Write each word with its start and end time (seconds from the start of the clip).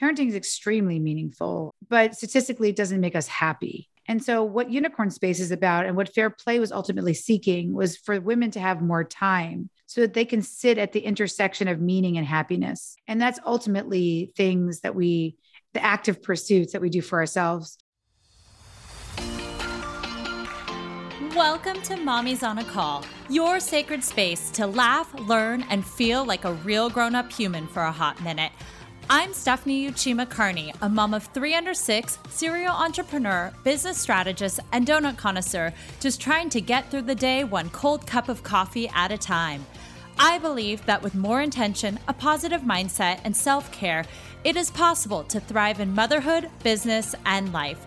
parenting 0.00 0.28
is 0.28 0.34
extremely 0.34 0.98
meaningful, 0.98 1.74
but 1.88 2.14
statistically, 2.14 2.68
it 2.68 2.76
doesn't 2.76 3.00
make 3.00 3.16
us 3.16 3.26
happy. 3.26 3.88
And 4.08 4.22
so, 4.22 4.44
what 4.44 4.70
Unicorn 4.70 5.10
Space 5.10 5.40
is 5.40 5.50
about 5.50 5.86
and 5.86 5.96
what 5.96 6.14
Fair 6.14 6.30
Play 6.30 6.60
was 6.60 6.70
ultimately 6.70 7.14
seeking 7.14 7.72
was 7.74 7.96
for 7.96 8.20
women 8.20 8.50
to 8.52 8.60
have 8.60 8.80
more 8.80 9.02
time 9.02 9.68
so 9.86 10.00
that 10.00 10.14
they 10.14 10.24
can 10.24 10.42
sit 10.42 10.78
at 10.78 10.92
the 10.92 11.00
intersection 11.00 11.66
of 11.66 11.80
meaning 11.80 12.16
and 12.16 12.26
happiness. 12.26 12.96
And 13.08 13.20
that's 13.20 13.40
ultimately 13.44 14.32
things 14.36 14.80
that 14.80 14.94
we, 14.94 15.36
the 15.74 15.82
active 15.82 16.22
pursuits 16.22 16.72
that 16.72 16.82
we 16.82 16.88
do 16.88 17.02
for 17.02 17.18
ourselves. 17.18 17.78
Welcome 21.34 21.82
to 21.82 21.96
Mommy's 21.96 22.42
on 22.42 22.58
a 22.58 22.64
Call, 22.64 23.04
your 23.28 23.60
sacred 23.60 24.02
space 24.04 24.50
to 24.52 24.66
laugh, 24.66 25.12
learn, 25.20 25.64
and 25.68 25.84
feel 25.84 26.24
like 26.24 26.44
a 26.44 26.54
real 26.54 26.88
grown 26.88 27.14
up 27.14 27.30
human 27.30 27.66
for 27.66 27.82
a 27.82 27.92
hot 27.92 28.22
minute. 28.22 28.52
I'm 29.08 29.32
Stephanie 29.34 29.88
Uchima 29.88 30.28
Carney, 30.28 30.74
a 30.82 30.88
mom 30.88 31.14
of 31.14 31.26
three 31.26 31.54
under 31.54 31.74
six, 31.74 32.18
serial 32.28 32.74
entrepreneur, 32.74 33.52
business 33.62 33.98
strategist, 33.98 34.58
and 34.72 34.84
donut 34.84 35.16
connoisseur, 35.16 35.72
just 36.00 36.20
trying 36.20 36.50
to 36.50 36.60
get 36.60 36.90
through 36.90 37.02
the 37.02 37.14
day 37.14 37.44
one 37.44 37.70
cold 37.70 38.04
cup 38.04 38.28
of 38.28 38.42
coffee 38.42 38.90
at 38.96 39.12
a 39.12 39.16
time. 39.16 39.64
I 40.18 40.38
believe 40.38 40.84
that 40.86 41.02
with 41.04 41.14
more 41.14 41.40
intention, 41.40 42.00
a 42.08 42.12
positive 42.12 42.62
mindset, 42.62 43.20
and 43.22 43.36
self 43.36 43.70
care, 43.70 44.04
it 44.42 44.56
is 44.56 44.72
possible 44.72 45.22
to 45.24 45.38
thrive 45.38 45.78
in 45.78 45.94
motherhood, 45.94 46.50
business, 46.64 47.14
and 47.24 47.52
life. 47.52 47.86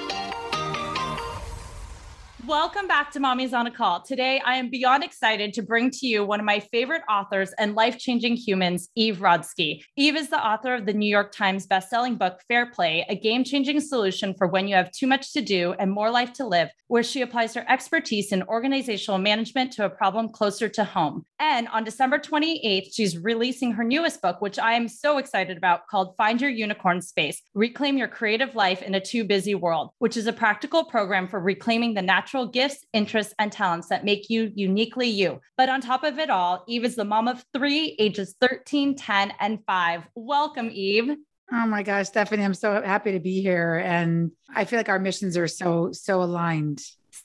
Welcome 2.47 2.87
back 2.87 3.11
to 3.11 3.19
Mommy's 3.19 3.53
on 3.53 3.67
a 3.67 3.71
Call. 3.71 4.01
Today, 4.01 4.41
I 4.43 4.55
am 4.55 4.71
beyond 4.71 5.03
excited 5.03 5.53
to 5.53 5.61
bring 5.61 5.91
to 5.91 6.07
you 6.07 6.25
one 6.25 6.39
of 6.39 6.45
my 6.45 6.59
favorite 6.59 7.03
authors 7.07 7.53
and 7.59 7.75
life 7.75 7.99
changing 7.99 8.35
humans, 8.35 8.89
Eve 8.95 9.17
Rodsky. 9.17 9.83
Eve 9.95 10.15
is 10.15 10.29
the 10.29 10.43
author 10.43 10.73
of 10.73 10.87
the 10.87 10.93
New 10.93 11.07
York 11.07 11.31
Times 11.31 11.67
bestselling 11.67 12.17
book, 12.17 12.39
Fair 12.47 12.71
Play, 12.71 13.05
a 13.07 13.15
game 13.15 13.43
changing 13.43 13.79
solution 13.79 14.33
for 14.33 14.47
when 14.47 14.67
you 14.67 14.75
have 14.75 14.91
too 14.91 15.05
much 15.05 15.33
to 15.33 15.41
do 15.41 15.73
and 15.73 15.91
more 15.91 16.09
life 16.09 16.33
to 16.33 16.47
live, 16.47 16.69
where 16.87 17.03
she 17.03 17.21
applies 17.21 17.53
her 17.53 17.65
expertise 17.69 18.31
in 18.31 18.41
organizational 18.43 19.19
management 19.19 19.71
to 19.73 19.85
a 19.85 19.89
problem 19.89 20.29
closer 20.29 20.67
to 20.67 20.83
home. 20.83 21.23
And 21.39 21.67
on 21.67 21.83
December 21.83 22.17
28th, 22.17 22.89
she's 22.91 23.19
releasing 23.19 23.71
her 23.73 23.83
newest 23.83 24.19
book, 24.19 24.41
which 24.41 24.57
I 24.57 24.73
am 24.73 24.87
so 24.87 25.19
excited 25.19 25.57
about, 25.57 25.87
called 25.87 26.15
Find 26.17 26.41
Your 26.41 26.49
Unicorn 26.49 27.01
Space 27.01 27.41
Reclaim 27.53 27.97
Your 27.97 28.07
Creative 28.07 28.55
Life 28.55 28.81
in 28.81 28.95
a 28.95 28.99
Too 28.99 29.25
Busy 29.25 29.53
World, 29.53 29.91
which 29.99 30.17
is 30.17 30.25
a 30.25 30.33
practical 30.33 30.85
program 30.85 31.27
for 31.27 31.39
reclaiming 31.39 31.93
the 31.93 32.01
natural 32.01 32.30
natural 32.31 32.47
gifts, 32.47 32.85
interests, 32.93 33.33
and 33.39 33.51
talents 33.51 33.89
that 33.89 34.05
make 34.05 34.29
you 34.29 34.53
uniquely 34.55 35.07
you. 35.07 35.41
But 35.57 35.67
on 35.67 35.81
top 35.81 36.05
of 36.05 36.17
it 36.17 36.29
all, 36.29 36.63
Eve 36.65 36.85
is 36.85 36.95
the 36.95 37.03
mom 37.03 37.27
of 37.27 37.43
three, 37.53 37.93
ages 37.99 38.35
13, 38.39 38.95
10, 38.95 39.33
and 39.41 39.59
five. 39.67 40.03
Welcome, 40.15 40.69
Eve. 40.71 41.09
Oh 41.51 41.67
my 41.67 41.83
gosh, 41.83 42.07
Stephanie, 42.07 42.45
I'm 42.45 42.53
so 42.53 42.81
happy 42.81 43.11
to 43.11 43.19
be 43.19 43.41
here. 43.41 43.75
And 43.75 44.31
I 44.55 44.63
feel 44.63 44.79
like 44.79 44.87
our 44.87 44.97
missions 44.97 45.35
are 45.35 45.49
so, 45.49 45.89
so 45.91 46.23
aligned. 46.23 46.81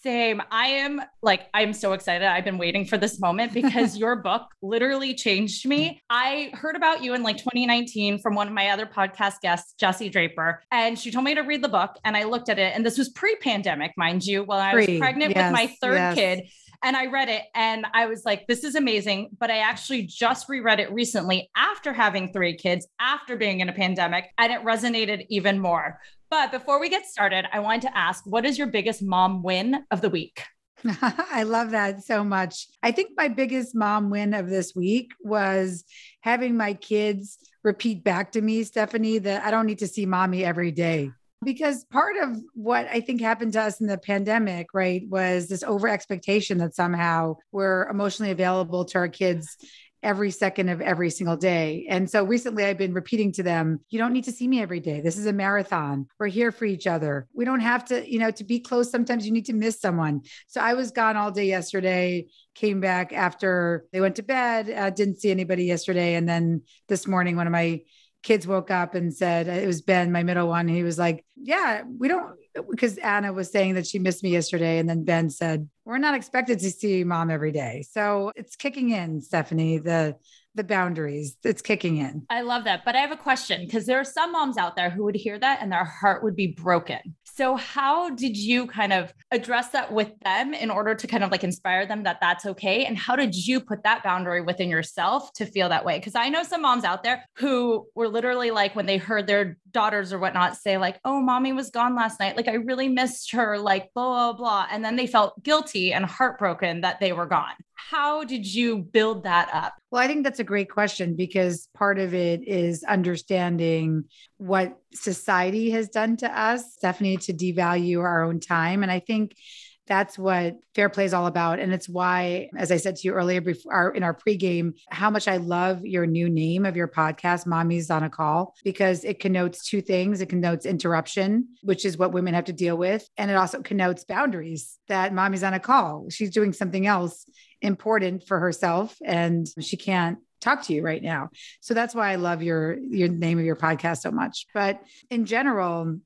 Same. 0.06 0.40
I 0.52 0.68
am 0.68 1.02
like, 1.20 1.48
I'm 1.52 1.72
so 1.72 1.92
excited. 1.92 2.28
I've 2.28 2.44
been 2.44 2.58
waiting 2.58 2.84
for 2.84 2.96
this 2.96 3.18
moment 3.18 3.52
because 3.52 3.96
your 3.98 4.14
book 4.14 4.42
literally 4.62 5.14
changed 5.14 5.66
me. 5.66 6.00
I 6.08 6.52
heard 6.54 6.76
about 6.76 7.02
you 7.02 7.14
in 7.14 7.24
like 7.24 7.38
2019 7.38 8.20
from 8.20 8.36
one 8.36 8.46
of 8.46 8.52
my 8.52 8.68
other 8.68 8.86
podcast 8.86 9.40
guests, 9.42 9.74
Jesse 9.80 10.08
Draper, 10.08 10.62
and 10.70 10.96
she 10.96 11.10
told 11.10 11.24
me 11.24 11.34
to 11.34 11.40
read 11.40 11.60
the 11.60 11.68
book. 11.68 11.96
And 12.04 12.16
I 12.16 12.22
looked 12.22 12.48
at 12.48 12.60
it, 12.60 12.72
and 12.76 12.86
this 12.86 12.98
was 12.98 13.08
pre 13.08 13.34
pandemic, 13.34 13.94
mind 13.96 14.24
you, 14.24 14.44
while 14.44 14.60
I 14.60 14.74
was 14.76 14.86
pregnant 14.86 15.34
yes, 15.34 15.50
with 15.50 15.52
my 15.52 15.66
third 15.80 15.96
yes. 15.96 16.14
kid. 16.14 16.48
And 16.84 16.96
I 16.96 17.06
read 17.06 17.28
it 17.28 17.42
and 17.54 17.86
I 17.94 18.06
was 18.06 18.24
like, 18.24 18.46
this 18.46 18.62
is 18.62 18.74
amazing. 18.74 19.30
But 19.40 19.50
I 19.50 19.58
actually 19.58 20.02
just 20.02 20.48
reread 20.48 20.78
it 20.78 20.92
recently 20.92 21.50
after 21.56 21.92
having 21.92 22.32
three 22.32 22.54
kids, 22.54 22.86
after 23.00 23.34
being 23.34 23.58
in 23.58 23.68
a 23.68 23.72
pandemic, 23.72 24.26
and 24.38 24.52
it 24.52 24.62
resonated 24.62 25.26
even 25.30 25.58
more. 25.58 25.98
But 26.30 26.50
before 26.50 26.80
we 26.80 26.88
get 26.88 27.06
started, 27.06 27.46
I 27.52 27.60
wanted 27.60 27.82
to 27.82 27.96
ask 27.96 28.24
what 28.26 28.44
is 28.44 28.58
your 28.58 28.66
biggest 28.66 29.02
mom 29.02 29.42
win 29.42 29.84
of 29.90 30.00
the 30.00 30.10
week? 30.10 30.42
I 31.02 31.44
love 31.44 31.70
that 31.70 32.04
so 32.04 32.24
much. 32.24 32.68
I 32.82 32.92
think 32.92 33.12
my 33.16 33.28
biggest 33.28 33.74
mom 33.74 34.10
win 34.10 34.34
of 34.34 34.48
this 34.48 34.74
week 34.74 35.12
was 35.22 35.84
having 36.20 36.56
my 36.56 36.74
kids 36.74 37.38
repeat 37.62 38.04
back 38.04 38.32
to 38.32 38.40
me, 38.40 38.62
Stephanie, 38.64 39.18
that 39.18 39.44
I 39.44 39.50
don't 39.50 39.66
need 39.66 39.78
to 39.78 39.88
see 39.88 40.06
mommy 40.06 40.44
every 40.44 40.72
day. 40.72 41.10
Because 41.44 41.84
part 41.84 42.16
of 42.16 42.40
what 42.54 42.88
I 42.90 43.00
think 43.00 43.20
happened 43.20 43.52
to 43.54 43.60
us 43.60 43.80
in 43.80 43.86
the 43.86 43.98
pandemic, 43.98 44.68
right, 44.72 45.02
was 45.08 45.48
this 45.48 45.62
over 45.62 45.86
expectation 45.86 46.58
that 46.58 46.74
somehow 46.74 47.36
we're 47.52 47.88
emotionally 47.88 48.32
available 48.32 48.84
to 48.86 48.98
our 48.98 49.08
kids 49.08 49.56
every 50.06 50.30
second 50.30 50.68
of 50.68 50.80
every 50.80 51.10
single 51.10 51.36
day. 51.36 51.84
And 51.90 52.08
so 52.08 52.22
recently 52.22 52.64
I've 52.64 52.78
been 52.78 52.94
repeating 52.94 53.32
to 53.32 53.42
them, 53.42 53.80
you 53.90 53.98
don't 53.98 54.12
need 54.12 54.22
to 54.24 54.32
see 54.32 54.46
me 54.46 54.62
every 54.62 54.78
day. 54.78 55.00
This 55.00 55.18
is 55.18 55.26
a 55.26 55.32
marathon. 55.32 56.06
We're 56.20 56.28
here 56.28 56.52
for 56.52 56.64
each 56.64 56.86
other. 56.86 57.26
We 57.34 57.44
don't 57.44 57.58
have 57.58 57.84
to, 57.86 58.08
you 58.08 58.20
know, 58.20 58.30
to 58.30 58.44
be 58.44 58.60
close. 58.60 58.88
Sometimes 58.88 59.26
you 59.26 59.32
need 59.32 59.46
to 59.46 59.52
miss 59.52 59.80
someone. 59.80 60.22
So 60.46 60.60
I 60.60 60.74
was 60.74 60.92
gone 60.92 61.16
all 61.16 61.32
day 61.32 61.46
yesterday, 61.46 62.28
came 62.54 62.80
back 62.80 63.12
after 63.12 63.84
they 63.92 64.00
went 64.00 64.14
to 64.16 64.22
bed, 64.22 64.70
uh, 64.70 64.90
didn't 64.90 65.20
see 65.20 65.32
anybody 65.32 65.64
yesterday. 65.64 66.14
And 66.14 66.28
then 66.28 66.62
this 66.86 67.08
morning, 67.08 67.34
one 67.34 67.48
of 67.48 67.52
my 67.52 67.80
kids 68.26 68.44
woke 68.44 68.72
up 68.72 68.96
and 68.96 69.14
said, 69.14 69.46
it 69.46 69.68
was 69.68 69.82
Ben, 69.82 70.10
my 70.10 70.24
middle 70.24 70.48
one. 70.48 70.66
He 70.66 70.82
was 70.82 70.98
like, 70.98 71.24
yeah, 71.36 71.82
we 71.86 72.08
don't, 72.08 72.34
because 72.68 72.98
Anna 72.98 73.32
was 73.32 73.52
saying 73.52 73.74
that 73.74 73.86
she 73.86 74.00
missed 74.00 74.24
me 74.24 74.30
yesterday. 74.30 74.78
And 74.78 74.88
then 74.88 75.04
Ben 75.04 75.30
said, 75.30 75.68
We're 75.84 75.98
not 75.98 76.16
expected 76.16 76.58
to 76.58 76.70
see 76.72 77.04
mom 77.04 77.30
every 77.30 77.52
day. 77.52 77.84
So 77.88 78.32
it's 78.34 78.56
kicking 78.56 78.90
in, 78.90 79.20
Stephanie, 79.20 79.78
the 79.78 80.16
the 80.56 80.64
boundaries. 80.64 81.36
It's 81.44 81.62
kicking 81.62 81.98
in. 81.98 82.26
I 82.30 82.40
love 82.40 82.64
that. 82.64 82.82
But 82.84 82.96
I 82.96 83.00
have 83.00 83.12
a 83.12 83.16
question 83.16 83.64
because 83.64 83.84
there 83.84 84.00
are 84.00 84.04
some 84.04 84.32
moms 84.32 84.56
out 84.56 84.74
there 84.74 84.88
who 84.88 85.04
would 85.04 85.14
hear 85.14 85.38
that 85.38 85.58
and 85.60 85.70
their 85.70 85.84
heart 85.84 86.24
would 86.24 86.34
be 86.34 86.48
broken. 86.48 87.14
So, 87.36 87.56
how 87.56 88.08
did 88.08 88.34
you 88.34 88.66
kind 88.66 88.94
of 88.94 89.12
address 89.30 89.68
that 89.70 89.92
with 89.92 90.18
them 90.20 90.54
in 90.54 90.70
order 90.70 90.94
to 90.94 91.06
kind 91.06 91.22
of 91.22 91.30
like 91.30 91.44
inspire 91.44 91.84
them 91.84 92.04
that 92.04 92.16
that's 92.18 92.46
okay? 92.46 92.86
And 92.86 92.96
how 92.96 93.14
did 93.14 93.34
you 93.34 93.60
put 93.60 93.82
that 93.82 94.02
boundary 94.02 94.40
within 94.40 94.70
yourself 94.70 95.34
to 95.34 95.44
feel 95.44 95.68
that 95.68 95.84
way? 95.84 95.98
Because 95.98 96.14
I 96.14 96.30
know 96.30 96.42
some 96.42 96.62
moms 96.62 96.84
out 96.84 97.02
there 97.02 97.22
who 97.34 97.88
were 97.94 98.08
literally 98.08 98.50
like, 98.52 98.74
when 98.74 98.86
they 98.86 98.96
heard 98.96 99.26
their 99.26 99.58
daughters 99.70 100.14
or 100.14 100.18
whatnot 100.18 100.56
say, 100.56 100.78
like, 100.78 100.98
oh, 101.04 101.20
mommy 101.20 101.52
was 101.52 101.68
gone 101.68 101.94
last 101.94 102.20
night. 102.20 102.38
Like, 102.38 102.48
I 102.48 102.54
really 102.54 102.88
missed 102.88 103.32
her, 103.32 103.58
like, 103.58 103.92
blah, 103.92 104.32
blah, 104.32 104.38
blah. 104.38 104.66
And 104.70 104.82
then 104.82 104.96
they 104.96 105.06
felt 105.06 105.42
guilty 105.42 105.92
and 105.92 106.06
heartbroken 106.06 106.80
that 106.80 107.00
they 107.00 107.12
were 107.12 107.26
gone. 107.26 107.52
How 107.76 108.24
did 108.24 108.52
you 108.52 108.78
build 108.78 109.24
that 109.24 109.50
up? 109.52 109.74
Well, 109.90 110.02
I 110.02 110.06
think 110.06 110.24
that's 110.24 110.40
a 110.40 110.44
great 110.44 110.70
question 110.70 111.14
because 111.14 111.68
part 111.74 111.98
of 111.98 112.14
it 112.14 112.46
is 112.46 112.82
understanding 112.82 114.04
what 114.38 114.76
society 114.92 115.70
has 115.70 115.88
done 115.88 116.16
to 116.18 116.40
us, 116.40 116.72
Stephanie, 116.72 117.18
to 117.18 117.32
devalue 117.32 118.00
our 118.00 118.24
own 118.24 118.40
time. 118.40 118.82
And 118.82 118.90
I 118.90 119.00
think 119.00 119.36
that's 119.86 120.18
what 120.18 120.56
fair 120.74 120.88
play 120.88 121.04
is 121.04 121.14
all 121.14 121.26
about. 121.26 121.58
And 121.58 121.72
it's 121.72 121.88
why, 121.88 122.50
as 122.56 122.72
I 122.72 122.76
said 122.76 122.96
to 122.96 123.08
you 123.08 123.14
earlier 123.14 123.40
before 123.40 123.72
our, 123.72 123.90
in 123.90 124.02
our 124.02 124.14
pregame, 124.14 124.74
how 124.90 125.10
much 125.10 125.28
I 125.28 125.36
love 125.36 125.84
your 125.84 126.06
new 126.06 126.28
name 126.28 126.66
of 126.66 126.76
your 126.76 126.88
podcast, 126.88 127.46
Mommy's 127.46 127.90
on 127.90 128.02
a 128.02 128.10
Call, 128.10 128.54
because 128.64 129.04
it 129.04 129.20
connotes 129.20 129.68
two 129.68 129.80
things. 129.80 130.20
It 130.20 130.28
connotes 130.28 130.66
interruption, 130.66 131.48
which 131.62 131.84
is 131.84 131.96
what 131.96 132.12
women 132.12 132.34
have 132.34 132.46
to 132.46 132.52
deal 132.52 132.76
with. 132.76 133.08
And 133.16 133.30
it 133.30 133.36
also 133.36 133.62
connotes 133.62 134.04
boundaries 134.04 134.78
that 134.88 135.14
mommy's 135.14 135.44
on 135.44 135.54
a 135.54 135.60
call. 135.60 136.06
She's 136.10 136.30
doing 136.30 136.52
something 136.52 136.86
else 136.86 137.24
important 137.62 138.26
for 138.26 138.38
herself 138.38 138.96
and 139.04 139.46
she 139.60 139.76
can't 139.76 140.18
talk 140.40 140.62
to 140.64 140.72
you 140.72 140.82
right 140.82 141.02
now. 141.02 141.30
So 141.60 141.74
that's 141.74 141.94
why 141.94 142.12
I 142.12 142.16
love 142.16 142.42
your 142.42 142.74
your 142.78 143.08
name 143.08 143.38
of 143.38 143.44
your 143.44 143.56
podcast 143.56 143.98
so 143.98 144.10
much. 144.10 144.46
But 144.52 144.82
in 145.10 145.24
general, 145.24 145.98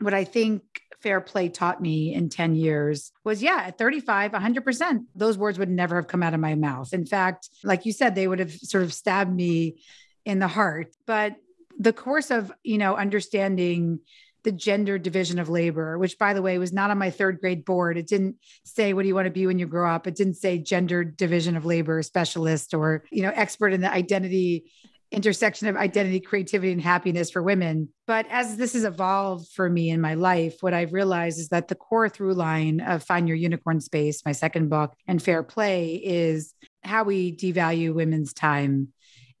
what 0.00 0.14
I 0.14 0.24
think 0.24 0.62
fair 1.02 1.20
play 1.20 1.48
taught 1.48 1.80
me 1.80 2.14
in 2.14 2.28
10 2.28 2.54
years 2.54 3.12
was 3.24 3.42
yeah, 3.42 3.64
at 3.66 3.78
35, 3.78 4.32
100%, 4.32 5.04
those 5.14 5.38
words 5.38 5.58
would 5.58 5.70
never 5.70 5.96
have 5.96 6.08
come 6.08 6.22
out 6.22 6.34
of 6.34 6.40
my 6.40 6.54
mouth. 6.54 6.92
In 6.92 7.06
fact, 7.06 7.48
like 7.64 7.86
you 7.86 7.92
said, 7.92 8.14
they 8.14 8.28
would 8.28 8.38
have 8.38 8.52
sort 8.52 8.84
of 8.84 8.92
stabbed 8.92 9.34
me 9.34 9.80
in 10.24 10.38
the 10.38 10.48
heart. 10.48 10.94
But 11.06 11.36
the 11.78 11.92
course 11.92 12.30
of, 12.30 12.52
you 12.62 12.78
know, 12.78 12.96
understanding 12.96 14.00
the 14.42 14.52
gender 14.52 14.98
division 14.98 15.38
of 15.38 15.48
labor, 15.48 15.98
which 15.98 16.18
by 16.18 16.32
the 16.32 16.42
way 16.42 16.56
was 16.58 16.72
not 16.72 16.90
on 16.90 16.98
my 16.98 17.10
third 17.10 17.40
grade 17.40 17.64
board. 17.64 17.98
It 17.98 18.06
didn't 18.06 18.36
say 18.64 18.92
what 18.92 19.02
do 19.02 19.08
you 19.08 19.14
want 19.14 19.26
to 19.26 19.30
be 19.30 19.46
when 19.46 19.58
you 19.58 19.66
grow 19.66 19.90
up. 19.90 20.06
It 20.06 20.16
didn't 20.16 20.34
say 20.34 20.58
gender 20.58 21.04
division 21.04 21.56
of 21.56 21.66
labor 21.66 22.02
specialist 22.02 22.72
or, 22.72 23.04
you 23.10 23.22
know, 23.22 23.32
expert 23.34 23.72
in 23.72 23.80
the 23.80 23.92
identity 23.92 24.70
intersection 25.12 25.68
of 25.68 25.76
identity, 25.76 26.20
creativity, 26.20 26.72
and 26.72 26.80
happiness 26.80 27.30
for 27.30 27.42
women. 27.42 27.88
But 28.06 28.26
as 28.30 28.56
this 28.56 28.74
has 28.74 28.84
evolved 28.84 29.48
for 29.52 29.68
me 29.68 29.90
in 29.90 30.00
my 30.00 30.14
life, 30.14 30.56
what 30.60 30.74
I've 30.74 30.92
realized 30.92 31.38
is 31.38 31.48
that 31.48 31.68
the 31.68 31.74
core 31.74 32.08
through 32.08 32.34
line 32.34 32.80
of 32.80 33.02
Find 33.02 33.26
Your 33.26 33.36
Unicorn 33.36 33.80
Space, 33.80 34.24
my 34.24 34.32
second 34.32 34.68
book, 34.68 34.94
and 35.06 35.22
Fair 35.22 35.42
Play 35.42 35.94
is 35.96 36.54
how 36.82 37.04
we 37.04 37.36
devalue 37.36 37.92
women's 37.92 38.32
time 38.32 38.88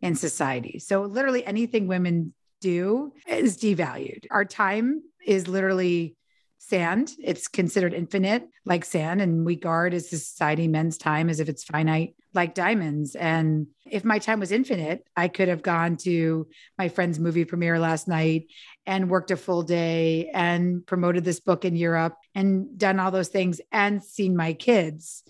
in 0.00 0.14
society. 0.14 0.78
So, 0.78 1.02
literally, 1.02 1.44
anything 1.46 1.86
women 1.86 2.34
do 2.60 3.12
is 3.26 3.56
devalued. 3.56 4.26
Our 4.30 4.44
time 4.44 5.02
is 5.26 5.48
literally 5.48 6.16
sand. 6.58 7.12
It's 7.18 7.48
considered 7.48 7.94
infinite, 7.94 8.48
like 8.64 8.84
sand, 8.84 9.20
and 9.20 9.44
we 9.44 9.56
guard 9.56 9.94
as 9.94 10.12
a 10.12 10.18
society 10.18 10.68
men's 10.68 10.98
time 10.98 11.28
as 11.28 11.40
if 11.40 11.48
it's 11.48 11.64
finite, 11.64 12.14
like 12.32 12.54
diamonds. 12.54 13.16
And 13.16 13.66
if 13.84 14.04
my 14.04 14.18
time 14.18 14.40
was 14.40 14.52
infinite, 14.52 15.04
I 15.16 15.28
could 15.28 15.48
have 15.48 15.62
gone 15.62 15.96
to 15.98 16.48
my 16.78 16.88
friend's 16.88 17.18
movie 17.18 17.44
premiere 17.44 17.78
last 17.78 18.06
night 18.06 18.46
and 18.86 19.10
worked 19.10 19.30
a 19.30 19.36
full 19.36 19.62
day 19.62 20.30
and 20.32 20.86
promoted 20.86 21.24
this 21.24 21.40
book 21.40 21.64
in 21.64 21.76
Europe 21.76 22.16
and 22.34 22.78
done 22.78 23.00
all 23.00 23.10
those 23.10 23.28
things 23.28 23.60
and 23.72 24.02
seen 24.02 24.36
my 24.36 24.52
kids. 24.52 25.22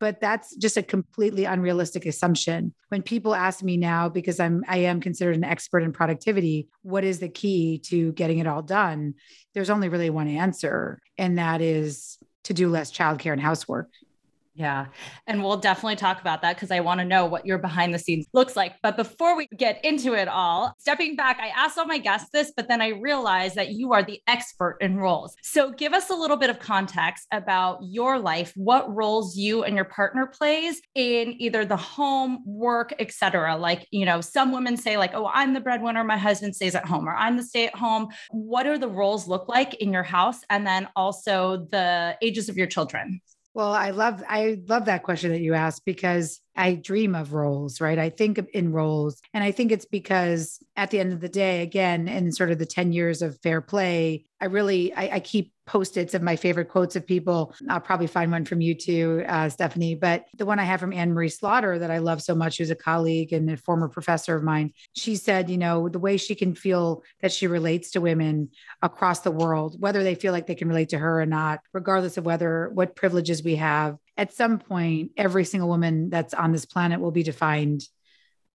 But 0.00 0.20
that's 0.20 0.54
just 0.56 0.76
a 0.76 0.82
completely 0.82 1.44
unrealistic 1.44 2.06
assumption. 2.06 2.74
When 2.88 3.02
people 3.02 3.34
ask 3.34 3.62
me 3.62 3.76
now, 3.76 4.08
because 4.08 4.38
I'm 4.38 4.64
I 4.68 4.78
am 4.78 5.00
considered 5.00 5.36
an 5.36 5.44
expert 5.44 5.82
in 5.82 5.92
productivity, 5.92 6.68
what 6.82 7.04
is 7.04 7.18
the 7.18 7.28
key 7.28 7.78
to 7.86 8.12
getting 8.12 8.38
it 8.38 8.46
all 8.46 8.62
done? 8.62 9.14
There's 9.54 9.70
only 9.70 9.88
really 9.88 10.10
one 10.10 10.28
answer, 10.28 11.00
and 11.16 11.38
that 11.38 11.60
is 11.60 12.18
to 12.44 12.54
do 12.54 12.68
less 12.68 12.92
childcare 12.92 13.32
and 13.32 13.40
housework. 13.40 13.90
Yeah. 14.58 14.86
And 15.28 15.44
we'll 15.44 15.56
definitely 15.56 15.94
talk 15.94 16.20
about 16.20 16.42
that 16.42 16.56
because 16.56 16.72
I 16.72 16.80
want 16.80 16.98
to 16.98 17.04
know 17.04 17.24
what 17.26 17.46
your 17.46 17.58
behind 17.58 17.94
the 17.94 17.98
scenes 17.98 18.26
looks 18.32 18.56
like. 18.56 18.74
But 18.82 18.96
before 18.96 19.36
we 19.36 19.46
get 19.56 19.82
into 19.84 20.14
it 20.14 20.26
all, 20.26 20.74
stepping 20.80 21.14
back, 21.14 21.38
I 21.40 21.46
asked 21.56 21.78
all 21.78 21.86
my 21.86 21.98
guests 21.98 22.30
this, 22.32 22.52
but 22.56 22.66
then 22.66 22.82
I 22.82 22.88
realized 22.88 23.54
that 23.54 23.70
you 23.70 23.92
are 23.92 24.02
the 24.02 24.20
expert 24.26 24.78
in 24.80 24.96
roles. 24.96 25.36
So 25.44 25.70
give 25.70 25.92
us 25.92 26.10
a 26.10 26.14
little 26.14 26.36
bit 26.36 26.50
of 26.50 26.58
context 26.58 27.28
about 27.32 27.78
your 27.82 28.18
life, 28.18 28.52
what 28.56 28.92
roles 28.92 29.36
you 29.36 29.62
and 29.62 29.76
your 29.76 29.84
partner 29.84 30.26
plays 30.26 30.82
in 30.96 31.40
either 31.40 31.64
the 31.64 31.76
home, 31.76 32.42
work, 32.44 32.92
etc. 32.98 33.56
Like, 33.56 33.86
you 33.92 34.04
know, 34.04 34.20
some 34.20 34.50
women 34.50 34.76
say 34.76 34.96
like, 34.96 35.14
"Oh, 35.14 35.30
I'm 35.32 35.54
the 35.54 35.60
breadwinner, 35.60 36.02
my 36.02 36.18
husband 36.18 36.56
stays 36.56 36.74
at 36.74 36.84
home," 36.84 37.08
or 37.08 37.14
"I'm 37.14 37.36
the 37.36 37.44
stay 37.44 37.68
at 37.68 37.76
home." 37.76 38.08
What 38.32 38.64
do 38.64 38.76
the 38.76 38.88
roles 38.88 39.28
look 39.28 39.48
like 39.48 39.74
in 39.74 39.92
your 39.92 40.02
house 40.02 40.40
and 40.50 40.66
then 40.66 40.88
also 40.96 41.68
the 41.70 42.16
ages 42.22 42.48
of 42.48 42.56
your 42.56 42.66
children? 42.66 43.20
Well, 43.58 43.72
I 43.72 43.90
love 43.90 44.22
I 44.28 44.60
love 44.68 44.84
that 44.84 45.02
question 45.02 45.32
that 45.32 45.40
you 45.40 45.54
asked 45.54 45.84
because 45.84 46.40
I 46.54 46.74
dream 46.74 47.16
of 47.16 47.32
roles, 47.32 47.80
right? 47.80 47.98
I 47.98 48.08
think 48.08 48.38
in 48.54 48.72
roles. 48.72 49.20
And 49.34 49.42
I 49.42 49.50
think 49.50 49.72
it's 49.72 49.84
because 49.84 50.60
at 50.76 50.92
the 50.92 51.00
end 51.00 51.12
of 51.12 51.18
the 51.18 51.28
day, 51.28 51.62
again, 51.62 52.06
in 52.06 52.30
sort 52.30 52.52
of 52.52 52.60
the 52.60 52.66
10 52.66 52.92
years 52.92 53.20
of 53.20 53.36
fair 53.42 53.60
play, 53.60 54.26
I 54.40 54.44
really 54.44 54.94
I, 54.94 55.16
I 55.16 55.18
keep 55.18 55.52
post-its 55.68 56.14
of 56.14 56.22
my 56.22 56.34
favorite 56.34 56.70
quotes 56.70 56.96
of 56.96 57.06
people. 57.06 57.54
I'll 57.68 57.78
probably 57.78 58.06
find 58.06 58.32
one 58.32 58.46
from 58.46 58.62
you 58.62 58.74
too, 58.74 59.22
uh, 59.28 59.50
Stephanie. 59.50 59.94
But 59.94 60.24
the 60.36 60.46
one 60.46 60.58
I 60.58 60.64
have 60.64 60.80
from 60.80 60.94
Anne 60.94 61.12
Marie 61.12 61.28
Slaughter 61.28 61.78
that 61.78 61.90
I 61.90 61.98
love 61.98 62.22
so 62.22 62.34
much, 62.34 62.56
who's 62.56 62.70
a 62.70 62.74
colleague 62.74 63.34
and 63.34 63.50
a 63.50 63.56
former 63.58 63.88
professor 63.88 64.34
of 64.34 64.42
mine, 64.42 64.72
she 64.94 65.14
said, 65.14 65.50
you 65.50 65.58
know, 65.58 65.88
the 65.90 65.98
way 65.98 66.16
she 66.16 66.34
can 66.34 66.54
feel 66.54 67.02
that 67.20 67.32
she 67.32 67.46
relates 67.46 67.90
to 67.90 68.00
women 68.00 68.48
across 68.80 69.20
the 69.20 69.30
world, 69.30 69.76
whether 69.78 70.02
they 70.02 70.14
feel 70.14 70.32
like 70.32 70.46
they 70.46 70.54
can 70.54 70.68
relate 70.68 70.88
to 70.88 70.98
her 70.98 71.20
or 71.20 71.26
not, 71.26 71.60
regardless 71.72 72.16
of 72.16 72.24
whether 72.24 72.70
what 72.72 72.96
privileges 72.96 73.44
we 73.44 73.56
have. 73.56 73.96
At 74.16 74.32
some 74.32 74.58
point, 74.58 75.12
every 75.16 75.44
single 75.44 75.68
woman 75.68 76.08
that's 76.08 76.34
on 76.34 76.50
this 76.50 76.64
planet 76.64 77.00
will 77.00 77.12
be 77.12 77.22
defined 77.22 77.82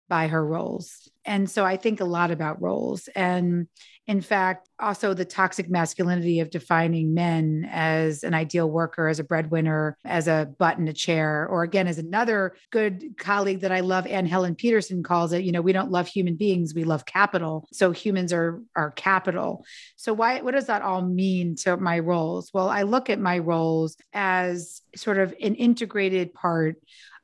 by 0.10 0.28
her 0.28 0.46
roles. 0.46 1.10
And 1.26 1.50
so 1.50 1.64
I 1.64 1.78
think 1.78 2.02
a 2.02 2.06
lot 2.06 2.30
about 2.30 2.62
roles. 2.62 3.08
And 3.16 3.68
in 4.06 4.20
fact, 4.20 4.68
also 4.80 5.14
the 5.14 5.24
toxic 5.24 5.70
masculinity 5.70 6.42
of 6.42 6.50
defining 6.50 7.14
men 7.14 7.68
as 7.72 8.24
an 8.24 8.34
ideal 8.34 8.70
worker, 8.70 9.08
as 9.08 9.20
a 9.20 9.24
breadwinner, 9.24 9.98
as 10.04 10.28
a 10.28 10.54
butt 10.60 10.78
in 10.78 10.88
a 10.90 10.94
chair, 10.94 11.48
or 11.48 11.64
again, 11.64 11.88
as 11.88 11.98
another 11.98 12.56
good 12.70 13.16
colleague 13.18 13.62
that 13.62 13.72
I 13.72 13.80
love, 13.80 14.06
Anne 14.06 14.26
Helen 14.26 14.56
Petersen 14.56 15.04
calls 15.04 15.32
it, 15.32 15.44
you 15.44 15.54
know, 15.54 15.62
we 15.62 15.72
don't 15.72 15.92
love 15.92 16.08
human 16.08 16.36
beings, 16.36 16.74
we 16.74 16.84
love 16.84 17.06
capital. 17.06 17.66
So 17.72 17.92
humans 17.92 18.34
are 18.34 18.62
are 18.76 18.92
capital. 18.92 19.64
So 19.96 20.12
why 20.14 20.42
what 20.42 20.54
does 20.54 20.68
that 20.68 20.82
all 20.82 21.02
mean 21.02 21.56
to 21.64 21.78
my 21.78 22.00
roles? 22.00 22.52
Well, 22.54 22.68
I 22.68 22.82
look 22.82 23.10
at 23.10 23.20
my 23.20 23.40
roles 23.40 23.96
as 24.12 24.82
sort 24.96 25.18
of 25.18 25.34
an 25.42 25.56
integrated 25.56 26.34
part 26.34 26.76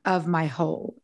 of 0.05 0.27
my 0.27 0.45
whole. 0.45 0.95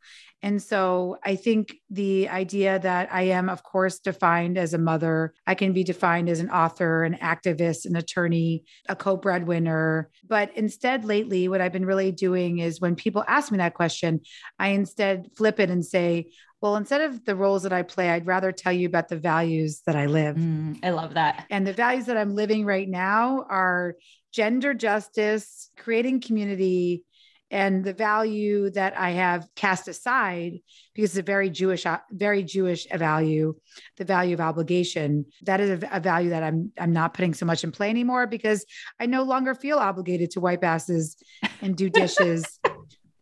And 0.45 0.61
so 0.61 1.17
I 1.25 1.37
think 1.37 1.77
the 1.89 2.29
idea 2.29 2.77
that 2.77 3.09
I 3.11 3.23
am, 3.23 3.49
of 3.49 3.63
course, 3.63 3.97
defined 3.97 4.59
as 4.59 4.75
a 4.75 4.77
mother, 4.77 5.33
I 5.47 5.55
can 5.55 5.73
be 5.73 5.83
defined 5.83 6.29
as 6.29 6.39
an 6.39 6.51
author, 6.51 7.03
an 7.03 7.15
activist, 7.15 7.87
an 7.87 7.95
attorney, 7.95 8.63
a 8.87 8.95
co 8.95 9.17
breadwinner. 9.17 10.11
But 10.23 10.55
instead, 10.55 11.03
lately, 11.03 11.47
what 11.47 11.61
I've 11.61 11.73
been 11.73 11.87
really 11.87 12.11
doing 12.11 12.59
is 12.59 12.79
when 12.79 12.93
people 12.95 13.23
ask 13.27 13.51
me 13.51 13.57
that 13.57 13.73
question, 13.73 14.21
I 14.59 14.67
instead 14.67 15.29
flip 15.35 15.59
it 15.59 15.71
and 15.71 15.83
say, 15.83 16.27
well, 16.61 16.75
instead 16.75 17.01
of 17.01 17.25
the 17.25 17.35
roles 17.35 17.63
that 17.63 17.73
I 17.73 17.81
play, 17.81 18.11
I'd 18.11 18.27
rather 18.27 18.51
tell 18.51 18.71
you 18.71 18.87
about 18.87 19.07
the 19.09 19.17
values 19.17 19.81
that 19.87 19.95
I 19.95 20.05
live. 20.05 20.35
Mm, 20.35 20.77
I 20.83 20.91
love 20.91 21.15
that. 21.15 21.47
And 21.49 21.65
the 21.65 21.73
values 21.73 22.05
that 22.05 22.17
I'm 22.17 22.35
living 22.35 22.65
right 22.65 22.87
now 22.87 23.47
are 23.49 23.95
gender 24.31 24.75
justice, 24.75 25.71
creating 25.75 26.21
community, 26.21 27.03
and 27.51 27.83
the 27.83 27.93
value 27.93 28.69
that 28.71 28.97
I 28.97 29.11
have 29.11 29.47
cast 29.55 29.87
aside 29.87 30.59
because 30.93 31.11
it's 31.11 31.19
a 31.19 31.23
very 31.23 31.49
Jewish, 31.49 31.85
uh, 31.85 31.99
very 32.11 32.43
Jewish 32.43 32.87
value, 32.87 33.55
the 33.97 34.05
value 34.05 34.33
of 34.33 34.41
obligation. 34.41 35.25
That 35.43 35.59
is 35.59 35.83
a, 35.83 35.89
a, 35.91 35.99
value 35.99 36.31
that 36.31 36.43
I'm 36.43 36.71
I'm 36.79 36.91
not 36.91 37.13
putting 37.13 37.33
so 37.33 37.45
much 37.45 37.63
in 37.63 37.71
play 37.71 37.89
anymore 37.89 38.27
because 38.27 38.65
I 38.99 39.05
no 39.05 39.23
longer 39.23 39.53
feel 39.53 39.77
obligated 39.77 40.31
to 40.31 40.39
wipe 40.39 40.63
asses 40.63 41.17
and 41.61 41.75
do 41.75 41.89
dishes. 41.89 42.59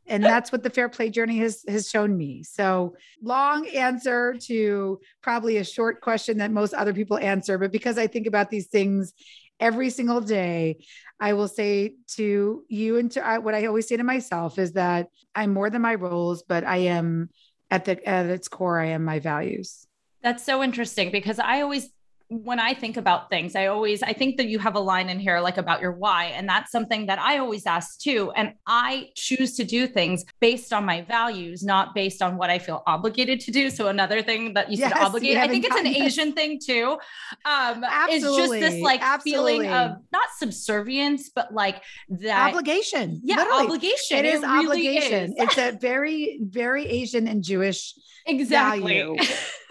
and 0.07 0.23
that's 0.23 0.51
what 0.51 0.63
the 0.63 0.69
fair 0.69 0.89
play 0.89 1.09
journey 1.09 1.37
has 1.39 1.63
has 1.67 1.89
shown 1.89 2.15
me 2.15 2.43
so 2.43 2.95
long 3.21 3.67
answer 3.67 4.35
to 4.39 4.99
probably 5.21 5.57
a 5.57 5.63
short 5.63 6.01
question 6.01 6.37
that 6.37 6.51
most 6.51 6.73
other 6.73 6.93
people 6.93 7.17
answer 7.17 7.57
but 7.57 7.71
because 7.71 7.97
i 7.97 8.05
think 8.05 8.27
about 8.27 8.49
these 8.49 8.67
things 8.67 9.13
every 9.63 9.89
single 9.89 10.19
day 10.19 10.86
I 11.19 11.33
will 11.33 11.48
say 11.48 11.95
to 12.18 12.65
you 12.68 12.98
and 12.98 13.10
to 13.13 13.25
I, 13.25 13.38
what 13.38 13.56
I 13.56 13.65
always 13.65 13.88
say 13.88 13.95
to 13.95 14.04
myself 14.04 14.60
is 14.60 14.74
that 14.74 15.07
I'm 15.33 15.54
more 15.54 15.69
than 15.69 15.81
my 15.81 15.95
roles, 15.95 16.44
but 16.44 16.65
I 16.65 16.77
am 16.77 17.30
at 17.71 17.86
the 17.86 18.06
at 18.07 18.25
its 18.25 18.50
core, 18.50 18.77
I 18.80 18.88
am 18.88 19.06
my 19.06 19.19
values. 19.19 19.88
That's 20.21 20.44
so 20.44 20.62
interesting 20.62 21.12
because 21.12 21.39
I 21.39 21.62
always 21.62 21.89
when 22.44 22.59
I 22.59 22.74
think 22.74 22.97
about 22.97 23.30
things, 23.30 23.56
I 23.56 23.68
always 23.68 24.01
I 24.01 24.13
think 24.13 24.38
that 24.38 24.47
you 24.47 24.59
have 24.59 24.75
a 24.75 24.80
line 24.80 25.09
in 25.09 25.19
here 25.19 25.39
like 25.39 25.57
about 25.57 25.81
your 25.81 25.91
why 25.91 26.25
and 26.25 26.47
that's 26.47 26.71
something 26.71 27.06
that 27.07 27.19
I 27.19 27.38
always 27.38 27.65
ask 27.65 28.00
too 28.00 28.31
and 28.35 28.53
I 28.68 29.09
choose 29.15 29.56
to 29.57 29.63
do 29.63 29.88
things 29.88 30.25
based 30.39 30.74
on 30.74 30.86
my 30.86 31.01
values 31.01 31.63
not 31.63 31.93
based 31.93 32.22
on 32.22 32.38
what 32.38 32.50
I 32.50 32.60
feel 32.60 32.84
obligated 32.88 33.39
to 33.41 33.51
do. 33.51 33.69
So 33.69 33.88
another 33.88 34.22
thing 34.22 34.53
that 34.53 34.72
you 34.72 34.77
yes, 34.77 34.93
said 34.93 35.01
obligated 35.01 35.38
I 35.38 35.48
think 35.48 35.65
it's 35.65 35.75
an 35.75 35.88
Asian 35.88 36.34
thing 36.34 36.60
too. 36.63 36.98
Um 37.46 37.84
Absolutely. 37.84 38.15
it's 38.15 38.38
just 38.38 38.74
this 38.74 38.81
like 38.81 39.01
Absolutely. 39.01 39.53
feeling 39.53 39.74
of 39.74 39.98
not 40.12 40.29
subservience 40.38 41.29
but 41.29 41.53
like 41.53 41.84
that 42.10 42.50
obligation. 42.50 43.22
Yeah, 43.24 43.38
Literally. 43.38 43.63
obligation. 43.65 44.17
It 44.17 44.25
is 44.25 44.43
it 44.43 44.48
really 44.48 44.88
obligation. 44.88 45.34
Is. 45.34 45.36
it's 45.38 45.57
a 45.57 45.77
very 45.79 46.39
very 46.41 46.86
Asian 46.88 47.27
and 47.27 47.43
Jewish 47.43 47.93
exactly. 48.25 49.00
value. 49.00 49.17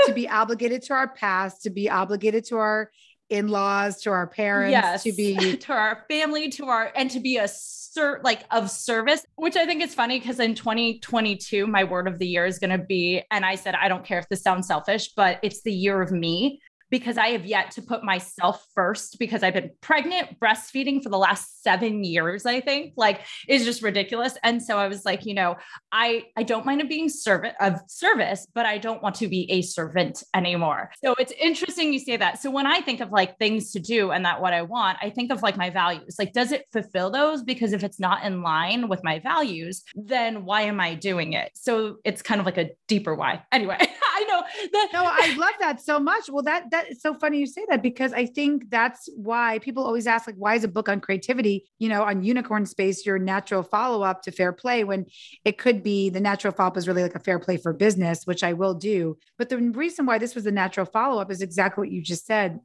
to 0.07 0.13
be 0.13 0.29
obligated 0.29 0.83
to 0.83 0.95
our 0.95 1.09
past, 1.09 1.63
to 1.63 1.71
be 1.71 1.89
obligated 1.89 2.45
to 2.45 2.52
our 2.57 2.91
in-laws, 3.31 4.03
to 4.03 4.11
our 4.11 4.27
parents, 4.27 4.73
yes. 4.73 5.03
to 5.05 5.13
be 5.13 5.57
to 5.57 5.73
our 5.73 6.05
family, 6.09 6.51
to 6.51 6.67
our 6.67 6.93
and 6.95 7.11
to 7.11 7.21
be 7.21 7.39
a 7.39 7.49
ser- 7.49 8.21
like 8.23 8.45
of 8.51 8.71
service, 8.71 9.25
which 9.37 9.57
I 9.57 9.67
think 9.67 9.83
is 9.83 9.95
funny 9.95 10.19
because 10.19 10.39
in 10.39 10.55
2022, 10.55 11.67
my 11.67 11.85
word 11.85 12.07
of 12.07 12.19
the 12.19 12.27
year 12.27 12.45
is 12.45 12.59
going 12.59 12.71
to 12.71 12.85
be, 12.85 13.23
and 13.31 13.45
I 13.45 13.55
said 13.55 13.75
I 13.75 13.89
don't 13.89 14.05
care 14.05 14.19
if 14.19 14.29
this 14.29 14.43
sounds 14.43 14.67
selfish, 14.67 15.13
but 15.15 15.39
it's 15.43 15.63
the 15.63 15.73
year 15.73 16.03
of 16.03 16.13
me 16.13 16.61
because 16.93 17.17
I 17.17 17.29
have 17.29 17.47
yet 17.47 17.71
to 17.73 17.83
put 17.83 18.05
myself 18.05 18.65
first 18.75 19.19
because 19.19 19.43
I've 19.43 19.55
been 19.55 19.71
pregnant, 19.81 20.39
breastfeeding 20.39 21.03
for 21.03 21.09
the 21.09 21.19
last 21.19 21.63
seven 21.63 22.05
years, 22.05 22.45
I 22.45 22.61
think. 22.61 22.93
Like 22.97 23.23
is 23.49 23.65
just 23.65 23.83
ridiculous. 23.83 24.37
And 24.45 24.63
so 24.63 24.77
I 24.77 24.87
was 24.89 25.07
like, 25.07 25.25
you 25.25 25.33
know, 25.35 25.57
I 25.91 26.27
I 26.37 26.43
don't 26.43 26.67
mind 26.67 26.87
being 26.89 27.09
servant 27.09 27.55
of 27.61 27.81
service, 27.89 28.47
but 28.55 28.67
I 28.67 28.77
don't 28.77 29.03
want 29.03 29.15
to 29.17 29.29
be 29.29 29.51
a 29.51 29.63
servant 29.63 30.23
anymore. 30.35 30.91
So 31.03 31.15
it's 31.19 31.33
interesting 31.41 31.93
you 31.95 31.99
say 31.99 32.19
that. 32.19 32.43
So 32.43 32.51
when 32.51 32.67
I 32.67 32.83
think 32.83 33.01
of 33.01 33.11
like 33.11 33.39
things 33.39 33.73
to 33.73 33.81
do 33.81 34.11
and 34.11 34.25
that 34.27 34.43
what 34.43 34.53
I 34.53 34.61
want, 34.61 34.99
I 35.01 35.09
think 35.09 35.33
of 35.33 35.43
like 35.43 35.57
my 35.57 35.71
values. 35.71 36.17
Like, 36.19 36.35
does 36.35 36.53
it 36.53 36.67
fulfill 36.73 37.11
those? 37.11 37.43
Because 37.43 37.73
if 37.73 37.83
it's 37.83 37.99
not 38.01 38.23
in 38.25 38.43
line 38.43 38.89
with 38.89 39.03
my 39.03 39.19
values, 39.21 39.83
then 39.95 40.45
why 40.45 40.63
am 40.63 40.79
I 40.79 40.95
doing 40.95 41.33
it? 41.33 41.53
So 41.55 41.97
it's 42.05 42.21
kind 42.21 42.39
of 42.41 42.45
like 42.45 42.59
a 42.59 42.71
deeper 42.87 43.15
why. 43.15 43.43
Anyway, 43.51 43.79
I 44.15 44.25
know 44.25 44.43
the- 44.73 44.89
no, 44.93 45.05
I 45.07 45.37
love 45.39 45.55
that 45.61 45.81
so 45.81 45.99
much. 45.99 46.29
Well, 46.29 46.43
that 46.43 46.71
that 46.71 46.82
is 46.91 47.01
so 47.01 47.15
funny 47.15 47.39
you 47.39 47.47
say 47.47 47.65
that 47.69 47.83
because 47.83 48.12
I 48.12 48.27
think 48.27 48.71
that's 48.71 49.09
why 49.17 49.59
people 49.61 49.85
always 49.85 50.07
ask, 50.07 50.27
like, 50.27 50.37
why 50.37 50.55
is 50.55 50.65
a 50.65 50.69
book 50.69 50.89
on 50.89 51.01
creativity, 51.01 51.71
you 51.79 51.89
know, 51.89 52.03
on 52.03 52.23
unicorn 52.23 52.67
space, 52.67 53.07
your 53.07 53.19
natural 53.19 53.62
follow-up 53.62 54.23
to 54.23 54.33
fair 54.33 54.53
play 54.53 54.85
when 54.85 55.07
it 55.45 55.59
could 55.59 55.83
be 55.83 56.11
the 56.11 56.21
natural 56.21 56.53
follow-up 56.53 56.77
is 56.77 56.89
really 56.89 57.03
like 57.03 57.15
a 57.15 57.21
fair 57.21 57.39
play 57.39 57.57
for 57.57 57.73
business, 57.73 58.27
which 58.27 58.43
I 58.43 58.53
will 58.53 58.75
do. 58.75 59.19
But 59.39 59.49
the 59.49 59.59
reason 59.59 60.07
why 60.07 60.19
this 60.19 60.35
was 60.35 60.47
a 60.47 60.51
natural 60.51 60.87
follow-up 60.87 61.31
is 61.31 61.43
exactly 61.43 61.83
what 61.83 61.93
you 61.93 62.03
just 62.03 62.27
said. 62.27 62.61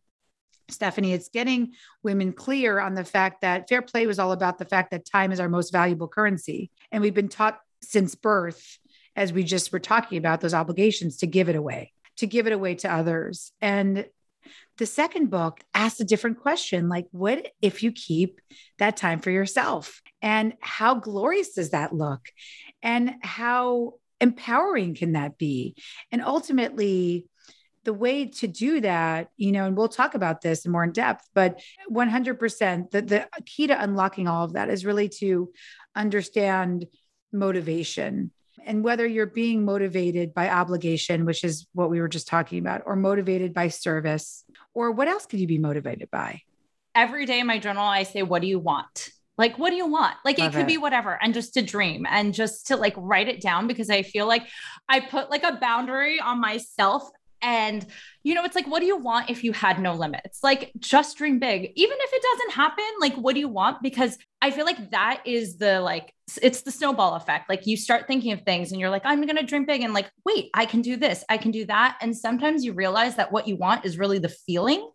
Stephanie, 0.69 1.13
it's 1.13 1.29
getting 1.29 1.73
women 2.03 2.33
clear 2.33 2.79
on 2.79 2.93
the 2.93 3.05
fact 3.05 3.41
that 3.41 3.69
fair 3.69 3.81
play 3.81 4.05
was 4.05 4.19
all 4.19 4.33
about 4.33 4.57
the 4.57 4.65
fact 4.65 4.91
that 4.91 5.05
time 5.05 5.31
is 5.31 5.39
our 5.39 5.47
most 5.47 5.71
valuable 5.71 6.07
currency. 6.09 6.71
And 6.91 7.01
we've 7.01 7.13
been 7.13 7.29
taught 7.29 7.59
since 7.81 8.15
birth, 8.15 8.77
as 9.15 9.31
we 9.31 9.43
just 9.43 9.71
were 9.71 9.79
talking 9.79 10.17
about, 10.17 10.41
those 10.41 10.53
obligations 10.53 11.17
to 11.17 11.27
give 11.27 11.47
it 11.47 11.55
away, 11.55 11.93
to 12.17 12.27
give 12.27 12.47
it 12.47 12.53
away 12.53 12.75
to 12.75 12.91
others. 12.91 13.51
And 13.61 14.05
the 14.77 14.85
second 14.85 15.29
book 15.29 15.59
asks 15.73 15.99
a 15.99 16.05
different 16.05 16.39
question 16.39 16.89
like, 16.89 17.07
what 17.11 17.47
if 17.61 17.83
you 17.83 17.91
keep 17.91 18.41
that 18.79 18.97
time 18.97 19.19
for 19.19 19.31
yourself? 19.31 20.01
And 20.21 20.53
how 20.59 20.95
glorious 20.95 21.53
does 21.53 21.71
that 21.71 21.93
look? 21.93 22.21
And 22.81 23.15
how 23.21 23.93
empowering 24.21 24.95
can 24.95 25.13
that 25.13 25.37
be? 25.37 25.75
And 26.11 26.23
ultimately, 26.23 27.25
the 27.83 27.93
way 27.93 28.25
to 28.25 28.47
do 28.47 28.81
that, 28.81 29.29
you 29.37 29.53
know, 29.53 29.65
and 29.65 29.77
we'll 29.77 29.87
talk 29.87 30.13
about 30.13 30.41
this 30.41 30.67
more 30.67 30.83
in 30.83 30.91
depth, 30.91 31.25
but 31.33 31.61
100%, 31.89 32.91
the, 32.91 33.01
the 33.01 33.27
key 33.45 33.67
to 33.67 33.81
unlocking 33.81 34.27
all 34.27 34.43
of 34.43 34.53
that 34.53 34.69
is 34.69 34.85
really 34.85 35.07
to 35.07 35.49
understand 35.95 36.85
motivation 37.31 38.31
and 38.67 38.83
whether 38.83 39.07
you're 39.07 39.25
being 39.25 39.65
motivated 39.65 40.33
by 40.33 40.49
obligation, 40.49 41.25
which 41.25 41.43
is 41.43 41.65
what 41.73 41.89
we 41.89 42.01
were 42.01 42.09
just 42.09 42.27
talking 42.27 42.59
about, 42.59 42.83
or 42.85 42.95
motivated 42.95 43.53
by 43.53 43.69
service, 43.69 44.43
or 44.73 44.91
what 44.91 45.07
else 45.07 45.25
could 45.25 45.39
you 45.39 45.47
be 45.47 45.57
motivated 45.57 46.11
by? 46.11 46.41
Every 46.93 47.25
day 47.25 47.39
in 47.39 47.47
my 47.47 47.59
journal, 47.59 47.83
I 47.83 48.03
say, 48.03 48.21
What 48.23 48.41
do 48.41 48.47
you 48.47 48.59
want? 48.59 49.09
Like, 49.37 49.57
what 49.57 49.69
do 49.69 49.75
you 49.75 49.87
want? 49.87 50.15
Like, 50.25 50.39
Love 50.39 50.49
it 50.49 50.51
could 50.57 50.63
it. 50.63 50.67
be 50.67 50.77
whatever, 50.77 51.17
and 51.21 51.33
just 51.33 51.53
to 51.53 51.61
dream 51.61 52.05
and 52.09 52.33
just 52.33 52.67
to 52.67 52.75
like 52.75 52.93
write 52.97 53.29
it 53.29 53.41
down 53.41 53.67
because 53.67 53.89
I 53.89 54.03
feel 54.03 54.27
like 54.27 54.45
I 54.89 54.99
put 54.99 55.31
like 55.31 55.43
a 55.43 55.57
boundary 55.57 56.19
on 56.19 56.41
myself 56.41 57.09
and, 57.41 57.85
you 58.23 58.33
know, 58.35 58.43
it's 58.43 58.55
like, 58.55 58.67
what 58.67 58.79
do 58.79 58.85
you 58.85 58.97
want 58.97 59.29
if 59.29 59.43
you 59.43 59.53
had 59.53 59.79
no 59.79 59.93
limits? 59.93 60.39
Like, 60.43 60.71
just 60.79 61.17
dream 61.17 61.39
big. 61.39 61.71
Even 61.75 61.97
if 61.99 62.13
it 62.13 62.21
doesn't 62.21 62.51
happen, 62.51 62.85
like, 62.99 63.15
what 63.15 63.33
do 63.33 63.39
you 63.39 63.47
want? 63.47 63.81
Because 63.81 64.17
I 64.41 64.51
feel 64.51 64.65
like 64.65 64.91
that 64.91 65.21
is 65.25 65.57
the 65.57 65.79
like, 65.81 66.13
it's 66.41 66.61
the 66.61 66.71
snowball 66.71 67.15
effect. 67.15 67.49
Like, 67.49 67.67
you 67.67 67.77
start 67.77 68.07
thinking 68.07 68.31
of 68.33 68.41
things 68.41 68.71
and 68.71 68.81
you're 68.81 68.89
like, 68.89 69.05
I'm 69.05 69.21
going 69.21 69.37
to 69.37 69.43
dream 69.43 69.65
big. 69.65 69.81
And 69.81 69.93
like, 69.93 70.09
wait, 70.25 70.49
I 70.53 70.65
can 70.65 70.81
do 70.81 70.97
this, 70.97 71.23
I 71.29 71.37
can 71.37 71.51
do 71.51 71.65
that. 71.65 71.97
And 72.01 72.15
sometimes 72.15 72.65
you 72.65 72.73
realize 72.73 73.15
that 73.15 73.31
what 73.31 73.47
you 73.47 73.55
want 73.55 73.85
is 73.85 73.97
really 73.97 74.19
the 74.19 74.29
feeling, 74.29 74.89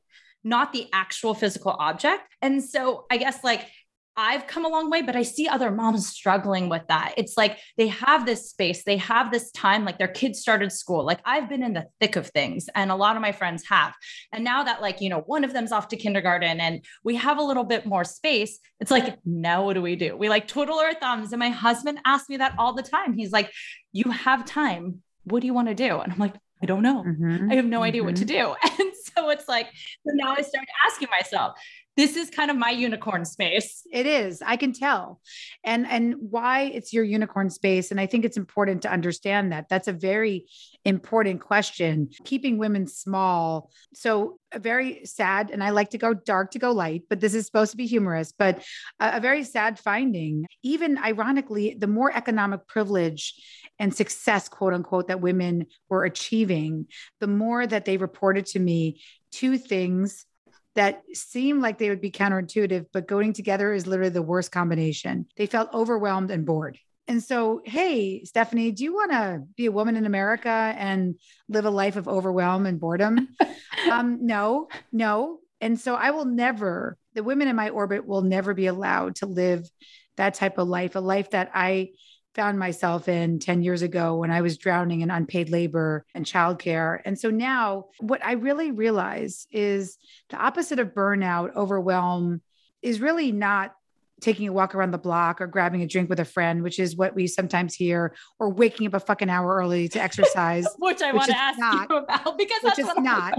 not 0.45 0.73
the 0.73 0.89
actual 0.93 1.35
physical 1.35 1.77
object. 1.79 2.23
And 2.43 2.63
so 2.63 3.07
I 3.11 3.17
guess 3.17 3.43
like, 3.45 3.67
I've 4.17 4.47
come 4.47 4.65
a 4.65 4.69
long 4.69 4.91
way, 4.91 5.01
but 5.01 5.17
I 5.17 5.23
see 5.23 5.49
other 5.49 5.71
moms 5.71 6.07
struggling 6.07 6.69
with 6.69 6.83
that. 6.89 7.15
It's 7.17 7.37
like 7.37 7.59
they 7.79 7.89
have 7.89 8.27
this 8.27 8.51
space, 8.51 8.85
they 8.85 8.99
have 8.99 9.31
this 9.31 9.51
time, 9.53 9.85
like 9.85 9.99
their 9.99 10.09
kids 10.09 10.41
started 10.41 10.71
school. 10.71 11.05
Like 11.05 11.21
I've 11.25 11.49
been 11.49 11.63
in 11.63 11.73
the 11.73 11.87
thick 12.01 12.17
of 12.17 12.27
things, 12.29 12.69
and 12.75 12.91
a 12.91 12.97
lot 12.97 13.17
of 13.17 13.23
my 13.23 13.33
friends 13.33 13.65
have. 13.69 13.95
And 14.33 14.45
now 14.45 14.65
that, 14.65 14.83
like, 14.83 15.01
you 15.01 15.09
know, 15.09 15.21
one 15.21 15.45
of 15.45 15.53
them's 15.53 15.73
off 15.73 15.89
to 15.89 15.97
kindergarten 15.97 16.61
and 16.61 16.85
we 17.05 17.17
have 17.17 17.39
a 17.39 17.43
little 17.43 17.65
bit 17.65 17.87
more 17.87 18.05
space, 18.05 18.59
it's 18.81 18.91
like, 18.91 19.19
now 19.25 19.65
what 19.65 19.75
do 19.75 19.83
we 19.83 19.97
do? 19.97 20.17
We 20.17 20.29
like 20.29 20.47
twiddle 20.47 20.79
our 20.79 20.95
thumbs. 20.95 21.33
And 21.33 21.41
my 21.41 21.51
husband 21.51 21.99
asks 22.05 22.29
me 22.29 22.37
that 22.39 22.55
all 22.59 22.75
the 22.75 22.83
time. 22.83 23.15
He's 23.15 23.33
like, 23.33 23.51
You 23.93 24.11
have 24.11 24.45
time. 24.45 25.03
What 25.25 25.41
do 25.41 25.47
you 25.47 25.55
want 25.55 25.69
to 25.69 25.75
do? 25.75 26.01
And 26.01 26.13
I'm 26.13 26.19
like, 26.19 26.35
I 26.63 26.67
don't 26.67 26.83
know. 26.83 27.03
Mm-hmm. 27.03 27.51
I 27.51 27.57
have 27.57 27.65
no 27.65 27.79
mm-hmm. 27.79 27.85
idea 27.85 28.05
what 28.05 28.17
to 28.17 28.25
mm-hmm. 28.25 28.53
do. 28.53 28.83
And 28.83 28.93
so 29.17 29.31
it's 29.31 29.49
like, 29.49 29.67
so 29.67 30.13
now 30.15 30.35
I 30.37 30.43
start 30.43 30.67
asking 30.87 31.09
myself, 31.11 31.55
this 31.97 32.17
is 32.17 32.31
kind 32.31 32.51
of 32.51 32.57
my 32.57 32.71
unicorn 32.71 33.25
space 33.25 33.87
it 33.93 34.07
is 34.07 34.43
i 34.47 34.57
can 34.57 34.73
tell 34.73 35.21
and 35.65 35.87
and 35.87 36.15
why 36.19 36.63
it's 36.63 36.93
your 36.93 37.05
unicorn 37.05 37.51
space 37.51 37.91
and 37.91 38.01
i 38.01 38.07
think 38.07 38.25
it's 38.25 38.37
important 38.37 38.83
to 38.83 38.91
understand 38.91 39.53
that 39.53 39.69
that's 39.69 39.89
a 39.89 39.93
very 39.93 40.47
important 40.85 41.41
question 41.41 42.09
keeping 42.25 42.59
women 42.59 42.87
small 42.87 43.71
so 43.95 44.39
a 44.53 44.59
very 44.59 45.05
sad 45.05 45.51
and 45.51 45.63
i 45.63 45.71
like 45.71 45.91
to 45.91 45.99
go 45.99 46.13
dark 46.13 46.51
to 46.51 46.59
go 46.59 46.73
light 46.73 47.03
but 47.09 47.21
this 47.21 47.35
is 47.35 47.47
supposed 47.47 47.71
to 47.71 47.77
be 47.77 47.87
humorous 47.87 48.33
but 48.37 48.63
a, 48.99 49.17
a 49.17 49.21
very 49.21 49.45
sad 49.45 49.79
finding 49.79 50.45
even 50.63 50.99
ironically 50.99 51.77
the 51.79 51.87
more 51.87 52.11
economic 52.15 52.67
privilege 52.67 53.35
and 53.79 53.95
success 53.95 54.49
quote 54.49 54.75
unquote 54.75 55.07
that 55.07 55.21
women 55.21 55.67
were 55.89 56.05
achieving 56.05 56.87
the 57.21 57.29
more 57.29 57.65
that 57.67 57.85
they 57.85 57.97
reported 57.97 58.45
to 58.45 58.59
me 58.59 59.01
two 59.31 59.57
things 59.57 60.27
that 60.75 61.03
seem 61.13 61.61
like 61.61 61.79
they 61.79 61.91
would 61.91 62.01
be 62.01 62.11
counterintuitive, 62.11 62.87
but 62.93 63.07
going 63.07 63.33
together 63.33 63.73
is 63.73 63.87
literally 63.87 64.11
the 64.11 64.23
worst 64.23 64.51
combination. 64.51 65.27
They 65.37 65.47
felt 65.47 65.73
overwhelmed 65.75 66.31
and 66.31 66.47
bored. 66.47 66.79
And 67.13 67.23
so, 67.23 67.61
hey, 67.67 68.25
Stephanie, 68.25 68.73
do 68.73 68.85
you 68.85 68.95
want 68.95 69.11
to 69.11 69.43
be 69.55 69.67
a 69.67 69.71
woman 69.71 69.97
in 69.97 70.07
America 70.07 70.49
and 70.49 71.17
live 71.47 71.67
a 71.67 71.71
life 71.71 71.97
of 71.97 72.09
overwhelm 72.09 72.65
and 72.65 72.81
boredom? 72.81 73.29
um, 73.91 74.25
no, 74.25 74.69
no. 74.93 75.41
And 75.61 75.79
so 75.79 75.95
I 75.95 76.13
will 76.13 76.25
never, 76.25 76.97
the 77.13 77.23
women 77.23 77.49
in 77.49 77.55
my 77.55 77.69
orbit 77.69 78.07
will 78.07 78.23
never 78.23 78.55
be 78.55 78.65
allowed 78.65 79.17
to 79.17 79.27
live 79.27 79.69
that 80.17 80.33
type 80.33 80.57
of 80.57 80.69
life, 80.69 80.95
a 80.95 81.01
life 81.01 81.29
that 81.33 81.51
I 81.53 81.91
found 82.35 82.59
myself 82.59 83.09
in 83.09 83.41
10 83.41 83.63
years 83.63 83.83
ago 83.83 84.17
when 84.17 84.31
I 84.31 84.41
was 84.41 84.57
drowning 84.57 85.03
in 85.03 85.11
unpaid 85.11 85.51
labor 85.51 86.07
and 86.15 86.25
childcare. 86.25 86.99
And 87.05 87.19
so 87.19 87.29
now, 87.29 87.89
what 88.01 88.25
I 88.25 88.33
really 88.33 88.71
realize 88.71 89.47
is 89.51 89.99
the 90.31 90.39
opposite 90.39 90.79
of 90.79 90.95
burnout, 90.95 91.55
overwhelm, 91.57 92.41
is 92.81 93.03
really 93.03 93.33
not 93.33 93.75
taking 94.23 94.49
a 94.49 94.53
walk 94.53 94.75
around 94.75 94.93
the 94.93 94.99
block 94.99 95.41
or 95.41 95.47
grabbing 95.47 95.83
a 95.83 95.87
drink 95.87 96.09
with 96.09 96.21
a 96.21 96.25
friend, 96.25 96.63
which 96.63 96.79
is 96.79 96.97
what 96.97 97.15
we 97.15 97.27
sometimes 97.27 97.75
hear, 97.75 98.15
or 98.39 98.49
waking 98.51 98.87
up 98.87 98.95
a 98.95 99.01
fucking 99.01 99.29
hour 99.29 99.57
early 99.57 99.89
to 99.89 100.01
exercise. 100.03 100.67
which 100.79 101.03
I 101.03 101.13
want 101.13 101.29
to 101.29 101.37
ask 101.37 101.59
not, 101.59 101.91
you 101.91 101.97
about 101.97 102.39
because 102.39 102.63
that's 102.63 102.79
is 102.79 102.89
not 102.99 103.39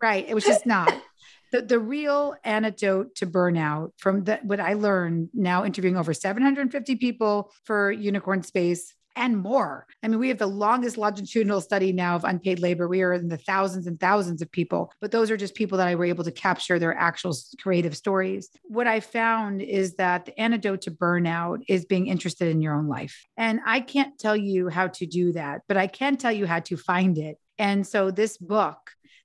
right. 0.00 0.24
It 0.28 0.34
was 0.34 0.44
just 0.44 0.66
not 0.66 0.94
the, 1.52 1.62
the 1.62 1.78
real 1.78 2.34
antidote 2.44 3.14
to 3.16 3.26
burnout 3.26 3.90
from 3.98 4.24
the, 4.24 4.40
what 4.42 4.60
I 4.60 4.74
learned 4.74 5.30
now 5.34 5.64
interviewing 5.64 5.96
over 5.96 6.14
750 6.14 6.96
people 6.96 7.52
for 7.64 7.90
Unicorn 7.90 8.42
Space 8.42 8.94
and 9.16 9.36
more. 9.36 9.86
I 10.02 10.08
mean, 10.08 10.18
we 10.18 10.28
have 10.28 10.38
the 10.38 10.46
longest 10.46 10.96
longitudinal 10.96 11.60
study 11.60 11.92
now 11.92 12.16
of 12.16 12.24
unpaid 12.24 12.60
labor. 12.60 12.88
We 12.88 13.02
are 13.02 13.12
in 13.12 13.28
the 13.28 13.36
thousands 13.36 13.86
and 13.86 13.98
thousands 14.00 14.42
of 14.42 14.50
people, 14.50 14.92
but 15.00 15.10
those 15.10 15.30
are 15.30 15.36
just 15.36 15.54
people 15.54 15.78
that 15.78 15.88
I 15.88 15.94
were 15.94 16.04
able 16.04 16.24
to 16.24 16.32
capture 16.32 16.78
their 16.78 16.96
actual 16.96 17.36
creative 17.60 17.96
stories. 17.96 18.50
What 18.62 18.86
I 18.86 19.00
found 19.00 19.62
is 19.62 19.94
that 19.96 20.26
the 20.26 20.38
antidote 20.40 20.82
to 20.82 20.90
burnout 20.90 21.62
is 21.68 21.84
being 21.84 22.06
interested 22.06 22.48
in 22.48 22.60
your 22.60 22.74
own 22.74 22.88
life. 22.88 23.26
And 23.36 23.60
I 23.66 23.80
can't 23.80 24.18
tell 24.18 24.36
you 24.36 24.68
how 24.68 24.88
to 24.88 25.06
do 25.06 25.32
that, 25.32 25.62
but 25.68 25.76
I 25.76 25.86
can 25.86 26.16
tell 26.16 26.32
you 26.32 26.46
how 26.46 26.60
to 26.60 26.76
find 26.76 27.18
it. 27.18 27.38
And 27.58 27.86
so 27.86 28.10
this 28.10 28.38
book 28.38 28.78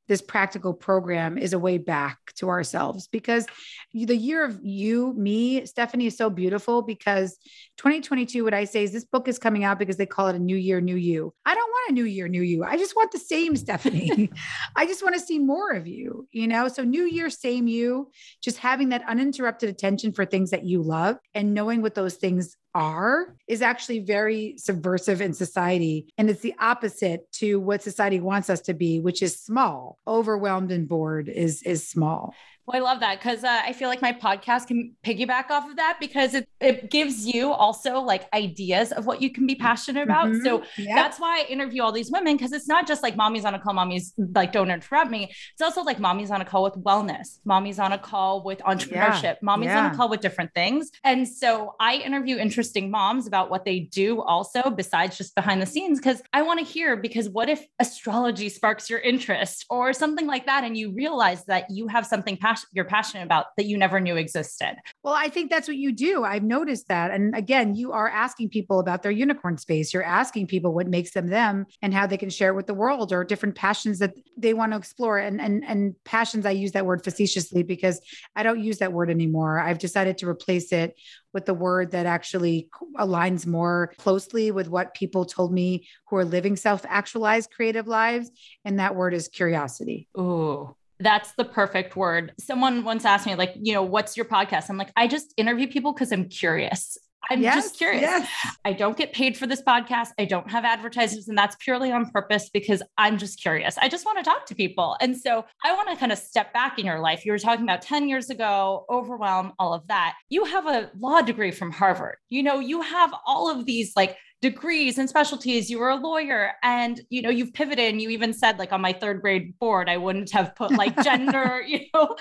this 0.07 0.21
practical 0.21 0.73
program 0.73 1.37
is 1.37 1.53
a 1.53 1.59
way 1.59 1.77
back 1.77 2.17
to 2.35 2.49
ourselves 2.49 3.07
because 3.07 3.45
the 3.93 4.15
year 4.15 4.43
of 4.43 4.59
you, 4.63 5.13
me, 5.13 5.65
Stephanie 5.65 6.07
is 6.07 6.17
so 6.17 6.29
beautiful 6.29 6.81
because 6.81 7.37
2022, 7.77 8.43
what 8.43 8.53
I 8.53 8.63
say 8.63 8.83
is 8.83 8.91
this 8.91 9.05
book 9.05 9.27
is 9.27 9.39
coming 9.39 9.63
out 9.63 9.79
because 9.79 9.97
they 9.97 10.05
call 10.05 10.27
it 10.27 10.35
a 10.35 10.39
new 10.39 10.55
year, 10.55 10.79
new 10.81 10.95
you. 10.95 11.33
I 11.45 11.55
don't 11.55 11.69
want 11.69 11.91
a 11.91 11.93
new 11.93 12.05
year, 12.05 12.27
new 12.27 12.41
you. 12.41 12.63
I 12.63 12.77
just 12.77 12.95
want 12.95 13.11
the 13.11 13.19
same 13.19 13.55
Stephanie. 13.67 14.31
I 14.75 14.85
just 14.85 15.03
want 15.03 15.15
to 15.15 15.21
see 15.21 15.39
more 15.39 15.71
of 15.71 15.87
you, 15.87 16.27
you 16.31 16.47
know? 16.47 16.67
So, 16.67 16.83
new 16.83 17.03
year, 17.03 17.29
same 17.29 17.67
you, 17.67 18.11
just 18.41 18.57
having 18.57 18.89
that 18.89 19.03
uninterrupted 19.07 19.69
attention 19.69 20.13
for 20.13 20.25
things 20.25 20.51
that 20.51 20.65
you 20.65 20.81
love 20.81 21.17
and 21.33 21.53
knowing 21.53 21.81
what 21.81 21.95
those 21.95 22.15
things 22.15 22.55
are 22.73 23.35
is 23.47 23.61
actually 23.61 23.99
very 23.99 24.55
subversive 24.57 25.21
in 25.21 25.33
society. 25.33 26.07
And 26.17 26.29
it's 26.29 26.41
the 26.41 26.55
opposite 26.59 27.31
to 27.33 27.59
what 27.59 27.81
society 27.81 28.19
wants 28.19 28.49
us 28.49 28.61
to 28.61 28.73
be, 28.73 28.99
which 28.99 29.21
is 29.21 29.39
small. 29.39 29.97
Overwhelmed 30.07 30.71
and 30.71 30.87
bored 30.87 31.29
is, 31.29 31.63
is 31.63 31.87
small. 31.87 32.33
Well, 32.67 32.75
I 32.75 32.83
love 32.83 32.99
that 32.99 33.19
because 33.19 33.45
uh, 33.45 33.61
I 33.63 33.71
feel 33.71 33.87
like 33.87 34.01
my 34.01 34.11
podcast 34.11 34.67
can 34.67 34.93
piggyback 35.01 35.49
off 35.49 35.69
of 35.69 35.77
that 35.77 35.99
because 36.01 36.33
it, 36.33 36.49
it 36.59 36.91
gives 36.91 37.25
you 37.25 37.49
also 37.49 38.01
like 38.01 38.27
ideas 38.33 38.91
of 38.91 39.05
what 39.05 39.21
you 39.21 39.31
can 39.31 39.47
be 39.47 39.55
passionate 39.55 40.03
about. 40.03 40.27
Mm-hmm. 40.27 40.43
So 40.43 40.63
yep. 40.77 40.97
that's 40.97 41.17
why 41.17 41.39
I 41.39 41.45
interview 41.49 41.81
all 41.81 41.93
these 41.93 42.11
women 42.11 42.35
because 42.35 42.51
it's 42.51 42.67
not 42.67 42.85
just 42.85 43.03
like 43.03 43.15
mommy's 43.15 43.45
on 43.45 43.55
a 43.55 43.59
call, 43.59 43.73
mommy's 43.73 44.13
like 44.17 44.51
don't 44.51 44.69
interrupt 44.69 45.09
me. 45.09 45.31
It's 45.53 45.61
also 45.61 45.81
like 45.81 45.97
mommy's 45.97 46.29
on 46.29 46.41
a 46.41 46.45
call 46.45 46.63
with 46.63 46.73
wellness, 46.83 47.39
mommy's 47.45 47.79
on 47.79 47.93
a 47.93 47.97
call 47.97 48.43
with 48.43 48.59
entrepreneurship, 48.59 49.23
yeah. 49.23 49.35
mommy's 49.41 49.67
yeah. 49.67 49.85
on 49.85 49.93
a 49.93 49.95
call 49.95 50.09
with 50.09 50.19
different 50.19 50.53
things. 50.53 50.91
And 51.05 51.25
so 51.25 51.73
I 51.79 51.95
interview 51.95 52.35
interesting 52.35 52.91
moms 52.91 53.27
about 53.27 53.49
what 53.49 53.63
they 53.63 53.79
do 53.79 54.21
also 54.21 54.69
besides 54.69 55.17
just 55.17 55.35
behind 55.35 55.61
the 55.61 55.65
scenes 55.65 55.99
because 55.99 56.21
I 56.33 56.41
want 56.41 56.59
to 56.59 56.65
hear 56.65 56.97
because 56.97 57.29
what 57.29 57.47
if 57.47 57.65
astrology 57.79 58.49
sparks 58.49 58.89
your 58.89 58.99
interest 58.99 59.65
or 59.69 59.93
something 59.93 60.27
like 60.27 60.47
that 60.47 60.65
and 60.65 60.75
you 60.75 60.91
realize 60.91 61.45
that 61.45 61.67
you 61.69 61.87
have 61.87 62.05
something 62.05 62.35
passionate 62.35 62.56
passion 62.57 62.69
you're 62.73 62.85
passionate 62.85 63.23
about 63.23 63.47
that 63.57 63.65
you 63.65 63.77
never 63.77 63.99
knew 63.99 64.15
existed. 64.15 64.75
Well, 65.03 65.13
I 65.13 65.29
think 65.29 65.49
that's 65.49 65.67
what 65.67 65.77
you 65.77 65.91
do. 65.91 66.23
I've 66.23 66.43
noticed 66.43 66.87
that. 66.87 67.11
And 67.11 67.35
again, 67.35 67.75
you 67.75 67.91
are 67.91 68.09
asking 68.09 68.49
people 68.49 68.79
about 68.79 69.03
their 69.03 69.11
unicorn 69.11 69.57
space. 69.57 69.93
You're 69.93 70.03
asking 70.03 70.47
people 70.47 70.73
what 70.73 70.87
makes 70.87 71.11
them 71.11 71.27
them 71.27 71.65
and 71.81 71.93
how 71.93 72.07
they 72.07 72.17
can 72.17 72.29
share 72.29 72.51
it 72.51 72.55
with 72.55 72.67
the 72.67 72.73
world 72.73 73.13
or 73.13 73.23
different 73.23 73.55
passions 73.55 73.99
that 73.99 74.13
they 74.37 74.53
want 74.53 74.71
to 74.71 74.77
explore. 74.77 75.17
And 75.19 75.41
and 75.41 75.63
and 75.65 75.95
passions, 76.03 76.45
I 76.45 76.51
use 76.51 76.71
that 76.73 76.85
word 76.85 77.03
facetiously 77.03 77.63
because 77.63 78.01
I 78.35 78.43
don't 78.43 78.63
use 78.63 78.79
that 78.79 78.93
word 78.93 79.09
anymore. 79.09 79.59
I've 79.59 79.79
decided 79.79 80.17
to 80.19 80.29
replace 80.29 80.71
it 80.71 80.95
with 81.33 81.45
the 81.45 81.53
word 81.53 81.91
that 81.91 82.05
actually 82.05 82.69
aligns 82.97 83.45
more 83.45 83.93
closely 83.97 84.49
with 84.51 84.69
what 84.69 84.95
people 84.95 85.25
told 85.25 85.53
me 85.53 85.87
who 86.07 86.15
are 86.15 86.25
living 86.25 86.55
self-actualized 86.55 87.51
creative 87.51 87.87
lives. 87.87 88.31
And 88.65 88.79
that 88.79 88.95
word 88.95 89.13
is 89.13 89.27
curiosity. 89.27 90.07
Ooh. 90.17 90.75
That's 90.99 91.33
the 91.33 91.45
perfect 91.45 91.95
word. 91.95 92.33
Someone 92.39 92.83
once 92.83 93.05
asked 93.05 93.25
me, 93.25 93.35
like, 93.35 93.53
you 93.61 93.73
know, 93.73 93.83
what's 93.83 94.17
your 94.17 94.25
podcast? 94.25 94.69
I'm 94.69 94.77
like, 94.77 94.91
I 94.95 95.07
just 95.07 95.33
interview 95.37 95.67
people 95.67 95.93
because 95.93 96.11
I'm 96.11 96.27
curious. 96.29 96.97
I'm 97.29 97.41
yes, 97.41 97.55
just 97.55 97.77
curious. 97.77 98.01
Yes. 98.01 98.29
I 98.63 98.73
don't 98.73 98.95
get 98.95 99.11
paid 99.11 99.37
for 99.37 99.47
this 99.47 99.61
podcast. 99.61 100.09
I 100.17 100.25
don't 100.25 100.49
have 100.49 100.63
advertisers, 100.63 101.27
and 101.27 101.37
that's 101.37 101.55
purely 101.59 101.91
on 101.91 102.09
purpose 102.09 102.49
because 102.49 102.81
I'm 102.97 103.17
just 103.17 103.41
curious. 103.41 103.77
I 103.77 103.89
just 103.89 104.05
want 104.05 104.17
to 104.19 104.23
talk 104.23 104.45
to 104.45 104.55
people. 104.55 104.95
And 105.01 105.17
so 105.17 105.43
I 105.63 105.73
want 105.73 105.89
to 105.89 105.95
kind 105.97 106.11
of 106.11 106.17
step 106.17 106.53
back 106.53 106.79
in 106.79 106.85
your 106.85 106.99
life. 106.99 107.25
You 107.25 107.33
were 107.33 107.39
talking 107.39 107.63
about 107.63 107.81
10 107.81 108.07
years 108.07 108.29
ago, 108.29 108.85
overwhelm, 108.89 109.53
all 109.59 109.73
of 109.73 109.85
that. 109.87 110.15
You 110.29 110.45
have 110.45 110.67
a 110.67 110.89
law 110.97 111.21
degree 111.21 111.51
from 111.51 111.71
Harvard. 111.71 112.17
You 112.29 112.43
know, 112.43 112.59
you 112.59 112.81
have 112.81 113.13
all 113.25 113.49
of 113.49 113.65
these 113.65 113.93
like 113.95 114.15
degrees 114.41 114.99
and 114.99 115.09
specialties 115.09 115.67
you 115.67 115.79
were 115.79 115.89
a 115.89 115.95
lawyer 115.95 116.51
and 116.61 117.01
you 117.09 117.23
know 117.23 117.29
you've 117.29 117.53
pivoted 117.53 117.91
and 117.91 117.99
you 117.99 118.09
even 118.09 118.31
said 118.31 118.59
like 118.59 118.71
on 118.71 118.79
my 118.79 118.93
third 118.93 119.19
grade 119.19 119.57
board 119.57 119.89
i 119.89 119.97
wouldn't 119.97 120.31
have 120.31 120.55
put 120.55 120.69
like 120.71 120.95
gender 121.03 121.63
you 121.65 121.79
know 121.93 122.15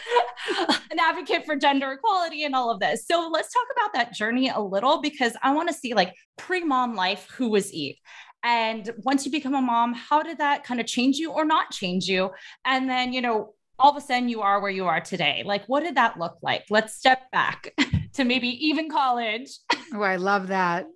an 0.90 0.98
advocate 0.98 1.44
for 1.44 1.56
gender 1.56 1.92
equality 1.92 2.44
and 2.44 2.54
all 2.54 2.70
of 2.70 2.80
this. 2.80 3.06
So 3.06 3.28
let's 3.32 3.52
talk 3.52 3.66
about 3.76 3.92
that 3.94 4.14
journey 4.14 4.48
a 4.48 4.60
little 4.60 5.00
because 5.00 5.34
i 5.42 5.52
want 5.52 5.68
to 5.68 5.74
see 5.74 5.94
like 5.94 6.14
pre-mom 6.36 6.94
life 6.94 7.28
who 7.36 7.50
was 7.50 7.72
eve? 7.72 7.96
And 8.42 8.90
once 8.98 9.24
you 9.24 9.32
become 9.32 9.54
a 9.54 9.62
mom 9.62 9.94
how 9.94 10.22
did 10.22 10.38
that 10.38 10.64
kind 10.64 10.80
of 10.80 10.86
change 10.86 11.16
you 11.16 11.32
or 11.32 11.44
not 11.44 11.70
change 11.70 12.06
you? 12.06 12.30
And 12.64 12.88
then 12.88 13.12
you 13.12 13.20
know 13.20 13.54
all 13.78 13.90
of 13.90 13.96
a 13.96 14.00
sudden 14.00 14.28
you 14.28 14.40
are 14.40 14.60
where 14.62 14.70
you 14.70 14.86
are 14.86 15.00
today. 15.00 15.42
Like 15.44 15.66
what 15.66 15.82
did 15.82 15.96
that 15.96 16.18
look 16.18 16.38
like? 16.42 16.64
Let's 16.70 16.94
step 16.94 17.30
back 17.30 17.74
to 18.14 18.24
maybe 18.24 18.48
even 18.66 18.90
college. 18.90 19.50
Oh 19.92 20.02
i 20.02 20.16
love 20.16 20.48
that 20.48 20.86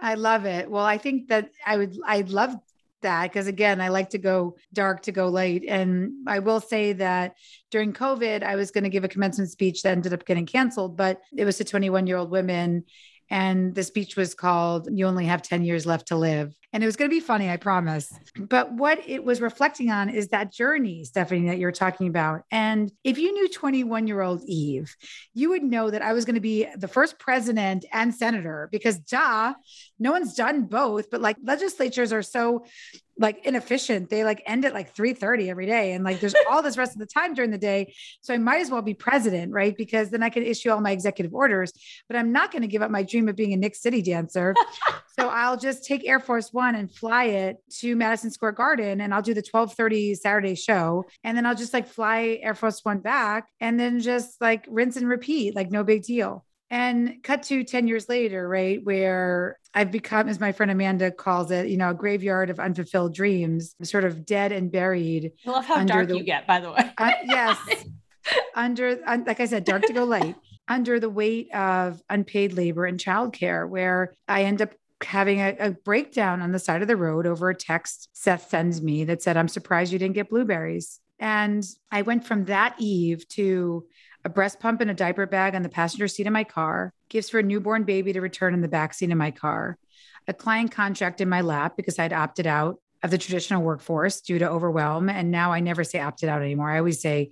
I 0.00 0.14
love 0.14 0.44
it. 0.44 0.70
Well, 0.70 0.84
I 0.84 0.98
think 0.98 1.28
that 1.28 1.50
I 1.66 1.76
would, 1.76 1.96
I 2.04 2.20
love 2.22 2.56
that 3.02 3.24
because 3.24 3.46
again, 3.46 3.80
I 3.80 3.88
like 3.88 4.10
to 4.10 4.18
go 4.18 4.56
dark 4.72 5.02
to 5.02 5.12
go 5.12 5.28
light. 5.28 5.64
And 5.66 6.12
I 6.26 6.38
will 6.40 6.60
say 6.60 6.92
that 6.94 7.36
during 7.70 7.92
COVID, 7.92 8.42
I 8.42 8.56
was 8.56 8.70
going 8.70 8.84
to 8.84 8.90
give 8.90 9.04
a 9.04 9.08
commencement 9.08 9.50
speech 9.50 9.82
that 9.82 9.92
ended 9.92 10.12
up 10.12 10.24
getting 10.24 10.46
canceled, 10.46 10.96
but 10.96 11.20
it 11.36 11.44
was 11.44 11.58
to 11.58 11.64
21 11.64 12.06
year 12.06 12.16
old 12.16 12.30
women. 12.30 12.84
And 13.30 13.74
the 13.74 13.82
speech 13.82 14.16
was 14.16 14.34
called 14.34 14.88
You 14.90 15.06
Only 15.06 15.26
Have 15.26 15.42
10 15.42 15.64
Years 15.64 15.86
Left 15.86 16.08
to 16.08 16.16
Live. 16.16 16.54
And 16.72 16.82
it 16.82 16.86
was 16.86 16.96
going 16.96 17.10
to 17.10 17.14
be 17.14 17.20
funny, 17.20 17.48
I 17.48 17.56
promise. 17.56 18.12
But 18.36 18.72
what 18.72 19.00
it 19.06 19.24
was 19.24 19.40
reflecting 19.40 19.90
on 19.90 20.10
is 20.10 20.28
that 20.28 20.52
journey, 20.52 21.04
Stephanie, 21.04 21.48
that 21.48 21.58
you're 21.58 21.72
talking 21.72 22.08
about. 22.08 22.42
And 22.50 22.92
if 23.04 23.18
you 23.18 23.32
knew 23.32 23.48
21 23.48 24.06
year 24.06 24.20
old 24.20 24.42
Eve, 24.44 24.94
you 25.32 25.48
would 25.50 25.62
know 25.62 25.90
that 25.90 26.02
I 26.02 26.12
was 26.12 26.26
going 26.26 26.34
to 26.34 26.40
be 26.40 26.66
the 26.76 26.88
first 26.88 27.18
president 27.18 27.86
and 27.92 28.14
senator 28.14 28.68
because, 28.70 28.98
duh, 28.98 29.54
no 29.98 30.12
one's 30.12 30.34
done 30.34 30.64
both. 30.64 31.10
But 31.10 31.22
like 31.22 31.36
legislatures 31.42 32.12
are 32.12 32.22
so 32.22 32.66
like 33.18 33.44
inefficient. 33.44 34.10
They 34.10 34.24
like 34.24 34.42
end 34.46 34.64
at 34.64 34.74
like 34.74 34.94
3 34.94 35.12
30 35.12 35.50
every 35.50 35.66
day. 35.66 35.92
And 35.92 36.04
like 36.04 36.20
there's 36.20 36.34
all 36.50 36.62
this 36.62 36.76
rest 36.76 36.92
of 36.92 36.98
the 36.98 37.06
time 37.06 37.34
during 37.34 37.50
the 37.50 37.58
day. 37.58 37.94
So 38.20 38.32
I 38.32 38.38
might 38.38 38.60
as 38.60 38.70
well 38.70 38.82
be 38.82 38.94
president, 38.94 39.52
right? 39.52 39.76
Because 39.76 40.10
then 40.10 40.22
I 40.22 40.30
can 40.30 40.44
issue 40.44 40.70
all 40.70 40.80
my 40.80 40.92
executive 40.92 41.34
orders. 41.34 41.72
But 42.08 42.16
I'm 42.16 42.32
not 42.32 42.52
going 42.52 42.62
to 42.62 42.68
give 42.68 42.82
up 42.82 42.90
my 42.90 43.02
dream 43.02 43.28
of 43.28 43.36
being 43.36 43.52
a 43.52 43.56
Knicks 43.56 43.82
City 43.82 44.02
dancer. 44.02 44.54
so 45.18 45.28
I'll 45.28 45.56
just 45.56 45.84
take 45.84 46.06
Air 46.06 46.20
Force 46.20 46.52
One 46.52 46.74
and 46.74 46.92
fly 46.92 47.24
it 47.24 47.58
to 47.80 47.96
Madison 47.96 48.30
Square 48.30 48.52
Garden 48.52 49.00
and 49.00 49.12
I'll 49.12 49.22
do 49.22 49.34
the 49.34 49.40
1230 49.40 50.14
Saturday 50.14 50.54
show. 50.54 51.04
And 51.24 51.36
then 51.36 51.44
I'll 51.44 51.56
just 51.56 51.74
like 51.74 51.88
fly 51.88 52.38
Air 52.42 52.54
Force 52.54 52.84
One 52.84 53.00
back 53.00 53.48
and 53.60 53.78
then 53.78 54.00
just 54.00 54.40
like 54.40 54.64
rinse 54.68 54.96
and 54.96 55.08
repeat, 55.08 55.56
like 55.56 55.70
no 55.70 55.82
big 55.82 56.04
deal. 56.04 56.44
And 56.70 57.22
cut 57.22 57.44
to 57.44 57.64
10 57.64 57.88
years 57.88 58.08
later, 58.08 58.46
right, 58.46 58.84
where 58.84 59.58
I've 59.72 59.90
become, 59.90 60.28
as 60.28 60.38
my 60.38 60.52
friend 60.52 60.70
Amanda 60.70 61.10
calls 61.10 61.50
it, 61.50 61.68
you 61.68 61.78
know, 61.78 61.90
a 61.90 61.94
graveyard 61.94 62.50
of 62.50 62.60
unfulfilled 62.60 63.14
dreams, 63.14 63.74
sort 63.82 64.04
of 64.04 64.26
dead 64.26 64.52
and 64.52 64.70
buried. 64.70 65.32
I 65.46 65.50
love 65.50 65.64
how 65.64 65.82
dark 65.84 66.08
the, 66.08 66.18
you 66.18 66.24
get, 66.24 66.46
by 66.46 66.60
the 66.60 66.70
way. 66.70 66.90
uh, 66.98 67.12
yes. 67.24 67.58
under, 68.54 68.98
un, 69.06 69.24
like 69.26 69.40
I 69.40 69.46
said, 69.46 69.64
dark 69.64 69.84
to 69.84 69.94
go 69.94 70.04
light, 70.04 70.36
under 70.68 71.00
the 71.00 71.08
weight 71.08 71.54
of 71.54 72.02
unpaid 72.10 72.52
labor 72.52 72.84
and 72.84 72.98
childcare, 72.98 73.66
where 73.66 74.14
I 74.26 74.44
end 74.44 74.60
up 74.60 74.74
having 75.02 75.40
a, 75.40 75.56
a, 75.58 75.70
breakdown 75.70 76.42
on 76.42 76.52
the 76.52 76.58
side 76.58 76.82
of 76.82 76.88
the 76.88 76.96
road 76.96 77.26
over 77.26 77.48
a 77.48 77.54
text 77.54 78.08
Seth 78.12 78.50
sends 78.50 78.82
me 78.82 79.04
that 79.04 79.22
said, 79.22 79.36
I'm 79.36 79.48
surprised 79.48 79.92
you 79.92 79.98
didn't 79.98 80.16
get 80.16 80.28
blueberries. 80.28 81.00
And 81.20 81.64
I 81.90 82.02
went 82.02 82.26
from 82.26 82.44
that 82.46 82.74
eve 82.78 83.26
to 83.30 83.86
a 84.28 84.30
breast 84.30 84.60
pump 84.60 84.82
and 84.82 84.90
a 84.90 84.94
diaper 84.94 85.24
bag 85.24 85.54
on 85.54 85.62
the 85.62 85.70
passenger 85.70 86.06
seat 86.06 86.26
of 86.26 86.32
my 86.34 86.44
car, 86.44 86.92
gifts 87.08 87.30
for 87.30 87.38
a 87.38 87.42
newborn 87.42 87.84
baby 87.84 88.12
to 88.12 88.20
return 88.20 88.52
in 88.52 88.60
the 88.60 88.68
back 88.68 88.92
seat 88.92 89.10
of 89.10 89.16
my 89.16 89.30
car, 89.30 89.78
a 90.26 90.34
client 90.34 90.70
contract 90.70 91.22
in 91.22 91.30
my 91.30 91.40
lap 91.40 91.78
because 91.78 91.98
I'd 91.98 92.12
opted 92.12 92.46
out 92.46 92.76
of 93.02 93.10
the 93.10 93.16
traditional 93.16 93.62
workforce 93.62 94.20
due 94.20 94.38
to 94.38 94.50
overwhelm. 94.50 95.08
And 95.08 95.30
now 95.30 95.52
I 95.52 95.60
never 95.60 95.82
say 95.82 95.98
opted 95.98 96.28
out 96.28 96.42
anymore. 96.42 96.70
I 96.70 96.76
always 96.76 97.00
say, 97.00 97.30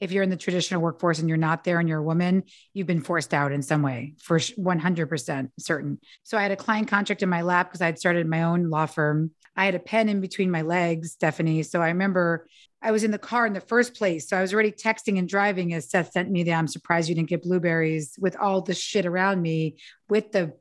if 0.00 0.10
you're 0.10 0.22
in 0.22 0.30
the 0.30 0.36
traditional 0.36 0.80
workforce 0.80 1.18
and 1.18 1.28
you're 1.28 1.36
not 1.36 1.64
there 1.64 1.80
and 1.80 1.88
you're 1.88 1.98
a 1.98 2.02
woman, 2.04 2.44
you've 2.72 2.86
been 2.86 3.02
forced 3.02 3.34
out 3.34 3.52
in 3.52 3.60
some 3.60 3.82
way 3.82 4.14
for 4.18 4.38
100% 4.38 5.50
certain. 5.58 5.98
So 6.22 6.38
I 6.38 6.42
had 6.42 6.52
a 6.52 6.56
client 6.56 6.88
contract 6.88 7.22
in 7.22 7.28
my 7.28 7.42
lap 7.42 7.68
because 7.68 7.82
I 7.82 7.86
had 7.86 7.98
started 7.98 8.26
my 8.26 8.44
own 8.44 8.70
law 8.70 8.86
firm. 8.86 9.32
I 9.54 9.66
had 9.66 9.74
a 9.74 9.80
pen 9.80 10.08
in 10.08 10.22
between 10.22 10.50
my 10.50 10.62
legs, 10.62 11.12
Stephanie. 11.12 11.62
So 11.64 11.82
I 11.82 11.88
remember 11.88 12.46
I 12.80 12.92
was 12.92 13.04
in 13.04 13.10
the 13.10 13.18
car 13.18 13.46
in 13.46 13.52
the 13.52 13.60
first 13.60 13.94
place. 13.94 14.28
So 14.28 14.36
I 14.36 14.40
was 14.40 14.54
already 14.54 14.70
texting 14.70 15.18
and 15.18 15.28
driving 15.28 15.74
as 15.74 15.90
Seth 15.90 16.12
sent 16.12 16.30
me 16.30 16.42
the 16.42 16.52
I'm 16.52 16.68
surprised 16.68 17.08
you 17.08 17.14
didn't 17.14 17.28
get 17.28 17.42
blueberries 17.42 18.14
with 18.20 18.36
all 18.36 18.62
the 18.62 18.74
shit 18.74 19.06
around 19.06 19.42
me 19.42 19.76
with 20.08 20.32
the 20.32 20.52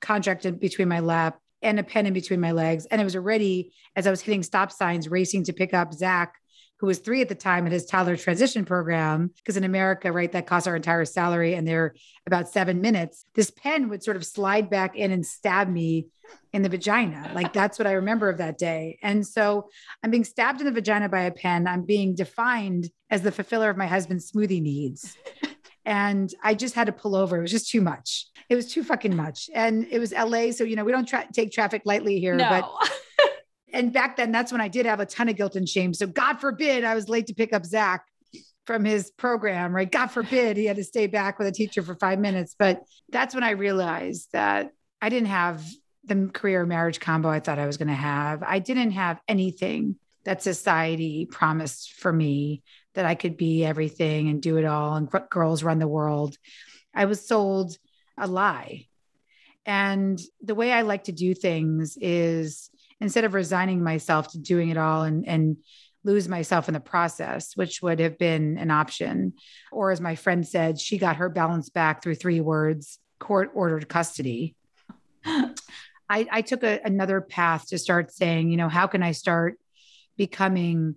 contract 0.00 0.46
in 0.46 0.56
between 0.56 0.88
my 0.88 1.00
lap 1.00 1.38
and 1.62 1.78
a 1.78 1.82
pen 1.82 2.06
in 2.06 2.12
between 2.12 2.40
my 2.40 2.52
legs. 2.52 2.86
And 2.86 3.00
it 3.00 3.04
was 3.04 3.16
already 3.16 3.72
as 3.94 4.06
I 4.06 4.10
was 4.10 4.20
hitting 4.20 4.42
stop 4.42 4.72
signs, 4.72 5.08
racing 5.08 5.44
to 5.44 5.52
pick 5.52 5.74
up 5.74 5.92
Zach, 5.92 6.34
who 6.78 6.86
was 6.86 6.98
three 6.98 7.22
at 7.22 7.28
the 7.28 7.34
time 7.34 7.66
at 7.66 7.72
his 7.72 7.86
toddler 7.86 8.16
transition 8.16 8.64
program. 8.64 9.30
Because 9.36 9.56
in 9.56 9.64
America, 9.64 10.12
right, 10.12 10.30
that 10.32 10.46
costs 10.46 10.66
our 10.66 10.76
entire 10.76 11.04
salary 11.04 11.54
and 11.54 11.66
they're 11.66 11.94
about 12.26 12.48
seven 12.48 12.80
minutes. 12.80 13.24
This 13.34 13.50
pen 13.50 13.88
would 13.88 14.02
sort 14.02 14.16
of 14.16 14.26
slide 14.26 14.68
back 14.68 14.96
in 14.96 15.10
and 15.10 15.24
stab 15.24 15.68
me 15.68 16.08
in 16.52 16.62
the 16.62 16.68
vagina. 16.68 17.30
Like 17.34 17.52
that's 17.52 17.78
what 17.78 17.86
I 17.86 17.92
remember 17.92 18.28
of 18.28 18.38
that 18.38 18.58
day. 18.58 18.98
And 19.02 19.26
so 19.26 19.68
I'm 20.02 20.10
being 20.10 20.24
stabbed 20.24 20.60
in 20.60 20.66
the 20.66 20.72
vagina 20.72 21.08
by 21.08 21.22
a 21.22 21.30
pen. 21.30 21.66
I'm 21.66 21.82
being 21.82 22.14
defined 22.14 22.90
as 23.10 23.22
the 23.22 23.32
fulfiller 23.32 23.70
of 23.70 23.76
my 23.76 23.86
husband's 23.86 24.30
smoothie 24.30 24.62
needs. 24.62 25.16
And 25.84 26.34
I 26.42 26.54
just 26.54 26.74
had 26.74 26.86
to 26.88 26.92
pull 26.92 27.14
over. 27.14 27.38
It 27.38 27.42
was 27.42 27.52
just 27.52 27.70
too 27.70 27.80
much. 27.80 28.26
It 28.48 28.56
was 28.56 28.72
too 28.72 28.82
fucking 28.82 29.14
much. 29.14 29.48
And 29.54 29.86
it 29.90 30.00
was 30.00 30.12
LA. 30.12 30.50
So, 30.50 30.64
you 30.64 30.74
know, 30.74 30.84
we 30.84 30.92
don't 30.92 31.06
tra- 31.06 31.28
take 31.32 31.52
traffic 31.52 31.82
lightly 31.84 32.18
here, 32.18 32.34
no. 32.34 32.48
but 32.48 32.90
and 33.76 33.92
back 33.92 34.16
then 34.16 34.32
that's 34.32 34.50
when 34.50 34.60
I 34.60 34.68
did 34.68 34.86
have 34.86 35.00
a 35.00 35.06
ton 35.06 35.28
of 35.28 35.36
guilt 35.36 35.54
and 35.54 35.68
shame. 35.68 35.92
So 35.92 36.06
God 36.06 36.40
forbid 36.40 36.82
I 36.82 36.94
was 36.94 37.08
late 37.08 37.26
to 37.26 37.34
pick 37.34 37.52
up 37.52 37.64
Zach 37.66 38.04
from 38.64 38.84
his 38.84 39.10
program, 39.10 39.74
right? 39.74 39.90
God 39.90 40.08
forbid 40.08 40.56
he 40.56 40.64
had 40.64 40.76
to 40.76 40.84
stay 40.84 41.06
back 41.06 41.38
with 41.38 41.46
a 41.46 41.52
teacher 41.52 41.82
for 41.82 41.94
five 41.94 42.18
minutes. 42.18 42.56
But 42.58 42.82
that's 43.10 43.34
when 43.34 43.44
I 43.44 43.50
realized 43.50 44.28
that 44.32 44.70
I 45.00 45.10
didn't 45.10 45.28
have 45.28 45.62
the 46.04 46.30
career 46.32 46.64
marriage 46.64 47.00
combo 47.00 47.28
I 47.28 47.40
thought 47.40 47.58
I 47.58 47.66
was 47.66 47.76
going 47.76 47.88
to 47.88 47.94
have. 47.94 48.42
I 48.42 48.60
didn't 48.60 48.92
have 48.92 49.20
anything 49.28 49.96
that 50.24 50.42
society 50.42 51.26
promised 51.30 51.92
for 51.92 52.12
me 52.12 52.62
that 52.94 53.04
I 53.04 53.14
could 53.14 53.36
be 53.36 53.64
everything 53.64 54.30
and 54.30 54.40
do 54.40 54.56
it 54.56 54.64
all 54.64 54.96
and 54.96 55.08
girls 55.28 55.62
run 55.62 55.78
the 55.78 55.86
world. 55.86 56.36
I 56.94 57.04
was 57.04 57.28
sold 57.28 57.76
a 58.16 58.26
lie. 58.26 58.86
And 59.66 60.18
the 60.40 60.54
way 60.54 60.72
I 60.72 60.82
like 60.82 61.04
to 61.04 61.12
do 61.12 61.34
things 61.34 61.98
is 62.00 62.70
instead 63.00 63.24
of 63.24 63.34
resigning 63.34 63.82
myself 63.82 64.28
to 64.32 64.38
doing 64.38 64.70
it 64.70 64.76
all 64.76 65.02
and, 65.02 65.26
and 65.26 65.56
lose 66.04 66.28
myself 66.28 66.68
in 66.68 66.74
the 66.74 66.80
process, 66.80 67.56
which 67.56 67.82
would 67.82 67.98
have 67.98 68.16
been 68.16 68.56
an 68.58 68.70
option. 68.70 69.34
Or 69.72 69.90
as 69.90 70.00
my 70.00 70.14
friend 70.14 70.46
said, 70.46 70.80
she 70.80 70.98
got 70.98 71.16
her 71.16 71.28
balance 71.28 71.68
back 71.68 72.02
through 72.02 72.14
three 72.14 72.40
words 72.40 72.98
court 73.18 73.50
ordered 73.54 73.88
custody. 73.88 74.54
I, 75.24 75.50
I 76.30 76.42
took 76.42 76.62
a, 76.62 76.80
another 76.84 77.20
path 77.20 77.68
to 77.68 77.78
start 77.78 78.12
saying, 78.12 78.50
you 78.50 78.56
know, 78.56 78.68
how 78.68 78.86
can 78.86 79.02
I 79.02 79.12
start 79.12 79.58
becoming 80.16 80.96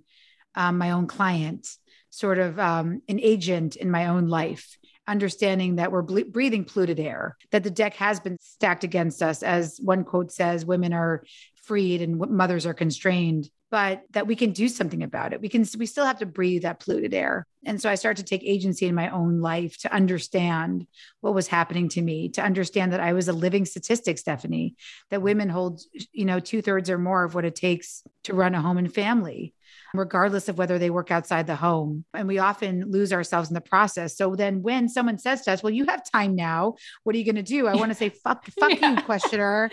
um, 0.55 0.77
my 0.77 0.91
own 0.91 1.07
client, 1.07 1.67
sort 2.09 2.38
of 2.38 2.59
um, 2.59 3.01
an 3.07 3.19
agent 3.19 3.75
in 3.75 3.89
my 3.89 4.07
own 4.07 4.27
life, 4.27 4.77
understanding 5.07 5.77
that 5.77 5.91
we're 5.91 6.03
ble- 6.03 6.29
breathing 6.29 6.63
polluted 6.63 6.99
air, 6.99 7.38
that 7.51 7.63
the 7.63 7.71
deck 7.71 7.95
has 7.95 8.19
been 8.19 8.38
stacked 8.39 8.83
against 8.83 9.23
us. 9.23 9.41
As 9.41 9.79
one 9.81 10.03
quote 10.03 10.31
says, 10.31 10.65
women 10.65 10.93
are 10.93 11.23
freed 11.69 12.01
and 12.01 12.17
mothers 12.17 12.65
are 12.65 12.73
constrained. 12.73 13.45
but 13.71 14.03
that 14.12 14.27
we 14.27 14.36
can 14.36 14.51
do 14.51 14.67
something 14.67 15.03
about 15.03 15.34
it. 15.34 15.41
We 15.41 15.49
can, 15.49 15.65
we 15.77 15.86
still 15.86 16.05
have 16.05 16.19
to 16.19 16.25
breathe 16.25 16.63
that 16.63 16.79
polluted 16.79 17.13
air. 17.13 17.45
And 17.65 17.79
so 17.79 17.89
I 17.89 17.95
started 17.95 18.25
to 18.25 18.29
take 18.29 18.43
agency 18.43 18.88
in 18.88 18.95
my 18.95 19.10
own 19.10 19.41
life 19.41 19.77
to 19.79 19.93
understand 19.93 20.88
what 21.21 21.36
was 21.36 21.47
happening 21.47 21.89
to 21.89 22.01
me, 22.01 22.29
to 22.29 22.41
understand 22.41 22.93
that 22.93 22.99
I 22.99 23.13
was 23.13 23.27
a 23.27 23.34
living 23.34 23.65
statistic, 23.65 24.17
Stephanie, 24.17 24.75
that 25.12 25.21
women 25.21 25.49
hold, 25.49 25.82
you 26.12 26.25
know, 26.25 26.39
two 26.39 26.62
thirds 26.62 26.89
or 26.89 26.97
more 26.97 27.23
of 27.23 27.36
what 27.36 27.45
it 27.45 27.55
takes 27.55 28.03
to 28.23 28.34
run 28.34 28.55
a 28.55 28.62
home 28.62 28.77
and 28.77 28.93
family 28.93 29.53
regardless 29.93 30.49
of 30.49 30.58
whether 30.58 30.78
they 30.78 30.89
work 30.89 31.12
outside 31.12 31.47
the 31.47 31.56
home. 31.56 32.06
And 32.13 32.28
we 32.28 32.39
often 32.39 32.89
lose 32.89 33.12
ourselves 33.13 33.49
in 33.49 33.54
the 33.54 33.62
process. 33.62 34.15
So 34.15 34.36
then 34.36 34.62
when 34.62 34.89
someone 34.89 35.17
says 35.17 35.41
to 35.43 35.52
us, 35.52 35.63
well, 35.63 35.73
you 35.73 35.86
have 35.86 36.10
time 36.10 36.36
now, 36.36 36.75
what 37.04 37.15
are 37.15 37.19
you 37.19 37.25
going 37.25 37.36
to 37.36 37.43
do? 37.43 37.67
I 37.67 37.75
want 37.75 37.91
to 37.91 37.95
say, 37.95 38.10
fuck, 38.10 38.45
fuck 38.60 38.80
yeah. 38.80 38.95
you, 38.95 39.02
questioner, 39.04 39.69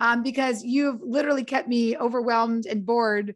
um, 0.00 0.22
because 0.22 0.62
you've 0.64 1.00
literally 1.02 1.44
kept 1.44 1.68
me 1.68 1.96
overwhelmed 1.96 2.66
and 2.66 2.84
bored 2.84 3.34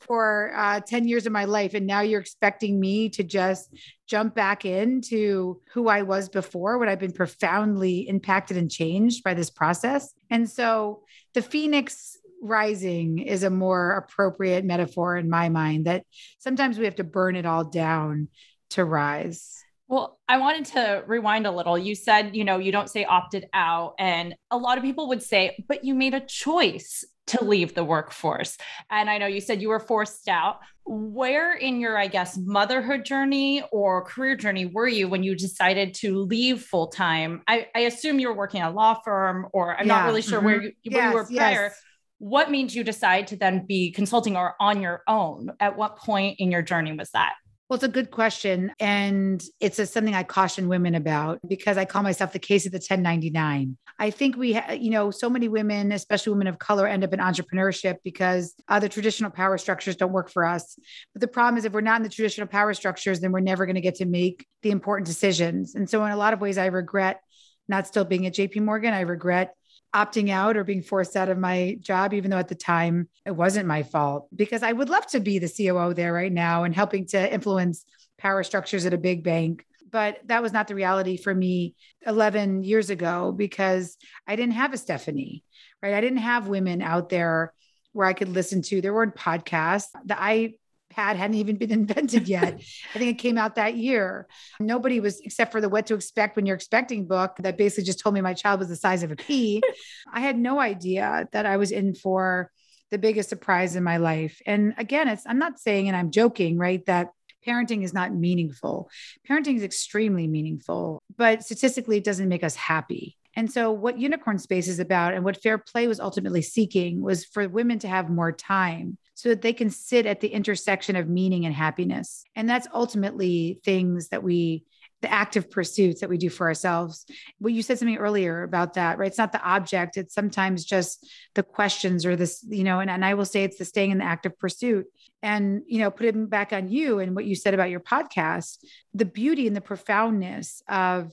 for 0.00 0.52
uh, 0.54 0.80
10 0.80 1.08
years 1.08 1.26
of 1.26 1.32
my 1.32 1.44
life. 1.44 1.74
And 1.74 1.86
now 1.86 2.00
you're 2.00 2.20
expecting 2.20 2.78
me 2.78 3.08
to 3.10 3.24
just 3.24 3.74
jump 4.06 4.34
back 4.34 4.64
into 4.64 5.60
who 5.72 5.88
I 5.88 6.02
was 6.02 6.28
before 6.28 6.78
when 6.78 6.88
I've 6.88 7.00
been 7.00 7.12
profoundly 7.12 8.08
impacted 8.08 8.56
and 8.56 8.70
changed 8.70 9.24
by 9.24 9.34
this 9.34 9.50
process. 9.50 10.14
And 10.30 10.48
so 10.48 11.02
the 11.34 11.42
Phoenix 11.42 12.18
rising 12.42 13.18
is 13.18 13.42
a 13.42 13.50
more 13.50 13.92
appropriate 13.92 14.64
metaphor 14.64 15.16
in 15.16 15.28
my 15.28 15.48
mind 15.48 15.86
that 15.86 16.04
sometimes 16.38 16.78
we 16.78 16.84
have 16.84 16.96
to 16.96 17.04
burn 17.04 17.36
it 17.36 17.46
all 17.46 17.64
down 17.64 18.28
to 18.70 18.84
rise. 18.84 19.52
Well, 19.88 20.18
I 20.28 20.38
wanted 20.38 20.64
to 20.66 21.04
rewind 21.06 21.46
a 21.46 21.52
little. 21.52 21.78
You 21.78 21.94
said, 21.94 22.34
you 22.34 22.44
know, 22.44 22.58
you 22.58 22.72
don't 22.72 22.90
say 22.90 23.04
opted 23.04 23.48
out. 23.52 23.94
And 23.98 24.34
a 24.50 24.58
lot 24.58 24.78
of 24.78 24.84
people 24.84 25.08
would 25.08 25.22
say, 25.22 25.64
but 25.68 25.84
you 25.84 25.94
made 25.94 26.14
a 26.14 26.20
choice 26.20 27.04
to 27.28 27.44
leave 27.44 27.74
the 27.74 27.84
workforce. 27.84 28.56
And 28.90 29.08
I 29.08 29.18
know 29.18 29.26
you 29.26 29.40
said 29.40 29.62
you 29.62 29.68
were 29.68 29.80
forced 29.80 30.28
out. 30.28 30.58
Where 30.88 31.54
in 31.54 31.80
your, 31.80 31.98
I 31.98 32.06
guess, 32.06 32.36
motherhood 32.36 33.04
journey 33.04 33.62
or 33.72 34.04
career 34.04 34.36
journey 34.36 34.66
were 34.66 34.86
you 34.86 35.08
when 35.08 35.24
you 35.24 35.34
decided 35.34 35.94
to 35.94 36.18
leave 36.18 36.62
full 36.62 36.88
time? 36.88 37.42
I, 37.48 37.66
I, 37.74 37.80
assume 37.80 38.20
you 38.20 38.28
were 38.28 38.36
working 38.36 38.60
at 38.60 38.70
a 38.70 38.74
law 38.74 39.00
firm, 39.04 39.48
or 39.52 39.76
I'm 39.76 39.88
yeah. 39.88 39.96
not 39.96 40.06
really 40.06 40.22
sure 40.22 40.38
mm-hmm. 40.38 40.46
where, 40.46 40.62
you, 40.62 40.72
where 40.84 41.02
yes, 41.02 41.10
you 41.10 41.14
were 41.14 41.24
prior. 41.24 41.62
Yes 41.64 41.82
what 42.18 42.50
made 42.50 42.72
you 42.72 42.84
decide 42.84 43.26
to 43.28 43.36
then 43.36 43.66
be 43.66 43.90
consulting 43.92 44.36
or 44.36 44.54
on 44.60 44.80
your 44.80 45.02
own? 45.06 45.50
At 45.60 45.76
what 45.76 45.98
point 45.98 46.40
in 46.40 46.50
your 46.50 46.62
journey 46.62 46.92
was 46.92 47.10
that? 47.10 47.34
Well, 47.68 47.74
it's 47.74 47.84
a 47.84 47.88
good 47.88 48.12
question. 48.12 48.72
And 48.78 49.42
it's 49.58 49.80
a, 49.80 49.86
something 49.86 50.14
I 50.14 50.22
caution 50.22 50.68
women 50.68 50.94
about 50.94 51.40
because 51.46 51.76
I 51.76 51.84
call 51.84 52.04
myself 52.04 52.32
the 52.32 52.38
case 52.38 52.64
of 52.64 52.70
the 52.70 52.76
1099. 52.76 53.76
I 53.98 54.10
think 54.10 54.36
we, 54.36 54.52
ha- 54.52 54.72
you 54.72 54.90
know, 54.90 55.10
so 55.10 55.28
many 55.28 55.48
women, 55.48 55.90
especially 55.90 56.32
women 56.32 56.46
of 56.46 56.60
color, 56.60 56.86
end 56.86 57.02
up 57.02 57.12
in 57.12 57.18
entrepreneurship 57.18 57.96
because 58.04 58.54
uh, 58.68 58.78
the 58.78 58.88
traditional 58.88 59.32
power 59.32 59.58
structures 59.58 59.96
don't 59.96 60.12
work 60.12 60.30
for 60.30 60.44
us. 60.44 60.78
But 61.12 61.22
the 61.22 61.28
problem 61.28 61.58
is, 61.58 61.64
if 61.64 61.72
we're 61.72 61.80
not 61.80 61.96
in 61.96 62.02
the 62.04 62.08
traditional 62.08 62.46
power 62.46 62.72
structures, 62.72 63.18
then 63.18 63.32
we're 63.32 63.40
never 63.40 63.66
going 63.66 63.74
to 63.74 63.80
get 63.80 63.96
to 63.96 64.06
make 64.06 64.46
the 64.62 64.70
important 64.70 65.08
decisions. 65.08 65.74
And 65.74 65.90
so, 65.90 66.04
in 66.04 66.12
a 66.12 66.16
lot 66.16 66.34
of 66.34 66.40
ways, 66.40 66.58
I 66.58 66.66
regret 66.66 67.20
not 67.68 67.86
still 67.86 68.04
being 68.04 68.26
at 68.26 68.34
JP 68.34 68.62
Morgan. 68.62 68.94
I 68.94 69.00
regret 69.00 69.54
opting 69.96 70.28
out 70.28 70.58
or 70.58 70.64
being 70.64 70.82
forced 70.82 71.16
out 71.16 71.30
of 71.30 71.38
my 71.38 71.78
job, 71.80 72.12
even 72.12 72.30
though 72.30 72.36
at 72.36 72.48
the 72.48 72.54
time 72.54 73.08
it 73.24 73.30
wasn't 73.30 73.66
my 73.66 73.82
fault, 73.82 74.28
because 74.36 74.62
I 74.62 74.72
would 74.72 74.90
love 74.90 75.06
to 75.08 75.20
be 75.20 75.38
the 75.38 75.48
COO 75.48 75.94
there 75.94 76.12
right 76.12 76.32
now 76.32 76.64
and 76.64 76.74
helping 76.74 77.06
to 77.08 77.32
influence 77.32 77.86
power 78.18 78.42
structures 78.42 78.84
at 78.84 78.92
a 78.92 78.98
big 78.98 79.24
bank. 79.24 79.64
But 79.90 80.18
that 80.26 80.42
was 80.42 80.52
not 80.52 80.68
the 80.68 80.74
reality 80.74 81.16
for 81.16 81.34
me 81.34 81.74
11 82.06 82.62
years 82.62 82.90
ago 82.90 83.32
because 83.32 83.96
I 84.26 84.36
didn't 84.36 84.54
have 84.54 84.74
a 84.74 84.78
Stephanie, 84.78 85.42
right? 85.82 85.94
I 85.94 86.02
didn't 86.02 86.18
have 86.18 86.48
women 86.48 86.82
out 86.82 87.08
there 87.08 87.54
where 87.92 88.06
I 88.06 88.12
could 88.12 88.28
listen 88.28 88.60
to. 88.62 88.82
There 88.82 88.92
weren't 88.92 89.16
podcasts. 89.16 89.88
that 90.04 90.18
I 90.20 90.56
pad 90.96 91.16
hadn't 91.16 91.36
even 91.36 91.56
been 91.56 91.70
invented 91.80 92.28
yet. 92.28 92.54
I 92.94 92.98
think 92.98 93.10
it 93.10 93.22
came 93.22 93.38
out 93.38 93.54
that 93.56 93.76
year. 93.76 94.26
Nobody 94.58 94.98
was, 94.98 95.20
except 95.20 95.52
for 95.52 95.60
the 95.60 95.68
What 95.68 95.86
to 95.86 95.94
Expect 95.94 96.36
When 96.36 96.46
You're 96.46 96.56
Expecting 96.56 97.06
book 97.06 97.36
that 97.40 97.58
basically 97.58 97.84
just 97.84 98.00
told 98.00 98.14
me 98.14 98.20
my 98.20 98.34
child 98.34 98.60
was 98.60 98.68
the 98.68 98.76
size 98.76 99.02
of 99.02 99.12
a 99.12 99.16
pea. 99.16 99.62
I 100.12 100.20
had 100.20 100.38
no 100.38 100.58
idea 100.58 101.28
that 101.32 101.46
I 101.46 101.58
was 101.58 101.70
in 101.70 101.94
for 101.94 102.50
the 102.90 102.98
biggest 102.98 103.28
surprise 103.28 103.76
in 103.76 103.84
my 103.84 103.98
life. 103.98 104.40
And 104.46 104.74
again, 104.78 105.08
it's, 105.08 105.24
I'm 105.26 105.38
not 105.38 105.58
saying, 105.58 105.88
and 105.88 105.96
I'm 105.96 106.10
joking, 106.10 106.56
right, 106.56 106.84
that 106.86 107.10
parenting 107.46 107.82
is 107.82 107.92
not 107.92 108.14
meaningful. 108.14 108.90
Parenting 109.28 109.56
is 109.56 109.62
extremely 109.62 110.26
meaningful, 110.26 111.02
but 111.16 111.44
statistically, 111.44 111.98
it 111.98 112.04
doesn't 112.04 112.28
make 112.28 112.44
us 112.44 112.54
happy. 112.54 113.16
And 113.36 113.52
so, 113.52 113.70
what 113.70 113.98
Unicorn 113.98 114.38
Space 114.38 114.66
is 114.66 114.78
about 114.78 115.14
and 115.14 115.22
what 115.22 115.42
Fair 115.42 115.58
Play 115.58 115.86
was 115.86 116.00
ultimately 116.00 116.42
seeking 116.42 117.02
was 117.02 117.24
for 117.24 117.46
women 117.46 117.78
to 117.80 117.88
have 117.88 118.08
more 118.08 118.32
time 118.32 118.96
so 119.14 119.28
that 119.28 119.42
they 119.42 119.52
can 119.52 119.70
sit 119.70 120.06
at 120.06 120.20
the 120.20 120.28
intersection 120.28 120.96
of 120.96 121.08
meaning 121.08 121.44
and 121.44 121.54
happiness. 121.54 122.24
And 122.34 122.48
that's 122.48 122.66
ultimately 122.72 123.60
things 123.62 124.08
that 124.08 124.22
we 124.22 124.64
the 125.02 125.12
active 125.12 125.50
pursuits 125.50 126.00
that 126.00 126.08
we 126.08 126.16
do 126.16 126.30
for 126.30 126.46
ourselves. 126.46 127.04
Well, 127.38 127.52
you 127.52 127.62
said 127.62 127.78
something 127.78 127.98
earlier 127.98 128.42
about 128.42 128.74
that, 128.74 128.96
right? 128.96 129.08
It's 129.08 129.18
not 129.18 129.32
the 129.32 129.42
object, 129.42 129.98
it's 129.98 130.14
sometimes 130.14 130.64
just 130.64 131.06
the 131.34 131.42
questions 131.42 132.06
or 132.06 132.16
this, 132.16 132.44
you 132.48 132.64
know, 132.64 132.80
and, 132.80 132.90
and 132.90 133.04
I 133.04 133.14
will 133.14 133.26
say 133.26 133.44
it's 133.44 133.58
the 133.58 133.66
staying 133.66 133.90
in 133.90 133.98
the 133.98 134.04
active 134.04 134.38
pursuit. 134.38 134.86
And, 135.22 135.62
you 135.66 135.80
know, 135.80 135.90
put 135.90 136.06
it 136.06 136.30
back 136.30 136.52
on 136.52 136.68
you 136.68 136.98
and 136.98 137.14
what 137.14 137.24
you 137.24 137.34
said 137.34 137.52
about 137.52 137.70
your 137.70 137.80
podcast, 137.80 138.58
the 138.94 139.04
beauty 139.04 139.46
and 139.46 139.54
the 139.54 139.60
profoundness 139.60 140.62
of 140.68 141.12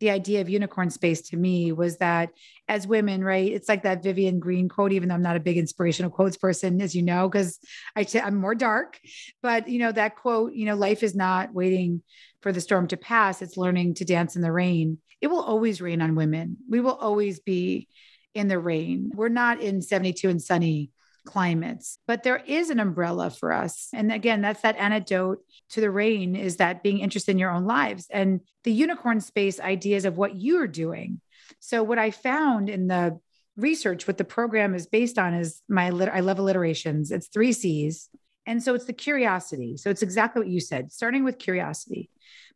the 0.00 0.10
idea 0.10 0.40
of 0.40 0.48
unicorn 0.48 0.90
space 0.90 1.22
to 1.22 1.36
me 1.36 1.72
was 1.72 1.98
that 1.98 2.30
as 2.68 2.86
women, 2.86 3.22
right? 3.22 3.50
It's 3.50 3.68
like 3.68 3.84
that 3.84 4.02
Vivian 4.02 4.38
Greene 4.40 4.68
quote, 4.68 4.92
even 4.92 5.08
though 5.08 5.14
I'm 5.14 5.22
not 5.22 5.36
a 5.36 5.40
big 5.40 5.56
inspirational 5.56 6.10
quotes 6.10 6.36
person, 6.36 6.80
as 6.80 6.94
you 6.94 7.02
know, 7.02 7.28
because 7.28 7.58
I'm 7.96 8.36
more 8.36 8.54
dark. 8.54 8.98
But 9.42 9.68
you 9.68 9.78
know, 9.78 9.92
that 9.92 10.16
quote, 10.16 10.52
you 10.52 10.66
know, 10.66 10.74
life 10.74 11.02
is 11.02 11.14
not 11.14 11.54
waiting 11.54 12.02
for 12.42 12.52
the 12.52 12.60
storm 12.60 12.88
to 12.88 12.96
pass, 12.96 13.40
it's 13.40 13.56
learning 13.56 13.94
to 13.94 14.04
dance 14.04 14.36
in 14.36 14.42
the 14.42 14.52
rain. 14.52 14.98
It 15.20 15.28
will 15.28 15.42
always 15.42 15.80
rain 15.80 16.02
on 16.02 16.14
women. 16.14 16.58
We 16.68 16.80
will 16.80 16.96
always 16.96 17.40
be 17.40 17.88
in 18.34 18.48
the 18.48 18.58
rain. 18.58 19.12
We're 19.14 19.28
not 19.28 19.60
in 19.60 19.80
72 19.80 20.28
and 20.28 20.42
sunny 20.42 20.90
climates. 21.24 21.98
But 22.06 22.22
there 22.22 22.42
is 22.46 22.70
an 22.70 22.80
umbrella 22.80 23.30
for 23.30 23.52
us. 23.52 23.88
And 23.92 24.12
again, 24.12 24.42
that's 24.42 24.62
that 24.62 24.76
antidote 24.76 25.38
to 25.70 25.80
the 25.80 25.90
rain 25.90 26.36
is 26.36 26.56
that 26.56 26.82
being 26.82 26.98
interested 26.98 27.32
in 27.32 27.38
your 27.38 27.50
own 27.50 27.64
lives 27.64 28.06
and 28.10 28.40
the 28.64 28.72
unicorn 28.72 29.20
space 29.20 29.60
ideas 29.60 30.04
of 30.04 30.16
what 30.16 30.36
you're 30.36 30.66
doing. 30.66 31.20
So, 31.60 31.82
what 31.82 31.98
I 31.98 32.10
found 32.10 32.68
in 32.68 32.88
the 32.88 33.18
research, 33.56 34.06
what 34.06 34.18
the 34.18 34.24
program 34.24 34.74
is 34.74 34.86
based 34.86 35.18
on 35.18 35.34
is 35.34 35.62
my, 35.68 35.86
I 35.86 36.20
love 36.20 36.38
alliterations. 36.38 37.10
It's 37.10 37.28
three 37.28 37.52
C's. 37.52 38.08
And 38.46 38.62
so 38.62 38.74
it's 38.74 38.84
the 38.84 38.92
curiosity. 38.92 39.76
So 39.76 39.90
it's 39.90 40.02
exactly 40.02 40.40
what 40.40 40.50
you 40.50 40.60
said, 40.60 40.92
starting 40.92 41.24
with 41.24 41.38
curiosity. 41.38 42.10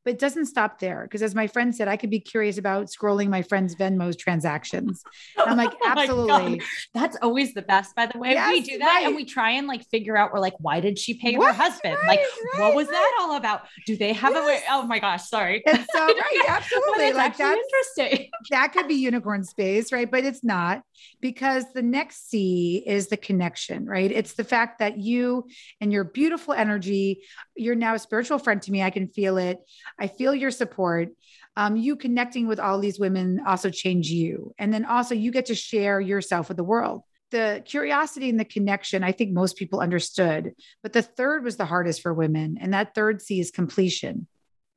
But 0.08 0.14
it 0.14 0.20
doesn't 0.20 0.46
stop 0.46 0.78
there 0.78 1.02
because, 1.02 1.20
as 1.20 1.34
my 1.34 1.46
friend 1.46 1.76
said, 1.76 1.86
I 1.86 1.98
could 1.98 2.08
be 2.08 2.18
curious 2.18 2.56
about 2.56 2.86
scrolling 2.86 3.28
my 3.28 3.42
friend's 3.42 3.74
Venmo's 3.74 4.16
transactions. 4.16 5.02
And 5.36 5.50
I'm 5.50 5.58
like, 5.58 5.74
oh 5.82 5.86
absolutely. 5.86 6.62
That's 6.94 7.18
always 7.20 7.52
the 7.52 7.60
best, 7.60 7.94
by 7.94 8.06
the 8.06 8.18
way. 8.18 8.30
Yes, 8.30 8.50
we 8.50 8.62
do 8.62 8.78
that 8.78 8.86
right. 8.86 9.06
and 9.06 9.14
we 9.14 9.26
try 9.26 9.50
and 9.50 9.66
like 9.66 9.86
figure 9.90 10.16
out, 10.16 10.32
we're 10.32 10.38
like, 10.38 10.54
why 10.60 10.80
did 10.80 10.98
she 10.98 11.12
pay 11.12 11.36
what? 11.36 11.54
her 11.54 11.62
husband? 11.62 11.98
Right, 11.98 12.08
like, 12.08 12.20
right, 12.54 12.60
what 12.62 12.74
was 12.74 12.88
that 12.88 13.18
all 13.20 13.36
about? 13.36 13.64
Do 13.84 13.98
they 13.98 14.14
have 14.14 14.32
yes. 14.32 14.42
a 14.42 14.46
way? 14.46 14.60
Oh 14.70 14.86
my 14.86 14.98
gosh, 14.98 15.28
sorry. 15.28 15.62
And 15.66 15.86
so, 15.92 16.06
right, 16.06 16.44
absolutely. 16.48 17.12
like 17.12 17.36
that's 17.36 17.60
interesting. 17.60 18.30
that 18.50 18.72
could 18.72 18.88
be 18.88 18.94
unicorn 18.94 19.44
space, 19.44 19.92
right? 19.92 20.10
But 20.10 20.24
it's 20.24 20.42
not 20.42 20.84
because 21.20 21.66
the 21.74 21.82
next 21.82 22.30
C 22.30 22.82
is 22.86 23.08
the 23.08 23.18
connection, 23.18 23.84
right? 23.84 24.10
It's 24.10 24.32
the 24.32 24.44
fact 24.44 24.78
that 24.78 24.96
you 24.96 25.48
and 25.82 25.92
your 25.92 26.04
beautiful 26.04 26.54
energy, 26.54 27.24
you're 27.54 27.74
now 27.74 27.92
a 27.92 27.98
spiritual 27.98 28.38
friend 28.38 28.62
to 28.62 28.72
me. 28.72 28.82
I 28.82 28.88
can 28.88 29.08
feel 29.08 29.36
it. 29.36 29.58
I 29.98 30.08
feel 30.08 30.34
your 30.34 30.50
support. 30.50 31.10
Um, 31.56 31.76
you 31.76 31.96
connecting 31.96 32.46
with 32.46 32.60
all 32.60 32.78
these 32.78 33.00
women 33.00 33.40
also 33.46 33.70
change 33.70 34.08
you. 34.08 34.54
And 34.58 34.72
then 34.72 34.84
also 34.84 35.14
you 35.14 35.32
get 35.32 35.46
to 35.46 35.54
share 35.54 36.00
yourself 36.00 36.48
with 36.48 36.56
the 36.56 36.64
world. 36.64 37.02
The 37.30 37.62
curiosity 37.64 38.30
and 38.30 38.40
the 38.40 38.44
connection, 38.44 39.02
I 39.02 39.12
think 39.12 39.32
most 39.32 39.56
people 39.56 39.80
understood. 39.80 40.54
But 40.82 40.92
the 40.92 41.02
third 41.02 41.44
was 41.44 41.56
the 41.56 41.66
hardest 41.66 42.00
for 42.00 42.14
women. 42.14 42.58
And 42.60 42.72
that 42.74 42.94
third 42.94 43.20
C 43.20 43.40
is 43.40 43.50
completion 43.50 44.26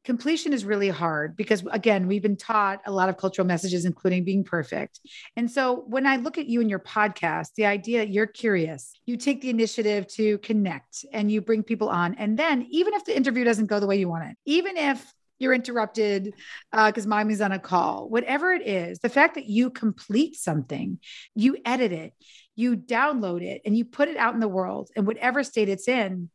completion 0.03 0.53
is 0.53 0.65
really 0.65 0.89
hard 0.89 1.35
because 1.35 1.63
again 1.71 2.07
we've 2.07 2.21
been 2.21 2.37
taught 2.37 2.81
a 2.85 2.91
lot 2.91 3.09
of 3.09 3.17
cultural 3.17 3.47
messages 3.47 3.85
including 3.85 4.23
being 4.23 4.43
perfect. 4.43 4.99
And 5.35 5.49
so 5.49 5.83
when 5.87 6.05
i 6.05 6.15
look 6.17 6.37
at 6.37 6.47
you 6.47 6.61
and 6.61 6.69
your 6.69 6.79
podcast 6.79 7.49
the 7.55 7.65
idea 7.65 7.99
that 7.99 8.09
you're 8.09 8.27
curious 8.27 8.93
you 9.05 9.17
take 9.17 9.41
the 9.41 9.49
initiative 9.49 10.07
to 10.07 10.37
connect 10.39 11.05
and 11.13 11.31
you 11.31 11.41
bring 11.41 11.63
people 11.63 11.89
on. 11.89 12.15
And 12.15 12.37
then 12.37 12.67
even 12.69 12.93
if 12.93 13.05
the 13.05 13.15
interview 13.15 13.43
doesn't 13.43 13.67
go 13.67 13.79
the 13.79 13.87
way 13.87 13.97
you 13.97 14.09
want 14.09 14.29
it 14.29 14.37
even 14.45 14.77
if 14.77 15.13
you're 15.41 15.53
interrupted 15.53 16.33
because 16.71 17.05
uh, 17.05 17.09
mommy's 17.09 17.41
on 17.41 17.51
a 17.51 17.59
call 17.59 18.07
whatever 18.09 18.51
it 18.51 18.65
is 18.65 18.99
the 18.99 19.09
fact 19.09 19.35
that 19.35 19.45
you 19.45 19.71
complete 19.71 20.35
something 20.35 20.99
you 21.35 21.57
edit 21.65 21.91
it 21.91 22.13
you 22.55 22.77
download 22.77 23.41
it 23.41 23.61
and 23.65 23.75
you 23.75 23.83
put 23.83 24.07
it 24.07 24.17
out 24.17 24.35
in 24.35 24.39
the 24.39 24.47
world 24.47 24.89
in 24.95 25.05
whatever 25.05 25.43
state 25.43 25.67
it's 25.67 25.87
in 25.87 26.29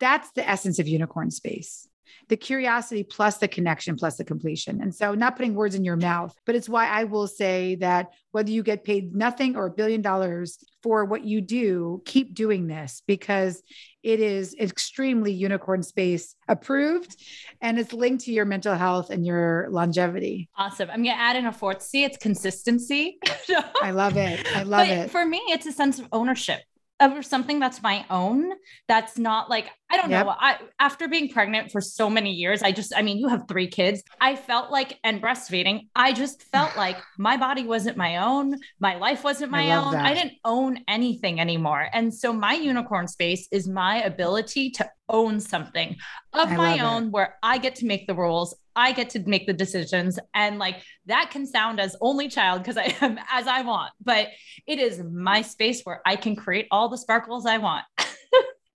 that's 0.00 0.30
the 0.32 0.48
essence 0.48 0.78
of 0.78 0.88
unicorn 0.88 1.30
space 1.30 1.86
the 2.28 2.36
curiosity 2.36 3.04
plus 3.04 3.38
the 3.38 3.48
connection 3.48 3.96
plus 3.96 4.16
the 4.16 4.24
completion. 4.24 4.80
And 4.82 4.94
so, 4.94 5.14
not 5.14 5.36
putting 5.36 5.54
words 5.54 5.74
in 5.74 5.84
your 5.84 5.96
mouth, 5.96 6.34
but 6.46 6.54
it's 6.54 6.68
why 6.68 6.86
I 6.86 7.04
will 7.04 7.26
say 7.26 7.76
that 7.76 8.08
whether 8.32 8.50
you 8.50 8.62
get 8.62 8.84
paid 8.84 9.14
nothing 9.14 9.56
or 9.56 9.66
a 9.66 9.70
billion 9.70 10.02
dollars 10.02 10.58
for 10.82 11.04
what 11.04 11.24
you 11.24 11.40
do, 11.40 12.02
keep 12.04 12.34
doing 12.34 12.66
this 12.66 13.02
because 13.06 13.62
it 14.02 14.20
is 14.20 14.54
extremely 14.60 15.32
unicorn 15.32 15.82
space 15.82 16.34
approved 16.46 17.16
and 17.60 17.78
it's 17.78 17.92
linked 17.92 18.24
to 18.24 18.32
your 18.32 18.44
mental 18.44 18.74
health 18.74 19.10
and 19.10 19.26
your 19.26 19.66
longevity. 19.70 20.48
Awesome. 20.56 20.88
I'm 20.90 21.02
going 21.02 21.16
to 21.16 21.20
add 21.20 21.36
in 21.36 21.46
a 21.46 21.52
fourth 21.52 21.82
C 21.82 22.04
it's 22.04 22.16
consistency. 22.16 23.18
I 23.82 23.90
love 23.90 24.16
it. 24.16 24.46
I 24.54 24.62
love 24.62 24.86
but 24.86 24.88
it. 24.88 25.10
For 25.10 25.24
me, 25.24 25.42
it's 25.48 25.66
a 25.66 25.72
sense 25.72 25.98
of 25.98 26.08
ownership 26.12 26.60
over 27.00 27.22
something 27.22 27.60
that's 27.60 27.82
my 27.82 28.04
own 28.10 28.52
that's 28.88 29.18
not 29.18 29.48
like 29.48 29.70
i 29.90 29.96
don't 29.96 30.10
yep. 30.10 30.26
know 30.26 30.34
i 30.38 30.58
after 30.80 31.08
being 31.08 31.28
pregnant 31.28 31.70
for 31.70 31.80
so 31.80 32.10
many 32.10 32.32
years 32.32 32.62
i 32.62 32.72
just 32.72 32.92
i 32.96 33.02
mean 33.02 33.18
you 33.18 33.28
have 33.28 33.46
three 33.48 33.68
kids 33.68 34.02
i 34.20 34.34
felt 34.34 34.70
like 34.70 34.98
and 35.04 35.22
breastfeeding 35.22 35.88
i 35.94 36.12
just 36.12 36.42
felt 36.44 36.76
like 36.76 36.96
my 37.16 37.36
body 37.36 37.64
wasn't 37.64 37.96
my 37.96 38.16
own 38.16 38.58
my 38.80 38.96
life 38.96 39.22
wasn't 39.24 39.50
my 39.50 39.70
I 39.70 39.76
own 39.76 39.92
that. 39.92 40.04
i 40.04 40.14
didn't 40.14 40.34
own 40.44 40.80
anything 40.88 41.40
anymore 41.40 41.88
and 41.92 42.12
so 42.12 42.32
my 42.32 42.54
unicorn 42.54 43.06
space 43.06 43.48
is 43.52 43.68
my 43.68 44.02
ability 44.02 44.70
to 44.70 44.90
own 45.08 45.40
something 45.40 45.96
of 46.32 46.50
I 46.50 46.56
my 46.56 46.78
own 46.80 47.06
it. 47.06 47.10
where 47.10 47.36
i 47.42 47.58
get 47.58 47.76
to 47.76 47.86
make 47.86 48.06
the 48.06 48.14
rules 48.14 48.54
I 48.78 48.92
get 48.92 49.10
to 49.10 49.18
make 49.26 49.48
the 49.48 49.52
decisions. 49.52 50.20
And 50.34 50.60
like 50.60 50.76
that 51.06 51.30
can 51.32 51.46
sound 51.46 51.80
as 51.80 51.96
only 52.00 52.28
child 52.28 52.62
because 52.62 52.76
I 52.76 52.94
am 53.00 53.18
as 53.30 53.48
I 53.48 53.62
want, 53.62 53.92
but 54.00 54.28
it 54.68 54.78
is 54.78 55.02
my 55.02 55.42
space 55.42 55.82
where 55.82 56.00
I 56.06 56.14
can 56.14 56.36
create 56.36 56.68
all 56.70 56.88
the 56.88 56.96
sparkles 56.96 57.44
I 57.44 57.58
want. 57.58 57.84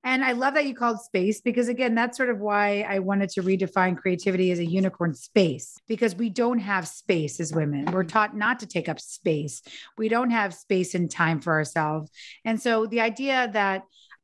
And 0.05 0.23
I 0.23 0.33
love 0.33 0.55
that 0.55 0.65
you 0.65 0.75
called 0.75 0.99
space 0.99 1.39
because, 1.39 1.69
again, 1.69 1.95
that's 1.95 2.17
sort 2.17 2.29
of 2.29 2.39
why 2.39 2.81
I 2.81 2.99
wanted 2.99 3.29
to 3.31 3.41
redefine 3.41 3.95
creativity 3.95 4.51
as 4.51 4.59
a 4.59 4.65
unicorn 4.65 5.13
space 5.13 5.77
because 5.87 6.13
we 6.13 6.29
don't 6.29 6.59
have 6.59 6.89
space 6.89 7.39
as 7.39 7.53
women. 7.53 7.85
We're 7.85 8.03
taught 8.03 8.35
not 8.35 8.59
to 8.59 8.67
take 8.67 8.89
up 8.89 8.99
space. 8.99 9.61
We 9.97 10.09
don't 10.09 10.31
have 10.31 10.53
space 10.53 10.93
and 10.93 11.09
time 11.09 11.39
for 11.39 11.53
ourselves. 11.53 12.11
And 12.43 12.61
so 12.61 12.85
the 12.85 12.99
idea 12.99 13.49
that 13.53 13.83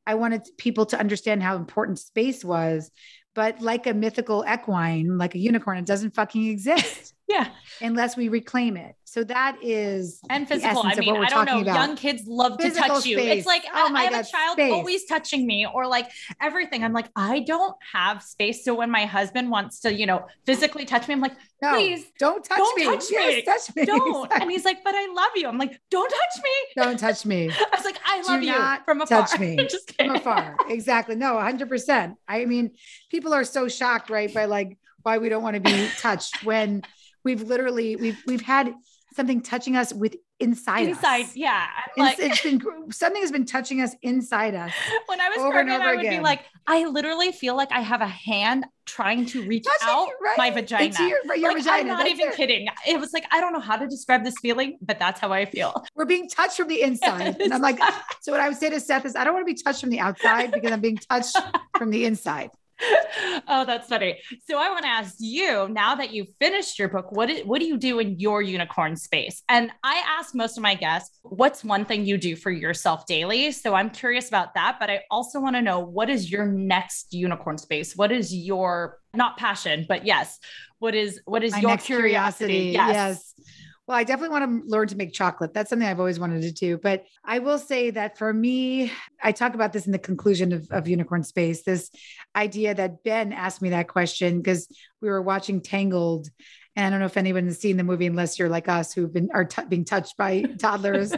I 0.10 0.16
wanted 0.16 0.42
people 0.58 0.88
to 0.88 1.00
understand 1.00 1.44
how 1.44 1.56
important 1.56 2.00
space 2.00 2.44
was 2.44 2.90
but 3.36 3.62
like 3.62 3.88
a 3.88 3.94
mythical 3.94 4.44
equine, 4.52 5.18
like 5.18 5.36
a 5.36 5.38
unicorn, 5.40 5.78
it 5.78 5.86
doesn't 5.86 6.16
fucking 6.16 6.48
exist. 6.48 7.14
Yeah. 7.30 7.50
Unless 7.80 8.18
we 8.18 8.28
reclaim 8.28 8.76
it. 8.76 8.96
So 9.06 9.24
that 9.24 9.58
is 9.62 10.20
and 10.30 10.48
physical. 10.48 10.82
I 10.84 10.96
mean, 10.96 11.16
I 11.16 11.30
don't 11.30 11.46
know. 11.46 11.62
About. 11.62 11.76
Young 11.76 11.96
kids 11.96 12.24
love 12.28 12.58
physical 12.60 12.82
to 12.82 12.88
touch 12.90 13.02
space. 13.04 13.12
you. 13.12 13.20
It's 13.20 13.46
like 13.46 13.64
oh 13.68 13.94
I, 13.94 14.00
I 14.00 14.04
have 14.04 14.12
God, 14.14 14.26
a 14.26 14.28
child 14.28 14.54
space. 14.56 14.74
always 14.74 15.06
touching 15.06 15.46
me 15.46 15.68
or 15.72 15.88
like 15.88 16.10
everything. 16.42 16.84
I'm 16.84 16.94
like, 16.94 17.08
I 17.16 17.40
don't 17.42 17.76
have 17.94 18.24
space. 18.24 18.66
So 18.66 18.74
when 18.74 18.90
my 18.90 19.06
husband 19.06 19.52
wants 19.52 19.82
to, 19.82 19.94
you 19.94 20.06
know, 20.06 20.26
physically 20.46 20.86
touch 20.86 21.08
me, 21.08 21.14
I'm 21.14 21.22
like, 21.22 21.36
no, 21.62 21.74
please 21.74 22.06
don't 22.18 22.44
touch 22.44 22.58
don't 22.58 22.78
me. 22.78 22.86
Touch 22.86 23.04
yes, 23.12 23.36
me. 23.36 23.42
touch 23.44 23.76
me. 23.76 23.86
Don't. 23.98 24.32
And 24.32 24.50
he's 24.50 24.64
like, 24.64 24.84
but 24.84 24.96
I 24.96 25.12
love 25.14 25.32
you. 25.36 25.48
I'm 25.48 25.58
like, 25.58 25.80
don't 25.92 26.10
touch 26.10 26.44
me. 26.44 26.84
Don't 26.84 26.98
touch 26.98 27.26
me. 27.26 27.50
I 27.52 27.76
was 27.76 27.84
like, 27.84 28.00
I 28.06 28.22
love 28.22 28.40
Do 28.40 28.48
you 28.48 28.86
from 28.86 29.02
afar. 29.02 29.28
Touch 29.28 29.40
me 29.40 29.68
from 29.98 30.16
afar. 30.16 30.56
Exactly. 30.70 31.16
No, 31.16 31.34
100%. 31.34 32.16
I 32.28 32.46
mean, 32.46 32.72
people 33.12 33.34
are 33.34 33.44
so 33.44 33.68
shocked, 33.68 34.10
right, 34.10 34.34
by 34.34 34.46
like 34.46 34.78
why 35.04 35.18
we 35.18 35.30
don't 35.30 35.44
want 35.44 35.56
to 35.56 35.60
be 35.60 35.88
touched 35.98 36.44
when 36.44 36.84
we've 37.30 37.44
literally 37.44 37.96
we've 37.96 38.22
we've 38.26 38.42
had 38.42 38.74
something 39.16 39.42
touching 39.42 39.76
us 39.76 39.94
with 39.94 40.16
inside 40.40 40.88
inside 40.88 41.26
us. 41.26 41.36
yeah 41.36 41.68
like, 41.98 42.18
it's 42.18 42.42
been 42.42 42.62
something 42.92 43.22
has 43.22 43.32
been 43.32 43.46
touching 43.46 43.82
us 43.82 43.94
inside 44.02 44.56
us 44.56 44.72
when 45.08 45.20
i 45.20 45.30
was 45.30 45.52
pregnant 45.52 45.84
i 45.84 45.92
would 45.92 46.00
again. 46.00 46.20
be 46.20 46.24
like 46.24 46.46
i 46.66 46.86
literally 46.86 47.32
feel 47.32 47.56
like 47.56 47.72
i 47.72 47.82
have 47.82 48.02
a 48.02 48.08
hand 48.08 48.66
trying 48.86 49.26
to 49.26 49.44
reach 49.44 49.66
touching 49.66 49.88
out 49.90 50.08
right. 50.24 50.38
my 50.38 50.50
vagina 50.50 50.96
your, 51.00 51.36
your 51.36 51.54
like, 51.54 51.58
vagina 51.58 51.82
i'm 51.82 51.88
not 51.88 51.98
that's 52.00 52.10
even 52.12 52.30
it. 52.30 52.36
kidding 52.36 52.68
it 52.88 53.00
was 53.00 53.12
like 53.12 53.26
i 53.32 53.42
don't 53.42 53.52
know 53.52 53.60
how 53.60 53.76
to 53.76 53.86
describe 53.88 54.24
this 54.24 54.36
feeling 54.42 54.78
but 54.82 54.98
that's 54.98 55.20
how 55.20 55.32
i 55.34 55.44
feel 55.44 55.74
we're 55.96 56.06
being 56.06 56.30
touched 56.30 56.56
from 56.56 56.68
the 56.68 56.82
inside 56.90 57.26
yes. 57.26 57.38
and 57.42 57.54
i'm 57.54 57.62
like 57.62 57.80
so 58.22 58.32
what 58.32 58.42
i 58.42 58.48
would 58.48 58.58
say 58.58 58.70
to 58.70 58.80
seth 58.80 59.06
is 59.06 59.16
i 59.16 59.24
don't 59.24 59.34
want 59.34 59.46
to 59.46 59.54
be 59.54 59.62
touched 59.62 59.82
from 59.82 59.90
the 59.90 60.00
outside 60.00 60.52
because 60.52 60.72
i'm 60.72 60.82
being 60.82 60.98
touched 60.98 61.38
from 61.78 61.92
the 61.92 62.06
inside 62.06 62.50
oh, 63.48 63.66
that's 63.66 63.88
funny. 63.88 64.20
So 64.50 64.58
I 64.58 64.70
want 64.70 64.84
to 64.84 64.90
ask 64.90 65.16
you 65.20 65.68
now 65.70 65.96
that 65.96 66.14
you've 66.14 66.30
finished 66.40 66.80
your 66.80 66.88
book, 66.88 67.12
what 67.12 67.30
is, 67.30 67.46
what 67.46 67.60
do 67.60 67.66
you 67.66 67.78
do 67.78 68.00
in 68.00 68.20
your 68.20 68.42
unicorn 68.42 68.96
space? 68.96 69.44
And 69.50 69.72
I 69.84 70.02
ask 70.08 70.34
most 70.36 70.58
of 70.58 70.64
my 70.64 70.76
guests, 70.76 71.20
what's 71.24 71.64
one 71.64 71.86
thing 71.86 72.06
you 72.06 72.18
do 72.18 72.36
for 72.36 72.52
yourself 72.52 73.06
daily? 73.06 73.52
So 73.52 73.74
I'm 73.74 73.90
curious 73.90 74.28
about 74.28 74.54
that, 74.54 74.78
but 74.80 74.90
I 74.90 75.02
also 75.12 75.40
want 75.40 75.56
to 75.56 75.62
know 75.62 75.80
what 75.80 76.10
is 76.10 76.32
your 76.32 76.46
next 76.46 77.14
unicorn 77.14 77.58
space? 77.58 77.96
What 77.96 78.12
is 78.12 78.34
your 78.34 79.00
not 79.14 79.38
passion, 79.38 79.86
but 79.88 80.06
yes, 80.06 80.40
what 80.80 80.96
is 80.96 81.22
what 81.26 81.44
is 81.44 81.54
my 81.54 81.60
your 81.60 81.78
curiosity? 81.78 82.72
curiosity? 82.72 82.94
Yes. 82.94 83.34
yes. 83.38 83.50
Well, 83.90 83.98
I 83.98 84.04
definitely 84.04 84.40
want 84.40 84.64
to 84.64 84.70
learn 84.70 84.88
to 84.90 84.96
make 84.96 85.14
chocolate. 85.14 85.52
That's 85.52 85.72
something 85.72 85.88
I've 85.88 86.00
always 86.00 86.20
wanted 86.20 86.44
to 86.44 86.52
do. 86.52 86.78
But 86.78 87.06
I 87.26 87.40
will 87.40 87.58
say 87.58 87.90
that 87.90 88.20
for 88.20 88.32
me, 88.32 88.92
I 89.20 89.32
talk 89.32 89.56
about 89.56 89.74
this 89.74 89.88
in 89.88 89.92
the 89.92 89.98
conclusion 89.98 90.54
of, 90.54 90.68
of 90.70 90.88
Unicorn 90.88 91.24
Space 91.24 91.64
this 91.64 91.90
idea 92.36 92.76
that 92.76 93.04
Ben 93.04 93.34
asked 93.34 93.64
me 93.64 93.72
that 93.72 93.88
question 93.88 94.38
because 94.38 94.68
we 95.02 95.10
were 95.10 95.24
watching 95.24 95.60
Tangled. 95.60 96.30
And 96.76 96.86
I 96.86 96.90
don't 96.92 97.00
know 97.00 97.08
if 97.08 97.18
anyone 97.18 97.48
has 97.48 97.60
seen 97.60 97.78
the 97.78 97.84
movie 97.84 98.06
unless 98.06 98.38
you're 98.38 98.48
like 98.48 98.70
us 98.70 98.94
who've 98.94 99.12
been 99.12 99.32
are 99.34 99.46
t- 99.46 99.64
being 99.68 99.86
touched 99.86 100.18
by 100.18 100.42
toddlers. 100.60 101.12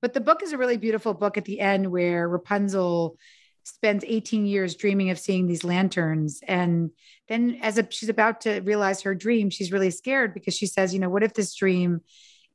but 0.00 0.12
the 0.12 0.20
book 0.20 0.44
is 0.44 0.52
a 0.52 0.58
really 0.58 0.76
beautiful 0.76 1.14
book 1.14 1.36
at 1.36 1.44
the 1.44 1.58
end 1.58 1.90
where 1.90 2.28
Rapunzel 2.28 3.16
spends 3.64 4.04
18 4.06 4.46
years 4.46 4.76
dreaming 4.76 5.10
of 5.10 5.18
seeing 5.18 5.46
these 5.46 5.64
lanterns. 5.64 6.40
And 6.46 6.90
then 7.28 7.58
as 7.62 7.78
a, 7.78 7.86
she's 7.90 8.08
about 8.08 8.42
to 8.42 8.60
realize 8.60 9.02
her 9.02 9.14
dream 9.14 9.50
she's 9.50 9.72
really 9.72 9.90
scared 9.90 10.34
because 10.34 10.54
she 10.54 10.66
says 10.66 10.92
you 10.92 11.00
know 11.00 11.08
what 11.08 11.22
if 11.22 11.34
this 11.34 11.54
dream 11.54 12.00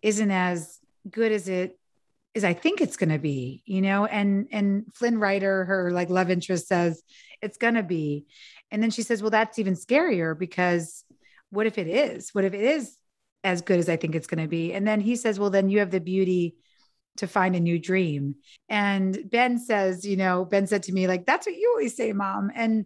isn't 0.02 0.32
as 0.32 0.80
good 1.10 1.32
as 1.32 1.48
it 1.48 1.80
as 2.36 2.43
i 2.43 2.54
think 2.54 2.82
it's 2.82 2.98
going 2.98 3.10
to 3.10 3.17
be 3.17 3.63
you 3.65 3.82
know? 3.82 4.06
And 4.06 4.48
and 4.52 4.86
flynn 4.93 5.20
rider 5.20 5.65
her 5.65 5.91
like 5.91 6.10
love 6.10 6.30
interest 6.30 6.67
says 6.67 7.02
it's 7.41 7.58
going 7.58 7.76
to 7.76 7.84
be. 7.84 8.26
And 8.72 8.82
then 8.82 8.89
she 8.91 9.04
says 9.04 9.22
well 9.22 9.32
that's 9.32 9.60
even 9.60 9.76
scarier 9.76 10.38
because 10.38 11.04
what 11.50 11.65
if 11.65 11.78
it 11.78 11.88
is? 11.88 12.32
What 12.34 12.43
if 12.43 12.54
it 12.54 12.62
is 12.62 12.98
as 13.43 13.62
good 13.62 13.80
as 13.80 13.88
i 13.88 13.96
think 13.96 14.15
it's 14.15 14.28
going 14.28 14.43
to 14.43 14.50
be? 14.50 14.74
And 14.74 14.86
then 14.88 15.00
he 15.00 15.15
says 15.15 15.39
well 15.39 15.50
then 15.50 15.70
you 15.70 15.80
have 15.80 15.91
the 15.91 16.00
beauty 16.00 16.56
to 17.17 17.27
find 17.27 17.56
a 17.56 17.60
new 17.60 17.80
dream. 17.80 18.36
And 18.69 19.30
Ben 19.30 19.58
says, 19.60 20.06
you 20.06 20.17
know, 20.17 20.45
Ben 20.45 20.67
said 20.67 20.84
to 20.84 20.93
me, 20.93 21.08
like, 21.08 21.25
that's 21.25 21.45
what 21.45 21.56
you 21.56 21.69
always 21.71 21.95
say, 21.95 22.13
mom. 22.13 22.51
And 22.53 22.86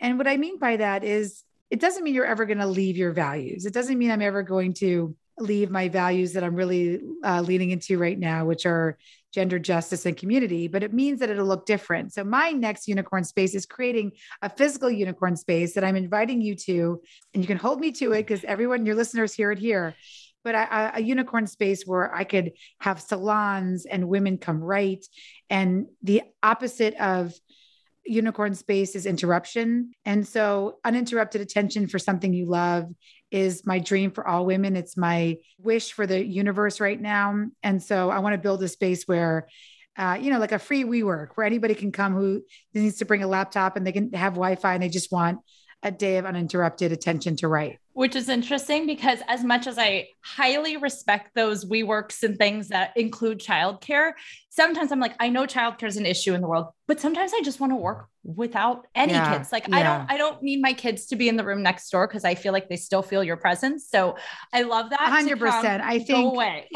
and 0.00 0.18
what 0.18 0.26
I 0.26 0.36
mean 0.36 0.58
by 0.58 0.76
that 0.76 1.04
is 1.04 1.44
it 1.70 1.80
doesn't 1.80 2.02
mean 2.02 2.14
you're 2.14 2.26
ever 2.26 2.44
going 2.44 2.58
to 2.58 2.66
leave 2.66 2.96
your 2.96 3.12
values. 3.12 3.64
It 3.64 3.72
doesn't 3.72 3.96
mean 3.96 4.10
I'm 4.10 4.20
ever 4.20 4.42
going 4.42 4.74
to 4.74 5.16
leave 5.38 5.70
my 5.70 5.88
values 5.88 6.32
that 6.34 6.44
I'm 6.44 6.54
really 6.54 7.00
uh, 7.24 7.40
leaning 7.40 7.70
into 7.70 7.98
right 7.98 8.18
now, 8.18 8.44
which 8.44 8.66
are 8.66 8.98
gender 9.32 9.58
justice 9.58 10.04
and 10.04 10.16
community, 10.16 10.68
but 10.68 10.82
it 10.82 10.92
means 10.92 11.20
that 11.20 11.30
it'll 11.30 11.46
look 11.46 11.64
different. 11.64 12.12
So, 12.12 12.22
my 12.22 12.50
next 12.50 12.86
unicorn 12.86 13.24
space 13.24 13.54
is 13.54 13.64
creating 13.64 14.12
a 14.42 14.50
physical 14.50 14.90
unicorn 14.90 15.36
space 15.36 15.74
that 15.74 15.84
I'm 15.84 15.96
inviting 15.96 16.42
you 16.42 16.54
to, 16.56 17.00
and 17.32 17.42
you 17.42 17.46
can 17.46 17.56
hold 17.56 17.80
me 17.80 17.92
to 17.92 18.12
it 18.12 18.26
because 18.26 18.44
everyone, 18.44 18.84
your 18.84 18.94
listeners, 18.94 19.32
hear 19.32 19.50
it 19.50 19.58
here 19.58 19.94
but 20.44 20.54
a, 20.54 20.96
a, 20.96 21.00
unicorn 21.00 21.46
space 21.46 21.84
where 21.86 22.14
I 22.14 22.24
could 22.24 22.52
have 22.80 23.00
salons 23.00 23.86
and 23.86 24.08
women 24.08 24.38
come 24.38 24.60
write. 24.60 25.06
And 25.48 25.86
the 26.02 26.22
opposite 26.42 26.94
of 26.94 27.34
unicorn 28.04 28.54
space 28.54 28.96
is 28.96 29.06
interruption. 29.06 29.92
And 30.04 30.26
so, 30.26 30.78
uninterrupted 30.84 31.40
attention 31.40 31.86
for 31.86 31.98
something 31.98 32.32
you 32.32 32.46
love 32.46 32.86
is 33.30 33.64
my 33.64 33.78
dream 33.78 34.10
for 34.10 34.26
all 34.26 34.44
women. 34.44 34.76
It's 34.76 34.96
my 34.96 35.36
wish 35.58 35.92
for 35.92 36.06
the 36.06 36.24
universe 36.24 36.80
right 36.80 37.00
now. 37.00 37.46
And 37.62 37.82
so, 37.82 38.10
I 38.10 38.18
want 38.18 38.34
to 38.34 38.38
build 38.38 38.62
a 38.62 38.68
space 38.68 39.04
where 39.04 39.46
uh, 39.96 40.18
you 40.20 40.30
know, 40.30 40.38
like 40.38 40.52
a 40.52 40.58
free 40.58 40.84
WeWork 40.84 41.28
where 41.34 41.46
anybody 41.46 41.74
can 41.74 41.92
come 41.92 42.14
who 42.14 42.42
needs 42.72 42.98
to 42.98 43.04
bring 43.04 43.22
a 43.22 43.26
laptop 43.26 43.76
and 43.76 43.86
they 43.86 43.92
can 43.92 44.12
have 44.14 44.34
Wi-Fi 44.34 44.74
and 44.74 44.82
they 44.82 44.88
just 44.88 45.12
want 45.12 45.40
a 45.82 45.90
day 45.90 46.16
of 46.16 46.24
uninterrupted 46.24 46.92
attention 46.92 47.36
to 47.36 47.48
write. 47.48 47.78
Which 47.94 48.16
is 48.16 48.28
interesting 48.28 48.86
because 48.86 49.18
as 49.28 49.44
much 49.44 49.66
as 49.66 49.78
I 49.78 50.08
highly 50.22 50.76
respect 50.78 51.34
those 51.34 51.64
WeWorks 51.64 52.22
and 52.22 52.38
things 52.38 52.68
that 52.68 52.96
include 52.96 53.38
childcare, 53.38 54.12
sometimes 54.48 54.92
I'm 54.92 55.00
like, 55.00 55.14
I 55.20 55.28
know 55.28 55.46
childcare 55.46 55.88
is 55.88 55.96
an 55.96 56.06
issue 56.06 56.34
in 56.34 56.40
the 56.40 56.46
world, 56.46 56.68
but 56.86 57.00
sometimes 57.00 57.32
I 57.34 57.42
just 57.42 57.60
want 57.60 57.72
to 57.72 57.76
work 57.76 58.08
without 58.24 58.86
any 58.94 59.12
yeah, 59.12 59.36
kids. 59.36 59.52
Like 59.52 59.68
yeah. 59.68 59.76
I 59.76 59.82
don't, 59.82 60.10
I 60.12 60.16
don't 60.16 60.42
need 60.42 60.62
my 60.62 60.72
kids 60.72 61.06
to 61.06 61.16
be 61.16 61.28
in 61.28 61.36
the 61.36 61.44
room 61.44 61.62
next 61.62 61.90
door 61.90 62.06
because 62.06 62.24
I 62.24 62.34
feel 62.34 62.52
like 62.52 62.68
they 62.68 62.76
still 62.76 63.02
feel 63.02 63.22
your 63.22 63.36
presence. 63.36 63.88
So 63.88 64.16
I 64.52 64.62
love 64.62 64.90
that. 64.90 65.00
Hundred 65.00 65.38
percent. 65.38 65.82
I 65.82 65.98
think 65.98 66.32
away. 66.32 66.68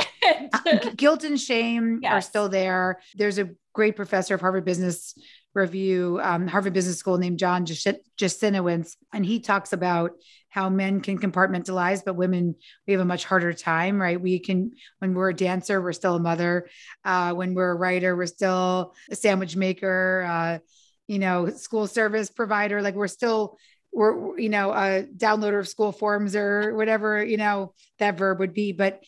Uh, 0.52 0.78
guilt 0.96 1.24
and 1.24 1.40
shame 1.40 2.00
yes. 2.02 2.12
are 2.12 2.20
still 2.20 2.48
there. 2.48 3.00
There's 3.14 3.38
a 3.38 3.50
great 3.72 3.96
professor 3.96 4.34
of 4.34 4.40
Harvard 4.40 4.64
Business 4.64 5.14
Review, 5.56 6.20
um, 6.22 6.46
Harvard 6.46 6.72
Business 6.72 6.98
School 6.98 7.18
named 7.18 7.38
John 7.38 7.64
Jastrzynowicz, 7.66 8.96
and 9.12 9.24
he 9.24 9.40
talks 9.40 9.72
about 9.72 10.12
how 10.48 10.68
men 10.68 11.00
can 11.00 11.18
compartmentalize, 11.18 12.02
but 12.04 12.14
women 12.16 12.54
we 12.86 12.92
have 12.92 13.00
a 13.00 13.04
much 13.04 13.24
harder 13.24 13.52
time, 13.52 14.00
right? 14.00 14.20
We 14.20 14.38
can 14.38 14.72
when 14.98 15.14
we're 15.14 15.30
a 15.30 15.34
dancer, 15.34 15.80
we're 15.80 15.92
still 15.92 16.14
a 16.14 16.20
mother. 16.20 16.68
Uh, 17.04 17.32
when 17.34 17.54
we're 17.54 17.70
a 17.70 17.76
writer, 17.76 18.16
we're 18.16 18.26
still 18.26 18.94
a 19.10 19.16
sandwich 19.16 19.56
maker. 19.56 20.24
Uh, 20.28 20.58
you 21.06 21.18
know, 21.18 21.50
school 21.50 21.86
service 21.86 22.30
provider. 22.30 22.82
Like 22.82 22.94
we're 22.94 23.08
still 23.08 23.58
or 23.96 24.38
you 24.38 24.50
know 24.50 24.72
a 24.72 25.04
downloader 25.16 25.58
of 25.58 25.66
school 25.66 25.90
forms 25.90 26.36
or 26.36 26.74
whatever 26.74 27.24
you 27.24 27.38
know 27.38 27.72
that 27.98 28.18
verb 28.18 28.38
would 28.38 28.52
be 28.52 28.72
but 28.72 29.02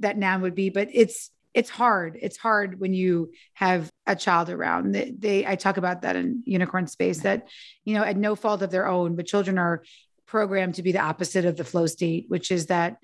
that 0.00 0.16
noun 0.16 0.40
would 0.40 0.54
be 0.54 0.70
but 0.70 0.88
it's 0.92 1.30
it's 1.54 1.70
hard. 1.70 2.18
It's 2.20 2.36
hard 2.36 2.78
when 2.78 2.94
you 2.94 3.32
have 3.54 3.90
a 4.06 4.14
child 4.14 4.50
around. 4.50 4.92
They, 4.92 5.12
they 5.16 5.46
i 5.46 5.54
talk 5.56 5.76
about 5.76 6.02
that 6.02 6.16
in 6.16 6.42
unicorn 6.46 6.86
space 6.86 7.20
that 7.20 7.48
you 7.84 7.94
know 7.94 8.04
at 8.04 8.16
no 8.16 8.34
fault 8.34 8.62
of 8.62 8.70
their 8.70 8.86
own 8.86 9.16
but 9.16 9.26
children 9.26 9.58
are 9.58 9.82
programmed 10.26 10.76
to 10.76 10.82
be 10.82 10.92
the 10.92 11.00
opposite 11.00 11.44
of 11.44 11.56
the 11.56 11.64
flow 11.64 11.86
state 11.86 12.26
which 12.28 12.50
is 12.50 12.66
that 12.66 12.98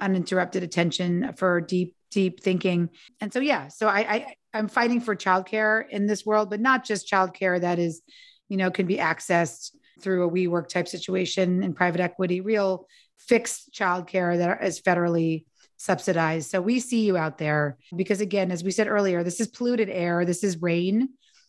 uninterrupted 0.00 0.62
attention 0.62 1.32
for 1.36 1.60
deep 1.60 1.94
deep 2.10 2.40
thinking. 2.40 2.90
And 3.20 3.32
so 3.32 3.40
yeah 3.40 3.68
so 3.68 3.88
i, 3.88 4.00
I 4.00 4.34
i'm 4.54 4.68
fighting 4.68 5.00
for 5.00 5.16
childcare 5.16 5.88
in 5.88 6.06
this 6.06 6.26
world 6.26 6.50
but 6.50 6.60
not 6.60 6.84
just 6.84 7.10
childcare 7.10 7.60
that 7.60 7.78
is 7.78 8.02
you 8.48 8.56
know 8.56 8.70
can 8.70 8.86
be 8.86 8.96
accessed 8.96 9.70
through 10.00 10.26
a 10.26 10.30
WeWork 10.30 10.68
type 10.68 10.88
situation 10.88 11.62
in 11.62 11.74
private 11.74 12.00
equity, 12.00 12.40
real 12.40 12.86
fixed 13.18 13.72
childcare 13.72 14.36
that 14.38 14.64
is 14.64 14.80
federally 14.80 15.44
subsidized. 15.82 16.48
So 16.48 16.60
we 16.60 16.78
see 16.78 17.04
you 17.04 17.16
out 17.16 17.38
there 17.38 17.76
because, 17.96 18.20
again, 18.20 18.52
as 18.52 18.62
we 18.62 18.70
said 18.70 18.86
earlier, 18.86 19.24
this 19.24 19.40
is 19.40 19.48
polluted 19.48 19.90
air, 19.90 20.24
this 20.24 20.44
is 20.44 20.62
rain. 20.62 21.08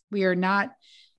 We 0.10 0.24
are 0.24 0.34
not, 0.36 0.72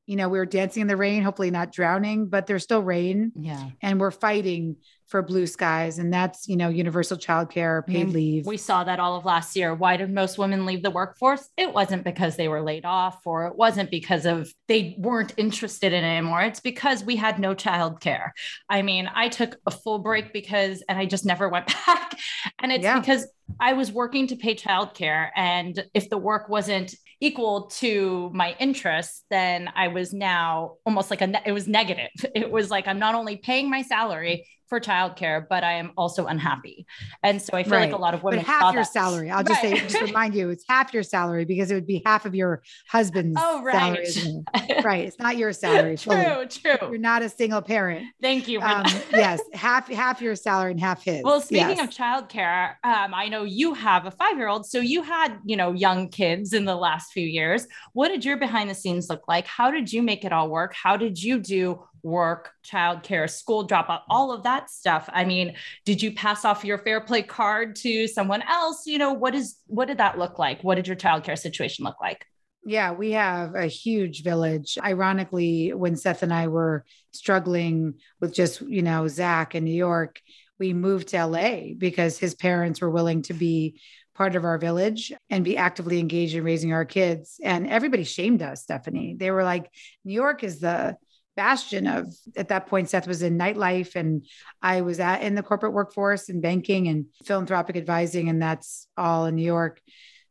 you 0.07 0.17
know, 0.17 0.29
we're 0.29 0.47
dancing 0.47 0.81
in 0.81 0.89
the 0.89 0.97
rain, 0.97 1.23
hopefully 1.23 1.53
not 1.53 1.73
drowning, 1.73 2.27
but 2.27 2.49
there's 2.49 2.65
still 2.65 2.83
rain. 2.83 3.31
Yeah. 3.37 3.71
And 3.81 4.01
we're 4.01 4.11
fighting 4.11 4.77
for 5.15 5.23
blue 5.23 5.47
skies 5.47 6.01
and 6.01 6.13
that's 6.13 6.49
you 6.49 6.57
know 6.57 6.69
universal 6.69 7.17
childcare 7.17 7.87
paid 7.87 8.09
leave 8.09 8.45
we 8.47 8.57
saw 8.57 8.83
that 8.83 8.99
all 8.99 9.15
of 9.15 9.25
last 9.25 9.55
year 9.55 9.73
why 9.73 9.97
did 9.97 10.11
most 10.11 10.39
women 10.39 10.67
leave 10.67 10.83
the 10.83 10.91
workforce 10.91 11.51
it 11.57 11.73
wasn't 11.73 12.03
because 12.03 12.35
they 12.35 12.49
were 12.49 12.61
laid 12.61 12.85
off 12.85 13.25
or 13.25 13.47
it 13.47 13.55
wasn't 13.55 13.89
because 13.93 14.27
of 14.27 14.53
they 14.67 14.97
weren't 14.99 15.33
interested 15.37 15.93
in 15.93 16.03
it 16.03 16.17
anymore 16.17 16.43
it's 16.43 16.59
because 16.59 17.05
we 17.05 17.15
had 17.15 17.39
no 17.39 17.55
childcare 17.55 18.31
i 18.69 18.83
mean 18.83 19.09
i 19.15 19.29
took 19.29 19.57
a 19.67 19.71
full 19.71 20.01
break 20.01 20.33
because 20.33 20.83
and 20.89 20.99
i 20.99 21.07
just 21.07 21.25
never 21.25 21.49
went 21.49 21.67
back 21.87 22.19
and 22.59 22.73
it's 22.73 22.83
yeah. 22.83 22.99
because 22.99 23.29
I 23.61 23.75
was 23.75 23.93
working 23.93 24.27
to 24.29 24.37
pay 24.37 24.55
childcare. 24.55 25.29
And 25.37 25.85
if 25.93 26.09
the 26.09 26.19
work 26.19 26.49
wasn't 26.49 26.95
equal 27.21 27.67
to 27.79 28.31
my 28.33 28.57
interests, 28.59 29.25
then 29.31 29.71
I 29.75 29.89
was 29.89 30.13
now 30.13 30.77
almost 30.87 31.11
like 31.11 31.21
a, 31.21 31.27
ne- 31.27 31.43
it 31.45 31.53
was 31.53 31.69
negative. 31.69 32.11
It 32.35 32.51
was 32.51 32.71
like, 32.71 32.89
I'm 32.89 32.99
not 32.99 33.15
only 33.15 33.37
paying 33.37 33.71
my 33.71 33.83
salary, 33.83 34.47
for 34.67 34.81
childcare, 34.81 35.47
but 35.49 35.63
I 35.63 35.75
am 35.75 35.93
also 35.97 36.27
unhappy. 36.27 36.87
And 37.23 37.41
so 37.41 37.57
I 37.57 37.63
feel 37.63 37.73
right. 37.73 37.91
like 37.91 37.99
a 37.99 38.01
lot 38.01 38.15
of 38.15 38.23
women 38.23 38.41
but 38.41 38.47
half 38.47 38.75
your 38.75 38.83
that. 38.83 38.93
salary. 38.93 39.31
I'll 39.31 39.45
just 39.45 39.63
right. 39.63 39.77
say, 39.77 39.89
just 39.89 40.01
remind 40.01 40.35
you, 40.35 40.51
it's 40.51 40.65
half 40.69 40.95
your 40.95 41.03
salary 41.03 41.45
because 41.45 41.71
it 41.71 41.75
would 41.75 41.87
be 41.87 42.03
half 42.05 42.25
of 42.25 42.35
your 42.35 42.63
husband's 42.89 43.39
oh, 43.41 43.63
right. 43.63 44.07
salary. 44.07 44.45
right. 44.85 45.07
It's 45.07 45.19
not 45.19 45.37
your 45.37 45.53
salary. 45.53 45.97
true, 45.97 46.15
fully. 46.15 46.47
true. 46.47 46.89
You're 46.89 46.99
not 46.99 47.23
a 47.23 47.29
single 47.29 47.63
parent. 47.63 48.07
Thank 48.23 48.49
you. 48.49 48.61
Um, 48.61 48.85
yes. 49.13 49.41
Half 49.53 49.89
half 49.89 50.21
your 50.21 50.37
salary 50.37 50.73
and 50.73 50.81
half 50.81 51.05
his. 51.05 51.23
Well, 51.23 51.41
speaking 51.41 51.77
yes. 51.77 51.89
of 51.89 51.91
childcare, 51.91 52.77
um, 52.85 53.15
I 53.15 53.29
know 53.29 53.45
you 53.45 53.75
have 53.75 54.07
a 54.07 54.11
five-year-old. 54.11 54.67
So 54.67 54.81
you 54.81 55.03
had, 55.03 55.39
you 55.45 55.57
know, 55.57 55.73
young 55.73 56.09
kids 56.09 56.53
in 56.53 56.65
the 56.65 56.77
last 56.77 57.13
few 57.13 57.27
years. 57.27 57.67
What 57.93 58.09
did 58.09 58.25
your 58.25 58.37
behind 58.37 58.71
the 58.71 58.75
scenes 58.75 59.09
look 59.09 59.29
like? 59.29 59.47
How 59.47 59.71
did 59.71 59.93
you 59.93 60.03
make 60.03 60.25
it 60.25 60.33
all 60.33 60.49
work? 60.49 60.75
How 60.75 60.97
did 60.97 61.23
you 61.23 61.39
do 61.39 61.83
work, 62.05 62.53
childcare, 62.65 63.29
school 63.29 63.65
drop 63.65 63.89
out, 63.89 64.03
all 64.09 64.31
of 64.31 64.43
that 64.45 64.71
stuff. 64.71 65.09
I 65.13 65.25
mean, 65.25 65.55
did 65.85 66.03
you 66.03 66.13
pass 66.13 66.45
off 66.45 66.65
your 66.65 66.79
fair 66.79 67.01
play 67.01 67.23
card 67.23 67.77
to 67.77 68.07
someone 68.07 68.43
else? 68.43 68.87
You 68.87 68.99
know, 68.99 69.13
what 69.13 69.35
is 69.35 69.57
what 69.67 69.89
did 69.89 69.99
that 69.99 70.19
look 70.19 70.39
like? 70.39 70.63
What 70.63 70.77
did 70.77 70.87
your 70.87 70.97
childcare 70.97 71.39
situation 71.39 71.85
look 71.85 72.01
like? 72.01 72.25
Yeah, 72.67 72.93
we 72.93 73.13
have 73.13 73.55
a 73.55 73.67
huge 73.67 74.23
village. 74.23 74.79
Ironically, 74.83 75.75
when 75.75 75.97
Seth 75.97 76.23
and 76.23 76.33
I 76.33 76.49
were 76.49 76.85
struggling 77.13 77.95
with 78.21 78.35
just, 78.35 78.63
you 78.63 78.81
know, 78.81 79.07
Zach 79.07 79.55
in 79.55 79.65
New 79.65 79.75
York, 79.75 80.21
we 80.59 80.73
moved 80.73 81.09
to 81.09 81.27
LA 81.27 81.75
because 81.77 82.19
his 82.19 82.35
parents 82.35 82.81
were 82.81 82.91
willing 82.91 83.21
to 83.23 83.35
be 83.35 83.81
part 84.15 84.37
of 84.37 84.45
our 84.45 84.59
village 84.59 85.13
and 85.29 85.45
be 85.45 85.57
actively 85.57 85.99
engaged 85.99 86.37
in 86.37 86.45
raising 86.45 86.73
our 86.73 86.85
kids. 86.85 87.39
And 87.43 87.69
everybody 87.69 88.05
shamed 88.05 88.43
us, 88.43 88.63
Stephanie. 88.63 89.17
They 89.19 89.31
were 89.31 89.45
like, 89.45 89.71
New 90.05 90.15
York 90.15 90.45
is 90.45 90.61
the 90.61 90.97
bastion 91.37 91.87
of 91.87 92.15
at 92.37 92.49
that 92.49 92.67
point 92.67 92.89
seth 92.89 93.09
was 93.09 93.23
in 93.23 93.37
nightlife 93.39 93.97
and 93.97 94.25
i 94.63 94.81
was 94.83 95.01
at 95.01 95.23
in 95.23 95.35
the 95.35 95.43
corporate 95.43 95.73
workforce 95.73 96.29
and 96.29 96.43
banking 96.43 96.89
and 96.89 97.07
philanthropic 97.25 97.77
advising 97.77 98.29
and 98.29 98.41
that's 98.41 98.89
all 98.97 99.27
in 99.27 99.35
new 99.35 99.45
york. 99.45 99.81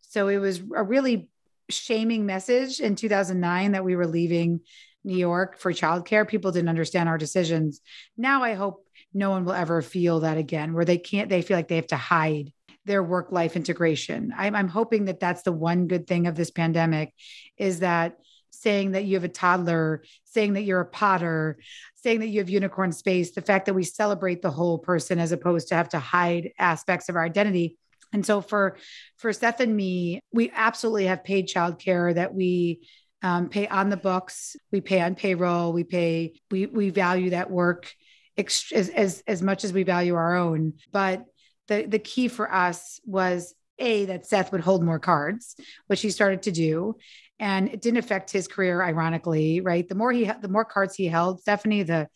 So 0.02 0.28
it 0.28 0.38
was 0.38 0.60
a 0.76 0.84
really 0.84 1.30
shaming 1.70 2.26
message 2.26 2.80
in 2.80 2.96
2009 2.96 3.72
that 3.72 3.84
we 3.84 3.96
were 3.96 4.08
leaving 4.08 4.62
new 5.04 5.18
york 5.18 5.58
for 5.58 5.74
childcare. 5.74 6.28
People 6.28 6.52
didn't 6.52 6.70
understand 6.70 7.10
our 7.10 7.18
decisions. 7.18 7.82
Now 8.18 8.44
i 8.44 8.54
hope 8.54 8.86
no 9.13 9.30
one 9.30 9.46
will 9.46 9.54
ever 9.54 9.82
feel 9.82 10.22
that 10.22 10.38
again 10.38 10.74
where 10.74 10.86
they 10.86 10.98
can't 10.98 11.30
they 11.30 11.42
feel 11.42 11.58
like 11.58 11.68
they 11.68 11.76
have 11.76 11.88
to 11.88 11.98
hide 11.98 12.52
their 12.86 13.04
work 13.04 13.32
life 13.32 13.56
integration. 13.56 14.34
I'm, 14.36 14.56
I'm 14.56 14.68
hoping 14.68 15.06
that 15.06 15.20
that's 15.20 15.44
the 15.44 15.52
one 15.52 15.88
good 15.88 16.08
thing 16.08 16.28
of 16.28 16.36
this 16.36 16.52
pandemic 16.52 17.13
is 17.58 17.80
that 17.80 18.18
saying 18.54 18.92
that 18.92 19.06
you 19.06 19.16
have 19.16 19.24
a 19.24 19.30
toddler, 19.30 20.04
saying 20.26 20.54
that 20.54 20.62
you're 20.62 20.80
a 20.80 20.86
potter, 20.86 21.58
saying 21.96 22.20
that 22.20 22.28
you 22.28 22.39
have 22.39 22.50
unicorn 22.50 22.92
space, 22.92 23.32
the 23.32 23.42
fact 23.42 23.66
that 23.66 23.74
we 23.74 23.84
celebrate 23.84 24.42
the 24.42 24.52
whole 24.52 24.78
person 24.78 25.20
as 25.20 25.32
opposed 25.32 25.70
to 25.70 25.76
have 25.76 25.89
to 25.89 26.00
hide 26.00 26.52
aspects 26.60 27.10
of 27.10 27.16
our 27.16 27.24
identity. 27.24 27.78
And 28.13 28.26
so 28.26 28.42
for 28.42 28.78
for 29.18 29.34
Seth 29.34 29.60
and 29.60 29.76
me, 29.76 30.22
we 30.32 30.52
absolutely 30.54 31.08
have 31.08 31.24
paid 31.24 31.48
childcare 31.48 32.13
that 32.13 32.34
we 32.34 32.88
um, 33.24 33.50
pay 33.50 33.68
on 33.68 33.89
the 33.89 33.98
books, 33.98 34.56
we 34.72 34.82
pay 34.82 35.02
on 35.02 35.16
payroll, 35.16 35.74
we 35.74 35.84
pay 35.84 36.34
we 36.52 36.68
we 36.68 36.89
value 36.89 37.32
that 37.32 37.50
work 37.50 37.92
ex- 38.38 38.72
as, 38.72 38.89
as 38.89 39.24
as 39.26 39.42
much 39.42 39.63
as 39.63 39.74
we 39.74 39.84
value 39.84 40.16
our 40.16 40.36
own. 40.36 40.74
But 40.92 41.26
the 41.68 41.86
the 41.86 42.00
key 42.00 42.28
for 42.28 42.54
us 42.54 43.00
was 43.06 43.56
a 43.80 44.06
that 44.06 44.28
Seth 44.28 44.52
would 44.52 44.62
hold 44.62 44.84
more 44.84 45.00
cards, 45.00 45.56
which 45.88 46.02
he 46.02 46.12
started 46.12 46.44
to 46.44 46.52
do, 46.52 46.96
and 47.43 47.67
it 47.67 47.82
didn't 47.82 47.97
affect 47.97 48.32
his 48.32 48.47
career 48.47 48.82
ironically 48.82 49.60
right? 49.62 49.88
The 49.88 49.95
more 49.95 50.12
he 50.12 50.32
the 50.41 50.47
more 50.47 50.65
cards 50.65 50.95
he 50.95 51.08
held 51.08 51.41
stephanie 51.41 51.84
the 51.84 52.08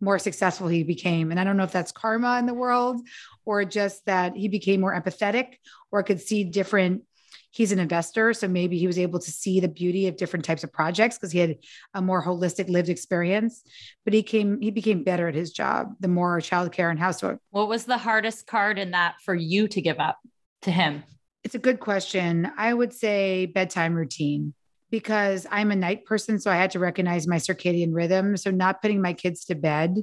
more 0.00 0.18
successful 0.20 0.68
he 0.68 0.84
became. 0.84 1.30
And 1.30 1.40
i 1.40 1.44
don't 1.44 1.56
know 1.56 1.64
if 1.64 1.72
that's 1.72 1.92
karma 1.92 2.38
in 2.38 2.46
the 2.46 2.54
world 2.54 3.00
or 3.44 3.64
just 3.64 4.06
that 4.06 4.36
he 4.36 4.48
became 4.48 4.80
more 4.80 4.94
empathetic 4.94 5.54
or 5.90 6.02
could 6.02 6.20
see 6.20 6.44
different 6.44 7.02
he's 7.50 7.72
an 7.72 7.78
investor 7.78 8.32
so 8.34 8.46
maybe 8.46 8.78
he 8.78 8.86
was 8.86 8.98
able 8.98 9.18
to 9.18 9.30
see 9.32 9.58
the 9.58 9.68
beauty 9.68 10.06
of 10.06 10.16
different 10.16 10.44
types 10.44 10.62
of 10.62 10.72
projects 10.72 11.16
because 11.16 11.32
he 11.32 11.40
had 11.40 11.56
a 11.94 12.00
more 12.00 12.22
holistic 12.24 12.68
lived 12.68 12.88
experience. 12.88 13.62
But 14.04 14.14
he 14.14 14.22
came 14.22 14.60
he 14.60 14.70
became 14.70 15.02
better 15.02 15.26
at 15.28 15.34
his 15.34 15.50
job 15.52 15.94
the 15.98 16.08
more 16.08 16.38
childcare 16.38 16.90
and 16.90 17.00
housework. 17.00 17.40
What 17.50 17.68
was 17.68 17.84
the 17.84 17.98
hardest 17.98 18.46
card 18.46 18.78
in 18.78 18.92
that 18.92 19.16
for 19.24 19.34
you 19.34 19.66
to 19.68 19.80
give 19.80 19.98
up 19.98 20.18
to 20.62 20.70
him? 20.70 21.02
It's 21.44 21.54
a 21.54 21.58
good 21.58 21.80
question. 21.80 22.50
I 22.56 22.72
would 22.74 22.92
say 22.92 23.46
bedtime 23.46 23.94
routine 23.94 24.54
because 24.90 25.46
I'm 25.50 25.70
a 25.70 25.76
night 25.76 26.04
person. 26.04 26.38
So 26.38 26.50
I 26.50 26.56
had 26.56 26.70
to 26.72 26.78
recognize 26.78 27.26
my 27.26 27.36
circadian 27.36 27.92
rhythm. 27.92 28.36
So 28.36 28.50
not 28.50 28.80
putting 28.82 29.02
my 29.02 29.12
kids 29.12 29.44
to 29.46 29.54
bed 29.54 29.96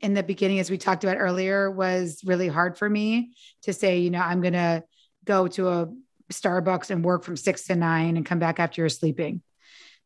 in 0.00 0.14
the 0.14 0.22
beginning, 0.22 0.58
as 0.60 0.70
we 0.70 0.78
talked 0.78 1.04
about 1.04 1.18
earlier, 1.18 1.70
was 1.70 2.22
really 2.24 2.48
hard 2.48 2.78
for 2.78 2.88
me 2.88 3.32
to 3.62 3.72
say, 3.72 3.98
you 3.98 4.10
know, 4.10 4.20
I'm 4.20 4.40
going 4.40 4.54
to 4.54 4.82
go 5.24 5.46
to 5.48 5.68
a 5.68 5.88
Starbucks 6.32 6.90
and 6.90 7.04
work 7.04 7.24
from 7.24 7.36
six 7.36 7.66
to 7.66 7.76
nine 7.76 8.16
and 8.16 8.24
come 8.24 8.38
back 8.38 8.60
after 8.60 8.80
you're 8.80 8.88
sleeping. 8.88 9.42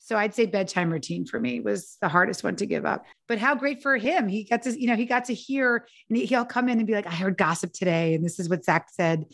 So 0.04 0.18
I'd 0.18 0.34
say 0.34 0.44
bedtime 0.44 0.92
routine 0.92 1.24
for 1.24 1.40
me 1.40 1.60
was 1.60 1.96
the 2.02 2.10
hardest 2.10 2.44
one 2.44 2.56
to 2.56 2.66
give 2.66 2.84
up. 2.84 3.06
But 3.26 3.38
how 3.38 3.54
great 3.54 3.82
for 3.82 3.96
him. 3.96 4.28
He 4.28 4.44
got 4.44 4.62
to, 4.64 4.78
you 4.78 4.86
know, 4.86 4.96
he 4.96 5.06
got 5.06 5.24
to 5.26 5.34
hear 5.34 5.86
and 6.10 6.18
he'll 6.18 6.44
come 6.44 6.68
in 6.68 6.76
and 6.76 6.86
be 6.86 6.92
like, 6.92 7.06
I 7.06 7.14
heard 7.14 7.38
gossip 7.38 7.72
today. 7.72 8.12
And 8.14 8.22
this 8.22 8.38
is 8.38 8.50
what 8.50 8.66
Zach 8.66 8.88
said 8.92 9.24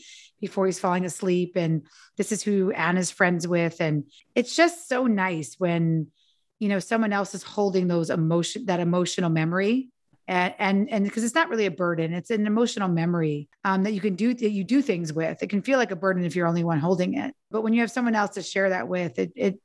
before 0.41 0.67
he's 0.67 0.79
falling 0.79 1.05
asleep. 1.05 1.55
And 1.57 1.83
this 2.17 2.31
is 2.31 2.45
who 2.45 2.71
Anna's 2.71 3.11
friends 3.11 3.49
with. 3.49 3.81
And 3.81 4.05
it's 4.37 4.55
just 4.55 4.89
so 4.89 5.09
nice 5.09 5.57
when, 5.59 6.07
you 6.61 6.69
know, 6.69 6.79
someone 6.79 7.13
else 7.13 7.35
is 7.35 7.43
holding 7.43 7.89
those 7.89 8.09
emotion, 8.09 8.67
that 8.67 8.79
emotional 8.79 9.29
memory 9.29 9.91
and 10.29 10.55
and 10.59 10.91
and 10.91 11.05
because 11.05 11.25
it's 11.25 11.35
not 11.35 11.49
really 11.49 11.67
a 11.67 11.71
burden 11.71 12.13
it's 12.13 12.31
an 12.31 12.47
emotional 12.47 12.89
memory 12.89 13.49
um, 13.65 13.83
that 13.83 13.93
you 13.93 14.01
can 14.01 14.15
do 14.15 14.33
that 14.33 14.51
you 14.51 14.63
do 14.63 14.81
things 14.81 15.13
with 15.13 15.43
it 15.43 15.49
can 15.49 15.63
feel 15.63 15.79
like 15.79 15.91
a 15.91 15.97
burden 15.97 16.25
if 16.25 16.37
you're 16.37 16.47
only 16.47 16.63
one 16.63 16.79
holding 16.79 17.15
it 17.15 17.35
but 17.51 17.63
when 17.63 17.73
you 17.73 17.81
have 17.81 17.91
someone 17.91 18.15
else 18.15 18.33
to 18.33 18.43
share 18.43 18.71
that 18.71 18.87
with 18.87 19.19
it 19.19 19.33
it 19.35 19.61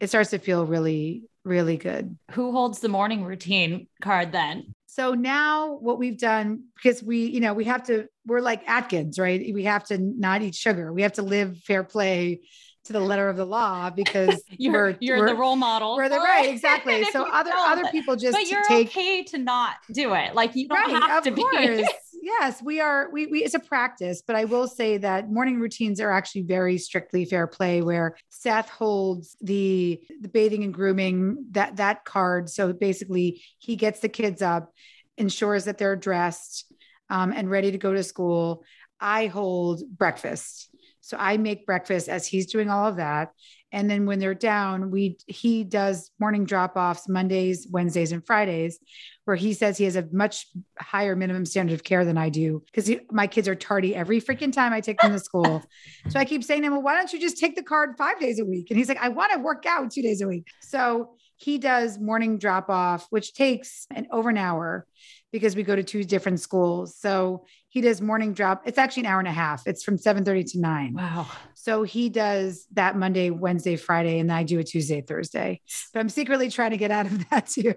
it 0.00 0.08
starts 0.08 0.30
to 0.30 0.38
feel 0.38 0.66
really, 0.66 1.24
really 1.44 1.76
good. 1.76 2.16
Who 2.32 2.52
holds 2.52 2.80
the 2.80 2.88
morning 2.88 3.24
routine 3.24 3.86
card 4.02 4.32
then? 4.32 4.74
So 4.86 5.14
now 5.14 5.76
what 5.76 5.98
we've 5.98 6.18
done, 6.18 6.64
because 6.74 7.02
we, 7.02 7.26
you 7.26 7.40
know, 7.40 7.54
we 7.54 7.64
have 7.64 7.84
to, 7.84 8.06
we're 8.26 8.40
like 8.40 8.68
Atkins, 8.68 9.18
right? 9.18 9.52
We 9.54 9.64
have 9.64 9.84
to 9.84 9.98
not 9.98 10.42
eat 10.42 10.54
sugar. 10.54 10.92
We 10.92 11.02
have 11.02 11.12
to 11.14 11.22
live 11.22 11.58
fair 11.58 11.84
play 11.84 12.40
to 12.88 12.92
the 12.92 13.00
letter 13.00 13.28
of 13.28 13.36
the 13.36 13.44
law 13.44 13.90
because 13.90 14.42
you're 14.50 14.72
we're, 14.72 14.96
you're 15.00 15.18
we're, 15.18 15.28
the 15.28 15.34
role 15.34 15.56
model. 15.56 15.96
We're 15.96 16.08
the 16.08 16.16
right, 16.16 16.48
exactly. 16.48 17.04
So 17.12 17.30
other 17.30 17.52
other 17.54 17.84
people 17.90 18.16
just 18.16 18.36
but 18.36 18.48
you're 18.48 18.64
take, 18.64 18.88
okay 18.88 19.22
to 19.24 19.38
not 19.38 19.74
do 19.92 20.14
it. 20.14 20.34
Like 20.34 20.56
you 20.56 20.68
don't 20.68 20.78
right, 20.78 21.02
have 21.02 21.22
to 21.24 21.30
course. 21.30 21.56
be. 21.56 21.86
Yes, 22.28 22.62
we 22.62 22.80
are. 22.80 23.10
We, 23.10 23.26
we 23.26 23.44
it's 23.44 23.54
a 23.54 23.60
practice, 23.60 24.22
but 24.26 24.36
I 24.36 24.44
will 24.44 24.68
say 24.68 24.98
that 24.98 25.30
morning 25.30 25.58
routines 25.60 26.00
are 26.00 26.10
actually 26.10 26.42
very 26.42 26.78
strictly 26.78 27.24
fair 27.24 27.46
play. 27.46 27.82
Where 27.82 28.16
Seth 28.28 28.68
holds 28.68 29.36
the 29.40 30.00
the 30.20 30.28
bathing 30.28 30.62
and 30.64 30.74
grooming 30.74 31.46
that 31.52 31.76
that 31.76 32.04
card. 32.04 32.48
So 32.50 32.72
basically, 32.72 33.42
he 33.58 33.76
gets 33.76 34.00
the 34.00 34.08
kids 34.08 34.42
up 34.42 34.72
ensures 35.16 35.64
that 35.64 35.78
they're 35.78 35.96
dressed 35.96 36.72
um, 37.10 37.32
and 37.32 37.50
ready 37.50 37.72
to 37.72 37.78
go 37.78 37.92
to 37.92 38.04
school. 38.04 38.62
I 39.00 39.26
hold 39.26 39.82
breakfast. 39.90 40.68
So 41.00 41.16
I 41.18 41.38
make 41.38 41.64
breakfast 41.64 42.08
as 42.08 42.26
he's 42.26 42.52
doing 42.52 42.68
all 42.68 42.86
of 42.86 42.96
that. 42.96 43.30
And 43.70 43.90
then 43.90 44.06
when 44.06 44.18
they're 44.18 44.34
down, 44.34 44.90
we 44.90 45.18
he 45.26 45.64
does 45.64 46.10
morning 46.18 46.44
drop-offs 46.44 47.08
Mondays, 47.08 47.66
Wednesdays, 47.70 48.12
and 48.12 48.24
Fridays, 48.24 48.78
where 49.24 49.36
he 49.36 49.52
says 49.52 49.76
he 49.76 49.84
has 49.84 49.96
a 49.96 50.08
much 50.10 50.46
higher 50.78 51.14
minimum 51.14 51.44
standard 51.44 51.74
of 51.74 51.84
care 51.84 52.04
than 52.04 52.16
I 52.16 52.30
do 52.30 52.62
because 52.66 52.90
my 53.10 53.26
kids 53.26 53.46
are 53.46 53.54
tardy 53.54 53.94
every 53.94 54.20
freaking 54.20 54.52
time 54.52 54.72
I 54.72 54.80
take 54.80 55.00
them 55.00 55.12
to 55.12 55.18
school. 55.18 55.62
so 56.08 56.18
I 56.18 56.24
keep 56.24 56.42
saying 56.42 56.62
to 56.62 56.68
him, 56.68 56.72
well, 56.72 56.82
why 56.82 56.94
don't 56.94 57.12
you 57.12 57.20
just 57.20 57.38
take 57.38 57.56
the 57.56 57.62
card 57.62 57.96
five 57.98 58.18
days 58.18 58.38
a 58.40 58.44
week? 58.44 58.68
And 58.70 58.78
he's 58.78 58.88
like, 58.88 59.02
I 59.02 59.10
want 59.10 59.32
to 59.32 59.38
work 59.38 59.66
out 59.66 59.90
two 59.90 60.02
days 60.02 60.22
a 60.22 60.28
week. 60.28 60.46
So 60.62 61.10
he 61.36 61.58
does 61.58 61.98
morning 61.98 62.38
drop 62.38 62.68
off, 62.68 63.06
which 63.10 63.32
takes 63.32 63.86
an 63.94 64.08
over 64.10 64.30
an 64.30 64.38
hour 64.38 64.86
because 65.30 65.54
we 65.54 65.62
go 65.62 65.76
to 65.76 65.84
two 65.84 66.02
different 66.02 66.40
schools. 66.40 66.96
So 66.98 67.44
he 67.68 67.80
does 67.80 68.00
morning 68.00 68.32
drop. 68.32 68.62
It's 68.66 68.78
actually 68.78 69.02
an 69.02 69.06
hour 69.06 69.18
and 69.20 69.28
a 69.28 69.32
half. 69.32 69.66
It's 69.66 69.84
from 69.84 69.98
7 69.98 70.24
30 70.24 70.44
to 70.44 70.60
9. 70.60 70.94
Wow. 70.94 71.28
So 71.68 71.82
he 71.82 72.08
does 72.08 72.66
that 72.72 72.96
Monday, 72.96 73.28
Wednesday, 73.28 73.76
Friday, 73.76 74.20
and 74.20 74.32
I 74.32 74.42
do 74.42 74.58
a 74.58 74.64
Tuesday, 74.64 75.02
Thursday. 75.02 75.60
But 75.92 76.00
I'm 76.00 76.08
secretly 76.08 76.50
trying 76.50 76.70
to 76.70 76.78
get 76.78 76.90
out 76.90 77.04
of 77.04 77.28
that 77.30 77.46
too. 77.46 77.74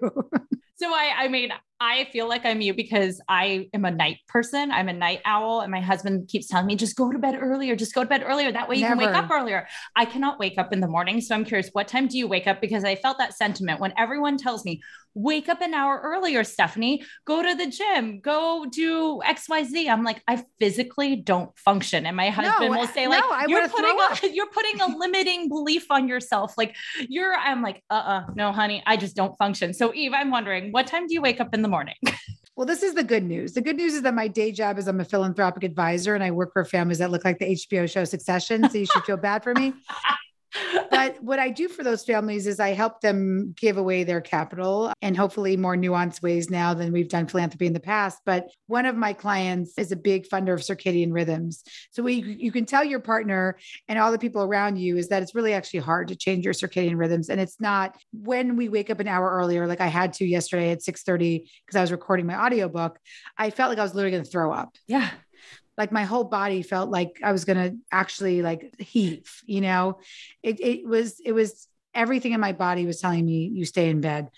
So 0.76 0.88
I, 0.88 1.12
I 1.18 1.28
mean, 1.28 1.50
I 1.84 2.04
feel 2.12 2.28
like 2.28 2.46
I'm 2.46 2.60
you 2.60 2.74
because 2.74 3.20
I 3.28 3.68
am 3.74 3.84
a 3.84 3.90
night 3.90 4.18
person. 4.28 4.70
I'm 4.70 4.88
a 4.88 4.92
night 4.92 5.20
owl, 5.24 5.62
and 5.62 5.72
my 5.72 5.80
husband 5.80 6.28
keeps 6.28 6.46
telling 6.46 6.66
me, 6.66 6.76
just 6.76 6.94
go 6.94 7.10
to 7.10 7.18
bed 7.18 7.36
earlier. 7.40 7.74
Just 7.74 7.92
go 7.92 8.04
to 8.04 8.08
bed 8.08 8.22
earlier. 8.24 8.52
That 8.52 8.68
way 8.68 8.76
you 8.76 8.82
Never. 8.82 9.00
can 9.00 9.08
wake 9.08 9.16
up 9.16 9.28
earlier. 9.32 9.66
I 9.96 10.04
cannot 10.04 10.38
wake 10.38 10.58
up 10.58 10.72
in 10.72 10.78
the 10.78 10.86
morning, 10.86 11.20
so 11.20 11.34
I'm 11.34 11.44
curious, 11.44 11.70
what 11.72 11.88
time 11.88 12.06
do 12.06 12.16
you 12.16 12.28
wake 12.28 12.46
up? 12.46 12.60
Because 12.60 12.84
I 12.84 12.94
felt 12.94 13.18
that 13.18 13.34
sentiment 13.34 13.80
when 13.80 13.92
everyone 13.98 14.36
tells 14.36 14.64
me, 14.64 14.80
wake 15.14 15.48
up 15.48 15.60
an 15.60 15.74
hour 15.74 16.00
earlier, 16.02 16.44
Stephanie. 16.44 17.04
Go 17.26 17.42
to 17.42 17.54
the 17.54 17.66
gym. 17.66 18.20
Go 18.20 18.64
do 18.70 19.20
X, 19.24 19.48
Y, 19.48 19.64
Z. 19.64 19.88
I'm 19.88 20.04
like, 20.04 20.22
I 20.28 20.44
physically 20.60 21.16
don't 21.16 21.50
function, 21.58 22.06
and 22.06 22.16
my 22.16 22.30
husband 22.30 22.72
no, 22.72 22.78
will 22.78 22.86
say, 22.86 23.08
like, 23.08 23.24
no, 23.28 23.46
you're 23.48 23.68
putting 23.68 23.98
a, 23.98 24.28
you're 24.32 24.50
putting 24.50 24.80
a 24.80 24.86
limiting 24.96 25.48
belief 25.48 25.90
on 25.90 26.06
yourself. 26.06 26.54
Like 26.56 26.76
you're, 27.08 27.34
I'm 27.34 27.60
like, 27.60 27.82
uh, 27.90 27.94
uh 27.94 28.22
no, 28.36 28.52
honey, 28.52 28.84
I 28.86 28.96
just 28.96 29.16
don't 29.16 29.36
function. 29.36 29.74
So 29.74 29.92
Eve, 29.92 30.12
I'm 30.14 30.30
wondering 30.30 30.70
what 30.70 30.86
time 30.86 31.08
do 31.08 31.14
you 31.14 31.20
wake 31.20 31.40
up 31.40 31.52
in 31.52 31.62
the 31.62 31.71
morning? 31.72 31.96
Well, 32.54 32.66
this 32.66 32.82
is 32.82 32.92
the 32.92 33.02
good 33.02 33.24
news. 33.24 33.54
The 33.54 33.62
good 33.62 33.76
news 33.76 33.94
is 33.94 34.02
that 34.02 34.12
my 34.12 34.28
day 34.28 34.52
job 34.52 34.78
is 34.78 34.86
I'm 34.86 35.00
a 35.00 35.06
philanthropic 35.06 35.64
advisor 35.64 36.14
and 36.14 36.22
I 36.22 36.30
work 36.30 36.52
for 36.52 36.66
families 36.66 36.98
that 36.98 37.10
look 37.10 37.24
like 37.24 37.38
the 37.38 37.46
HBO 37.46 37.90
show 37.90 38.04
Succession. 38.04 38.68
So 38.68 38.76
you 38.76 38.84
should 38.84 39.04
feel 39.04 39.16
bad 39.16 39.42
for 39.42 39.54
me. 39.54 39.72
but 40.90 41.22
what 41.22 41.38
I 41.38 41.50
do 41.50 41.68
for 41.68 41.82
those 41.82 42.04
families 42.04 42.46
is 42.46 42.60
I 42.60 42.70
help 42.70 43.00
them 43.00 43.54
give 43.56 43.76
away 43.76 44.04
their 44.04 44.20
capital 44.20 44.92
and 45.00 45.16
hopefully 45.16 45.56
more 45.56 45.76
nuanced 45.76 46.22
ways 46.22 46.50
now 46.50 46.74
than 46.74 46.92
we've 46.92 47.08
done 47.08 47.26
philanthropy 47.26 47.66
in 47.66 47.72
the 47.72 47.80
past. 47.80 48.20
But 48.24 48.50
one 48.66 48.86
of 48.86 48.96
my 48.96 49.12
clients 49.12 49.78
is 49.78 49.92
a 49.92 49.96
big 49.96 50.28
funder 50.28 50.52
of 50.52 50.60
circadian 50.60 51.12
rhythms. 51.12 51.62
So 51.90 52.02
we, 52.02 52.14
you 52.14 52.52
can 52.52 52.66
tell 52.66 52.84
your 52.84 53.00
partner 53.00 53.58
and 53.88 53.98
all 53.98 54.12
the 54.12 54.18
people 54.18 54.42
around 54.42 54.76
you 54.76 54.96
is 54.96 55.08
that 55.08 55.22
it's 55.22 55.34
really 55.34 55.54
actually 55.54 55.80
hard 55.80 56.08
to 56.08 56.16
change 56.16 56.44
your 56.44 56.54
circadian 56.54 56.96
rhythms. 56.96 57.28
And 57.28 57.40
it's 57.40 57.60
not 57.60 57.96
when 58.12 58.56
we 58.56 58.68
wake 58.68 58.90
up 58.90 59.00
an 59.00 59.08
hour 59.08 59.30
earlier, 59.30 59.66
like 59.66 59.80
I 59.80 59.88
had 59.88 60.12
to 60.14 60.24
yesterday 60.24 60.70
at 60.70 60.82
6 60.82 61.02
30 61.02 61.50
because 61.66 61.76
I 61.76 61.80
was 61.80 61.92
recording 61.92 62.26
my 62.26 62.44
audiobook. 62.44 62.98
I 63.38 63.50
felt 63.50 63.70
like 63.70 63.78
I 63.78 63.82
was 63.82 63.94
literally 63.94 64.12
going 64.12 64.24
to 64.24 64.30
throw 64.30 64.52
up. 64.52 64.76
Yeah 64.86 65.10
like 65.78 65.92
my 65.92 66.04
whole 66.04 66.24
body 66.24 66.62
felt 66.62 66.90
like 66.90 67.20
I 67.22 67.32
was 67.32 67.44
gonna 67.44 67.72
actually 67.90 68.42
like 68.42 68.74
heave, 68.78 69.42
you 69.46 69.60
know. 69.60 69.98
It 70.42 70.60
it 70.60 70.86
was 70.86 71.20
it 71.24 71.32
was 71.32 71.68
everything 71.94 72.32
in 72.32 72.40
my 72.40 72.52
body 72.52 72.86
was 72.86 73.00
telling 73.00 73.24
me 73.24 73.50
you 73.52 73.64
stay 73.64 73.88
in 73.88 74.00
bed. 74.00 74.28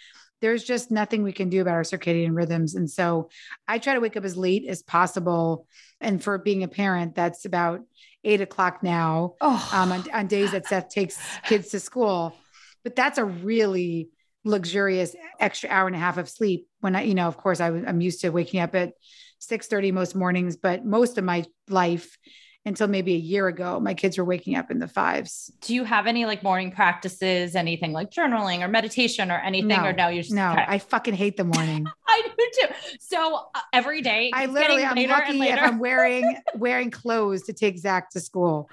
There's 0.40 0.64
just 0.64 0.90
nothing 0.90 1.22
we 1.22 1.32
can 1.32 1.48
do 1.48 1.62
about 1.62 1.74
our 1.74 1.82
circadian 1.82 2.36
rhythms. 2.36 2.74
And 2.74 2.90
so 2.90 3.30
I 3.66 3.78
try 3.78 3.94
to 3.94 4.00
wake 4.00 4.16
up 4.16 4.24
as 4.24 4.36
late 4.36 4.66
as 4.68 4.82
possible. 4.82 5.66
And 6.00 6.22
for 6.22 6.36
being 6.38 6.62
a 6.62 6.68
parent, 6.68 7.14
that's 7.14 7.44
about 7.44 7.80
eight 8.24 8.40
o'clock 8.40 8.82
now 8.82 9.34
oh. 9.40 9.70
um, 9.72 9.92
on, 9.92 10.04
on 10.12 10.26
days 10.26 10.52
that 10.52 10.66
Seth 10.66 10.88
takes 10.88 11.18
kids 11.46 11.70
to 11.70 11.80
school. 11.80 12.36
But 12.82 12.96
that's 12.96 13.18
a 13.18 13.24
really 13.24 14.10
luxurious 14.44 15.16
extra 15.40 15.70
hour 15.70 15.86
and 15.86 15.96
a 15.96 15.98
half 15.98 16.18
of 16.18 16.28
sleep 16.28 16.68
when 16.80 16.94
I, 16.94 17.02
you 17.02 17.14
know, 17.14 17.26
of 17.26 17.36
course 17.36 17.60
I, 17.60 17.68
I'm 17.68 18.00
used 18.00 18.20
to 18.20 18.30
waking 18.30 18.60
up 18.60 18.74
at 18.74 18.92
6:30 19.40 19.92
most 19.92 20.14
mornings, 20.14 20.56
but 20.56 20.84
most 20.84 21.18
of 21.18 21.24
my 21.24 21.44
life 21.68 22.16
until 22.66 22.88
maybe 22.88 23.14
a 23.14 23.18
year 23.18 23.46
ago, 23.46 23.78
my 23.78 23.92
kids 23.92 24.16
were 24.16 24.24
waking 24.24 24.56
up 24.56 24.70
in 24.70 24.78
the 24.78 24.88
fives. 24.88 25.52
Do 25.60 25.74
you 25.74 25.84
have 25.84 26.06
any 26.06 26.24
like 26.24 26.42
morning 26.42 26.70
practices, 26.70 27.54
anything 27.54 27.92
like 27.92 28.10
journaling 28.10 28.60
or 28.60 28.68
meditation 28.68 29.30
or 29.30 29.38
anything? 29.38 29.68
No, 29.68 29.84
or 29.84 29.92
no, 29.92 30.08
you're 30.08 30.22
just 30.22 30.34
no, 30.34 30.52
okay. 30.52 30.64
I 30.66 30.78
fucking 30.78 31.14
hate 31.14 31.36
the 31.36 31.44
morning. 31.44 31.86
I 32.08 32.22
do 32.38 32.50
too. 32.60 32.74
So 33.00 33.48
uh, 33.54 33.60
every 33.72 34.00
day, 34.00 34.30
I 34.32 34.46
literally, 34.46 34.84
I'm 34.84 34.96
lucky 35.08 35.42
if 35.42 35.58
I'm 35.58 35.78
wearing, 35.78 36.36
wearing 36.54 36.90
clothes 36.90 37.42
to 37.44 37.52
take 37.52 37.78
Zach 37.78 38.10
to 38.10 38.20
school. 38.20 38.70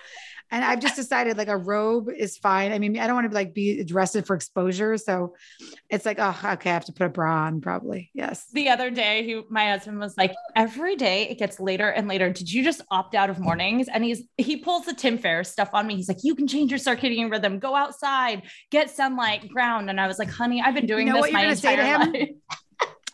And 0.51 0.65
I've 0.65 0.81
just 0.81 0.97
decided 0.97 1.37
like 1.37 1.47
a 1.47 1.55
robe 1.55 2.09
is 2.09 2.37
fine. 2.37 2.73
I 2.73 2.79
mean, 2.79 2.99
I 2.99 3.07
don't 3.07 3.15
want 3.15 3.29
to 3.29 3.33
like 3.33 3.53
be 3.53 3.83
dressed 3.85 4.21
for 4.25 4.35
exposure. 4.35 4.97
So 4.97 5.35
it's 5.89 6.05
like, 6.05 6.17
oh, 6.19 6.37
okay, 6.43 6.69
I 6.69 6.73
have 6.73 6.85
to 6.85 6.91
put 6.91 7.05
a 7.05 7.09
bra 7.09 7.45
on 7.45 7.61
probably. 7.61 8.11
Yes. 8.13 8.45
The 8.51 8.67
other 8.67 8.89
day, 8.89 9.23
he, 9.23 9.41
my 9.49 9.69
husband 9.69 9.99
was 9.99 10.17
like, 10.17 10.33
every 10.53 10.97
day 10.97 11.29
it 11.29 11.39
gets 11.39 11.59
later 11.59 11.87
and 11.87 12.09
later. 12.09 12.29
Did 12.29 12.51
you 12.51 12.65
just 12.65 12.81
opt 12.91 13.15
out 13.15 13.29
of 13.29 13.39
mornings? 13.39 13.87
And 13.87 14.03
he's, 14.03 14.23
he 14.37 14.57
pulls 14.57 14.85
the 14.85 14.93
Tim 14.93 15.17
Ferriss 15.17 15.49
stuff 15.49 15.69
on 15.73 15.87
me. 15.87 15.95
He's 15.95 16.09
like, 16.09 16.23
you 16.23 16.35
can 16.35 16.47
change 16.47 16.69
your 16.69 16.79
circadian 16.79 17.31
rhythm, 17.31 17.57
go 17.57 17.73
outside, 17.73 18.43
get 18.71 18.89
sunlight, 18.89 19.47
ground. 19.49 19.89
And 19.89 20.01
I 20.01 20.07
was 20.07 20.19
like, 20.19 20.29
honey, 20.29 20.61
I've 20.61 20.75
been 20.75 20.85
doing 20.85 21.07
you 21.07 21.13
know 21.13 21.21
this 21.21 21.31
my 21.31 21.45
entire 21.45 21.99
life. 21.99 22.29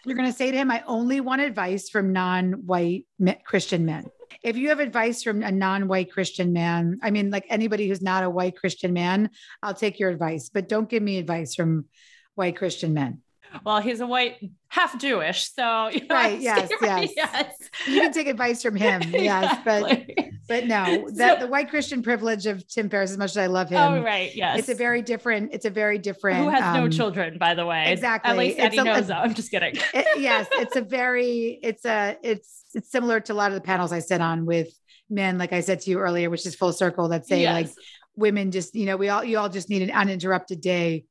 You're 0.06 0.16
going 0.16 0.32
to 0.32 0.36
say 0.36 0.50
to 0.50 0.58
him, 0.58 0.72
I 0.72 0.84
only 0.88 1.22
want 1.22 1.42
advice 1.42 1.90
from 1.90 2.14
non 2.14 2.66
white 2.66 3.06
Christian 3.46 3.86
men 3.86 4.10
if 4.48 4.56
you 4.56 4.70
have 4.70 4.80
advice 4.80 5.24
from 5.24 5.44
a 5.44 5.52
non-white 5.52 6.10
Christian 6.10 6.54
man, 6.54 7.00
I 7.04 7.12
mean, 7.12 7.30
like 7.32 7.46
anybody 7.50 7.90
who's 7.90 8.02
not 8.02 8.24
a 8.24 8.30
white 8.30 8.56
Christian 8.56 8.94
man, 8.94 9.30
I'll 9.62 9.74
take 9.74 10.00
your 10.00 10.10
advice, 10.10 10.50
but 10.50 10.70
don't 10.70 10.88
give 10.88 11.04
me 11.04 11.18
advice 11.18 11.54
from 11.54 11.86
white 12.36 12.56
Christian 12.56 12.94
men. 12.94 13.22
Well, 13.66 13.80
he's 13.80 14.00
a 14.00 14.08
white, 14.08 14.38
half 14.68 15.00
Jewish, 15.00 15.52
so 15.52 15.88
you 15.94 16.08
know, 16.08 16.16
right. 16.16 16.40
Yes, 16.40 16.70
yes, 16.82 17.12
yes. 17.16 17.56
You 17.88 18.02
can 18.02 18.12
take 18.12 18.28
advice 18.28 18.62
from 18.62 18.76
him. 18.76 19.02
Yes, 19.18 19.60
but 19.66 20.10
but 20.48 20.68
no, 20.68 21.10
that 21.16 21.40
so, 21.40 21.46
the 21.46 21.52
white 21.52 21.70
Christian 21.70 22.02
privilege 22.02 22.46
of 22.46 22.68
Tim 22.68 22.90
Ferriss, 22.90 23.12
as 23.12 23.18
much 23.18 23.32
as 23.32 23.38
I 23.38 23.48
love 23.48 23.70
him. 23.70 23.80
Oh, 23.80 24.02
right. 24.02 24.34
Yes, 24.34 24.60
it's 24.60 24.70
a 24.70 24.76
very 24.76 25.02
different. 25.02 25.54
It's 25.54 25.66
a 25.66 25.70
very 25.70 25.98
different. 25.98 26.40
Who 26.40 26.50
has 26.50 26.64
um, 26.64 26.84
no 26.84 26.90
children, 26.90 27.38
by 27.38 27.56
the 27.56 27.66
way? 27.66 27.92
Exactly. 27.92 28.32
At 28.32 28.38
least 28.38 28.60
Eddie 28.60 28.84
knows. 28.84 29.10
I'm 29.10 29.34
just 29.34 29.52
kidding. 29.52 29.76
It, 29.94 30.20
yes, 30.20 30.48
it's 30.54 30.76
a 30.76 30.82
very. 30.82 31.60
It's 31.62 31.86
a. 31.86 32.18
It's 32.24 32.66
it's 32.74 32.92
similar 32.92 33.20
to 33.22 33.34
a 33.34 33.36
lot 33.36 33.52
of 33.52 33.56
the 33.56 33.62
panels 33.62 33.92
I 33.92 34.00
sit 34.00 34.22
on 34.22 34.46
with 34.46 34.70
men, 35.10 35.38
like 35.38 35.54
I 35.54 35.62
said 35.62 35.82
to 35.82 35.90
you 35.90 36.00
earlier, 36.00 36.30
which 36.30 36.46
is 36.46 36.56
full 36.56 36.74
circle 36.74 37.10
that 37.10 37.26
say 37.26 37.42
yes. 37.42 37.54
like 37.54 37.70
women 38.16 38.52
just, 38.52 38.76
you 38.76 38.86
know, 38.86 38.98
we 38.98 39.10
all 39.10 39.24
you 39.24 39.38
all 39.38 39.50
just 39.50 39.70
need 39.70 39.82
an 39.82 39.92
uninterrupted 39.92 40.62
day 40.62 41.06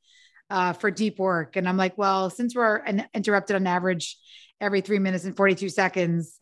uh, 0.51 0.72
for 0.72 0.90
deep 0.90 1.18
work. 1.18 1.57
And 1.57 1.68
I'm 1.68 1.76
like, 1.76 1.99
well, 1.99 2.30
since 2.30 2.55
we're 2.55 2.76
an, 2.76 3.07
interrupted 3.14 3.57
on 3.57 3.66
average 3.66 4.16
every 4.61 4.80
three 4.80 4.99
minutes 4.99 5.24
and 5.24 5.36
42 5.36 5.68
seconds, 5.68 6.40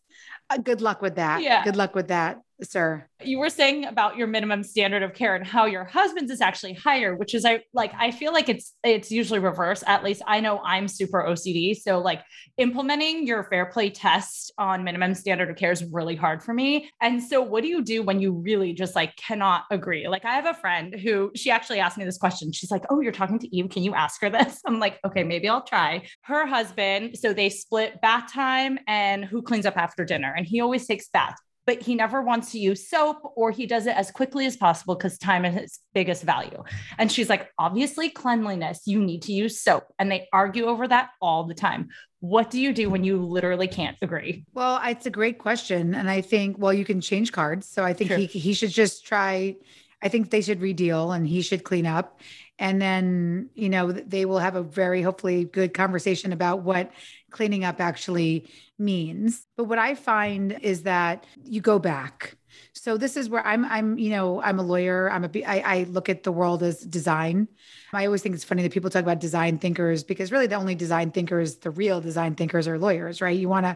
uh, 0.49 0.57
good 0.57 0.81
luck 0.81 1.01
with 1.01 1.15
that. 1.15 1.41
Yeah. 1.41 1.63
Good 1.63 1.75
luck 1.75 1.95
with 1.95 2.09
that 2.09 2.39
sir. 2.63 3.07
You 3.23 3.39
were 3.39 3.49
saying 3.49 3.85
about 3.85 4.17
your 4.17 4.27
minimum 4.27 4.63
standard 4.63 5.03
of 5.03 5.13
care 5.13 5.35
and 5.35 5.45
how 5.45 5.65
your 5.65 5.83
husband's 5.83 6.31
is 6.31 6.41
actually 6.41 6.73
higher 6.73 7.15
which 7.15 7.33
is 7.33 7.45
i 7.45 7.61
like 7.73 7.93
i 7.97 8.11
feel 8.11 8.33
like 8.33 8.49
it's 8.49 8.73
it's 8.83 9.11
usually 9.11 9.39
reverse. 9.39 9.83
At 9.85 10.03
least 10.03 10.21
i 10.27 10.39
know 10.39 10.59
i'm 10.63 10.87
super 10.87 11.23
ocd 11.23 11.75
so 11.77 11.99
like 11.99 12.21
implementing 12.57 13.27
your 13.27 13.43
fair 13.45 13.65
play 13.65 13.89
test 13.89 14.53
on 14.57 14.83
minimum 14.83 15.13
standard 15.13 15.49
of 15.49 15.55
care 15.55 15.71
is 15.71 15.83
really 15.91 16.15
hard 16.15 16.41
for 16.41 16.53
me. 16.53 16.89
And 17.01 17.21
so 17.21 17.41
what 17.41 17.61
do 17.61 17.67
you 17.67 17.83
do 17.83 18.03
when 18.03 18.19
you 18.19 18.31
really 18.31 18.73
just 18.73 18.95
like 18.95 19.15
cannot 19.17 19.63
agree? 19.71 20.07
Like 20.07 20.25
i 20.25 20.35
have 20.35 20.45
a 20.45 20.53
friend 20.53 20.95
who 20.95 21.31
she 21.35 21.51
actually 21.51 21.79
asked 21.79 21.97
me 21.97 22.05
this 22.05 22.17
question. 22.17 22.51
She's 22.51 22.71
like 22.71 22.85
oh 22.89 23.01
you're 23.01 23.11
talking 23.11 23.39
to 23.39 23.55
eve. 23.55 23.69
Can 23.69 23.83
you 23.83 23.93
ask 23.93 24.21
her 24.21 24.29
this? 24.29 24.61
I'm 24.65 24.79
like 24.79 24.99
okay 25.05 25.23
maybe 25.23 25.49
i'll 25.49 25.63
try. 25.63 26.03
Her 26.21 26.45
husband 26.45 27.17
so 27.17 27.33
they 27.33 27.49
split 27.49 27.99
bath 28.01 28.31
time 28.31 28.79
and 28.87 29.25
who 29.25 29.41
cleans 29.41 29.65
up 29.65 29.77
after 29.77 30.05
dinner? 30.05 30.33
And 30.35 30.45
he 30.45 30.61
always 30.61 30.87
takes 30.87 31.09
bath 31.09 31.35
but 31.65 31.81
he 31.81 31.95
never 31.95 32.21
wants 32.21 32.51
to 32.51 32.59
use 32.59 32.87
soap 32.87 33.17
or 33.35 33.51
he 33.51 33.65
does 33.65 33.87
it 33.87 33.95
as 33.95 34.11
quickly 34.11 34.45
as 34.45 34.55
possible 34.55 34.95
because 34.95 35.17
time 35.17 35.45
is 35.45 35.53
his 35.53 35.79
biggest 35.93 36.23
value. 36.23 36.63
And 36.97 37.11
she's 37.11 37.29
like, 37.29 37.49
obviously, 37.57 38.09
cleanliness, 38.09 38.81
you 38.85 39.01
need 39.01 39.23
to 39.23 39.33
use 39.33 39.59
soap. 39.59 39.85
And 39.97 40.11
they 40.11 40.27
argue 40.31 40.65
over 40.65 40.87
that 40.87 41.09
all 41.21 41.45
the 41.45 41.55
time. 41.55 41.89
What 42.19 42.49
do 42.49 42.59
you 42.59 42.73
do 42.73 42.89
when 42.89 43.03
you 43.03 43.17
literally 43.17 43.67
can't 43.67 43.97
agree? 44.01 44.45
Well, 44.53 44.79
it's 44.83 45.05
a 45.05 45.11
great 45.11 45.39
question. 45.39 45.95
And 45.95 46.09
I 46.09 46.21
think, 46.21 46.57
well, 46.57 46.73
you 46.73 46.85
can 46.85 47.01
change 47.01 47.31
cards. 47.31 47.67
So 47.67 47.83
I 47.83 47.93
think 47.93 48.11
he, 48.11 48.25
he 48.25 48.53
should 48.53 48.71
just 48.71 49.05
try. 49.05 49.55
I 50.01 50.09
think 50.09 50.29
they 50.29 50.41
should 50.41 50.61
redeal 50.61 51.11
and 51.11 51.27
he 51.27 51.41
should 51.41 51.63
clean 51.63 51.85
up. 51.85 52.19
And 52.57 52.81
then, 52.81 53.49
you 53.53 53.69
know, 53.69 53.91
they 53.91 54.25
will 54.25 54.39
have 54.39 54.55
a 54.55 54.63
very 54.63 55.01
hopefully 55.01 55.43
good 55.43 55.73
conversation 55.73 56.31
about 56.31 56.61
what 56.61 56.91
cleaning 57.35 57.65
up 57.65 57.81
actually 57.81 58.49
means. 58.79 59.45
But 59.57 59.65
what 59.65 59.77
I 59.77 59.93
find 59.93 60.57
is 60.61 60.83
that 60.83 61.25
you 61.43 61.59
go 61.59 61.79
back. 61.79 62.37
So 62.71 62.95
this 62.95 63.17
is 63.17 63.27
where 63.27 63.45
I'm 63.45 63.65
I'm 63.65 63.97
you 63.99 64.09
know 64.09 64.41
I'm 64.41 64.57
a 64.57 64.63
lawyer. 64.63 65.11
I'm 65.11 65.25
a 65.25 65.43
I, 65.43 65.59
I 65.59 65.83
look 65.83 66.07
at 66.07 66.23
the 66.23 66.31
world 66.31 66.63
as 66.63 66.79
design. 66.79 67.49
I 67.91 68.05
always 68.05 68.21
think 68.21 68.35
it's 68.35 68.45
funny 68.45 68.63
that 68.63 68.71
people 68.71 68.89
talk 68.89 69.03
about 69.03 69.19
design 69.19 69.57
thinkers 69.57 70.05
because 70.05 70.31
really 70.31 70.47
the 70.47 70.55
only 70.55 70.75
design 70.75 71.11
thinkers 71.11 71.57
the 71.57 71.71
real 71.71 71.99
design 71.99 72.35
thinkers 72.35 72.69
are 72.69 72.79
lawyers 72.79 73.19
right? 73.19 73.37
You 73.37 73.49
want 73.49 73.65
to 73.65 73.75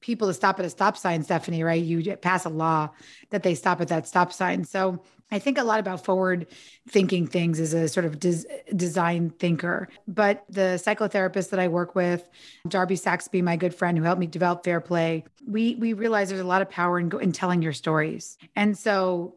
people 0.00 0.28
to 0.28 0.34
stop 0.34 0.58
at 0.58 0.64
a 0.64 0.70
stop 0.70 0.96
sign 0.96 1.22
Stephanie 1.22 1.62
right? 1.62 1.82
You 1.82 2.16
pass 2.16 2.46
a 2.46 2.50
law 2.50 2.88
that 3.30 3.42
they 3.42 3.54
stop 3.54 3.82
at 3.82 3.88
that 3.88 4.08
stop 4.08 4.32
sign. 4.32 4.64
So 4.64 5.02
I 5.30 5.38
think 5.38 5.58
a 5.58 5.64
lot 5.64 5.80
about 5.80 6.04
forward 6.04 6.46
thinking 6.88 7.26
things 7.26 7.58
as 7.58 7.74
a 7.74 7.88
sort 7.88 8.06
of 8.06 8.20
des- 8.20 8.44
design 8.76 9.30
thinker. 9.30 9.88
But 10.06 10.44
the 10.48 10.80
psychotherapist 10.82 11.50
that 11.50 11.58
I 11.58 11.68
work 11.68 11.94
with, 11.94 12.28
Darby 12.68 12.96
Saxbe, 12.96 13.42
my 13.42 13.56
good 13.56 13.74
friend 13.74 13.96
who 13.98 14.04
helped 14.04 14.20
me 14.20 14.26
develop 14.26 14.64
Fair 14.64 14.80
Play, 14.80 15.24
we 15.46 15.74
we 15.76 15.92
realize 15.92 16.28
there's 16.28 16.40
a 16.40 16.44
lot 16.44 16.62
of 16.62 16.70
power 16.70 16.98
in, 16.98 17.10
in 17.20 17.32
telling 17.32 17.62
your 17.62 17.72
stories. 17.72 18.38
And 18.54 18.76
so 18.76 19.34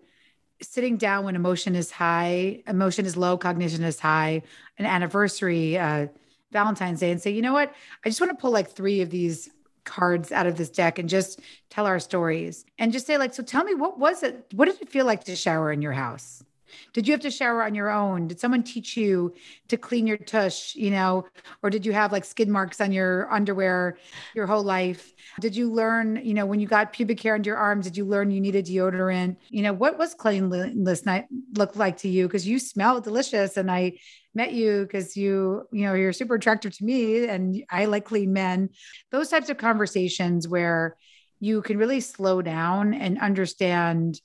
sitting 0.62 0.98
down 0.98 1.24
when 1.26 1.36
emotion 1.36 1.76
is 1.76 1.92
high, 1.92 2.64
emotion 2.68 3.06
is 3.06 3.16
low, 3.16 3.38
cognition 3.38 3.84
is 3.84 4.00
high, 4.00 4.42
an 4.78 4.86
anniversary, 4.86 5.78
uh, 5.78 6.08
Valentine's 6.52 7.00
Day, 7.00 7.12
and 7.12 7.22
say, 7.22 7.32
you 7.32 7.42
know 7.42 7.54
what? 7.54 7.74
I 8.06 8.10
just 8.10 8.22
want 8.22 8.32
to 8.32 8.42
pull 8.42 8.52
like 8.52 8.72
three 8.72 9.02
of 9.02 9.10
these 9.10 9.50
cards 9.88 10.32
out 10.32 10.46
of 10.46 10.58
this 10.58 10.70
deck 10.70 11.00
and 11.00 11.10
just 11.10 11.40
tell 11.70 11.88
our 11.88 12.00
stories 12.00 12.66
and 12.78 12.92
just 12.92 13.08
say 13.08 13.18
like 13.18 13.34
so 13.34 13.42
tell 13.42 13.64
me 13.64 13.74
what 13.74 13.98
was 13.98 14.22
it 14.22 14.46
what 14.54 14.66
did 14.66 14.80
it 14.82 14.90
feel 14.90 15.06
like 15.06 15.24
to 15.24 15.36
shower 15.36 15.72
in 15.72 15.82
your 15.82 15.94
house? 15.94 16.44
Did 16.92 17.08
you 17.08 17.14
have 17.14 17.22
to 17.22 17.32
shower 17.32 17.64
on 17.64 17.74
your 17.76 17.90
own? 17.90 18.28
Did 18.28 18.42
someone 18.42 18.62
teach 18.62 18.98
you 18.98 19.34
to 19.70 19.78
clean 19.78 20.06
your 20.06 20.18
tush 20.18 20.76
you 20.76 20.92
know 20.92 21.26
or 21.64 21.70
did 21.70 21.86
you 21.86 21.94
have 21.94 22.12
like 22.12 22.26
skid 22.26 22.50
marks 22.50 22.82
on 22.82 22.92
your 22.92 23.32
underwear 23.32 23.98
your 24.36 24.46
whole 24.46 24.64
life? 24.64 25.14
Did 25.40 25.56
you 25.56 25.72
learn 25.72 26.20
you 26.24 26.34
know 26.34 26.46
when 26.46 26.60
you 26.60 26.68
got 26.68 26.94
pubic 26.94 27.22
hair 27.22 27.36
under 27.36 27.50
your 27.50 27.58
arms 27.58 27.86
did 27.86 27.96
you 27.96 28.06
learn 28.06 28.30
you 28.30 28.42
needed 28.42 28.66
deodorant? 28.66 29.38
You 29.50 29.64
know 29.64 29.74
what 29.74 29.98
was 29.98 30.14
cleanliness 30.14 31.06
night 31.06 31.26
look 31.54 31.76
like 31.78 31.98
to 32.00 32.10
you? 32.10 32.28
Because 32.28 32.46
you 32.46 32.60
smell 32.60 33.00
delicious 33.00 33.56
and 33.56 33.72
i 33.72 33.94
met 34.38 34.54
you 34.54 34.84
because 34.84 35.18
you, 35.18 35.68
you 35.74 35.86
know, 35.86 35.94
you're 35.94 36.14
super 36.14 36.36
attractive 36.36 36.78
to 36.78 36.86
me 36.86 37.26
and 37.26 37.64
I 37.70 37.86
like 37.86 38.06
clean 38.06 38.32
men. 38.32 38.70
Those 39.12 39.30
types 39.30 39.50
of 39.50 39.58
conversations 39.58 40.48
where 40.48 40.96
you 41.40 41.62
can 41.62 41.78
really 41.78 42.00
slow 42.00 42.42
down 42.42 42.94
and 42.94 43.20
understand 43.20 44.22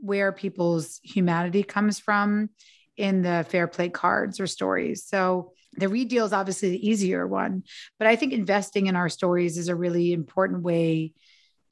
where 0.00 0.32
people's 0.32 1.00
humanity 1.02 1.62
comes 1.62 1.98
from 1.98 2.50
in 2.96 3.22
the 3.22 3.46
fair 3.48 3.66
play 3.66 3.88
cards 3.88 4.38
or 4.38 4.46
stories. 4.46 5.04
So 5.06 5.52
the 5.76 5.88
redeal 5.88 6.26
is 6.26 6.32
obviously 6.32 6.70
the 6.70 6.88
easier 6.88 7.26
one, 7.26 7.62
but 7.98 8.06
I 8.06 8.16
think 8.16 8.32
investing 8.32 8.86
in 8.86 8.96
our 8.96 9.08
stories 9.08 9.56
is 9.56 9.68
a 9.68 9.74
really 9.74 10.12
important 10.12 10.62
way 10.62 11.12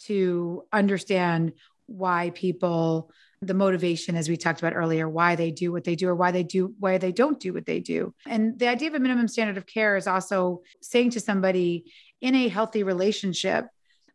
to 0.06 0.64
understand 0.72 1.52
why 1.86 2.30
people 2.30 3.10
the 3.42 3.54
motivation 3.54 4.16
as 4.16 4.28
we 4.28 4.36
talked 4.36 4.60
about 4.60 4.74
earlier 4.74 5.08
why 5.08 5.34
they 5.34 5.50
do 5.50 5.72
what 5.72 5.84
they 5.84 5.96
do 5.96 6.08
or 6.08 6.14
why 6.14 6.30
they 6.30 6.44
do 6.44 6.74
why 6.78 6.96
they 6.98 7.12
don't 7.12 7.40
do 7.40 7.52
what 7.52 7.66
they 7.66 7.80
do. 7.80 8.14
And 8.26 8.58
the 8.58 8.68
idea 8.68 8.88
of 8.88 8.94
a 8.94 9.00
minimum 9.00 9.28
standard 9.28 9.58
of 9.58 9.66
care 9.66 9.96
is 9.96 10.06
also 10.06 10.62
saying 10.80 11.10
to 11.10 11.20
somebody 11.20 11.92
in 12.20 12.34
a 12.34 12.48
healthy 12.48 12.82
relationship 12.84 13.66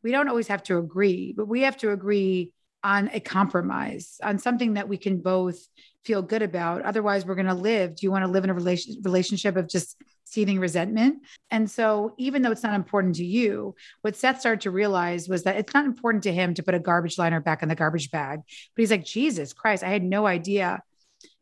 we 0.03 0.11
don't 0.11 0.29
always 0.29 0.47
have 0.47 0.63
to 0.63 0.77
agree 0.77 1.33
but 1.35 1.47
we 1.47 1.61
have 1.61 1.77
to 1.77 1.91
agree 1.91 2.53
on 2.87 3.09
a 3.13 3.19
compromise 3.19 4.17
on 4.23 4.39
something 4.39 4.75
that 4.75 4.87
we 4.87 4.97
can 4.97 5.17
both 5.19 5.59
feel 6.05 6.21
good 6.21 6.41
about 6.41 6.83
otherwise 6.83 7.25
we're 7.25 7.35
going 7.35 7.45
to 7.45 7.53
live 7.53 7.95
do 7.95 8.05
you 8.05 8.11
want 8.11 8.23
to 8.23 8.31
live 8.31 8.45
in 8.45 8.49
a 8.49 8.53
relation, 8.53 8.95
relationship 9.03 9.57
of 9.57 9.67
just 9.67 9.97
seething 10.27 10.59
resentment. 10.59 11.23
And 11.49 11.69
so, 11.69 12.13
even 12.17 12.41
though 12.41 12.51
it's 12.51 12.63
not 12.63 12.73
important 12.73 13.15
to 13.15 13.25
you, 13.25 13.75
what 14.01 14.15
Seth 14.15 14.39
started 14.39 14.61
to 14.61 14.71
realize 14.71 15.29
was 15.29 15.43
that 15.43 15.55
it's 15.55 15.73
not 15.73 15.85
important 15.85 16.23
to 16.23 16.33
him 16.33 16.53
to 16.55 16.63
put 16.63 16.75
a 16.75 16.79
garbage 16.79 17.17
liner 17.17 17.39
back 17.39 17.63
in 17.63 17.69
the 17.69 17.75
garbage 17.75 18.11
bag. 18.11 18.41
But 18.75 18.81
he's 18.81 18.91
like, 18.91 19.05
Jesus 19.05 19.53
Christ, 19.53 19.83
I 19.83 19.89
had 19.89 20.03
no 20.03 20.27
idea 20.27 20.81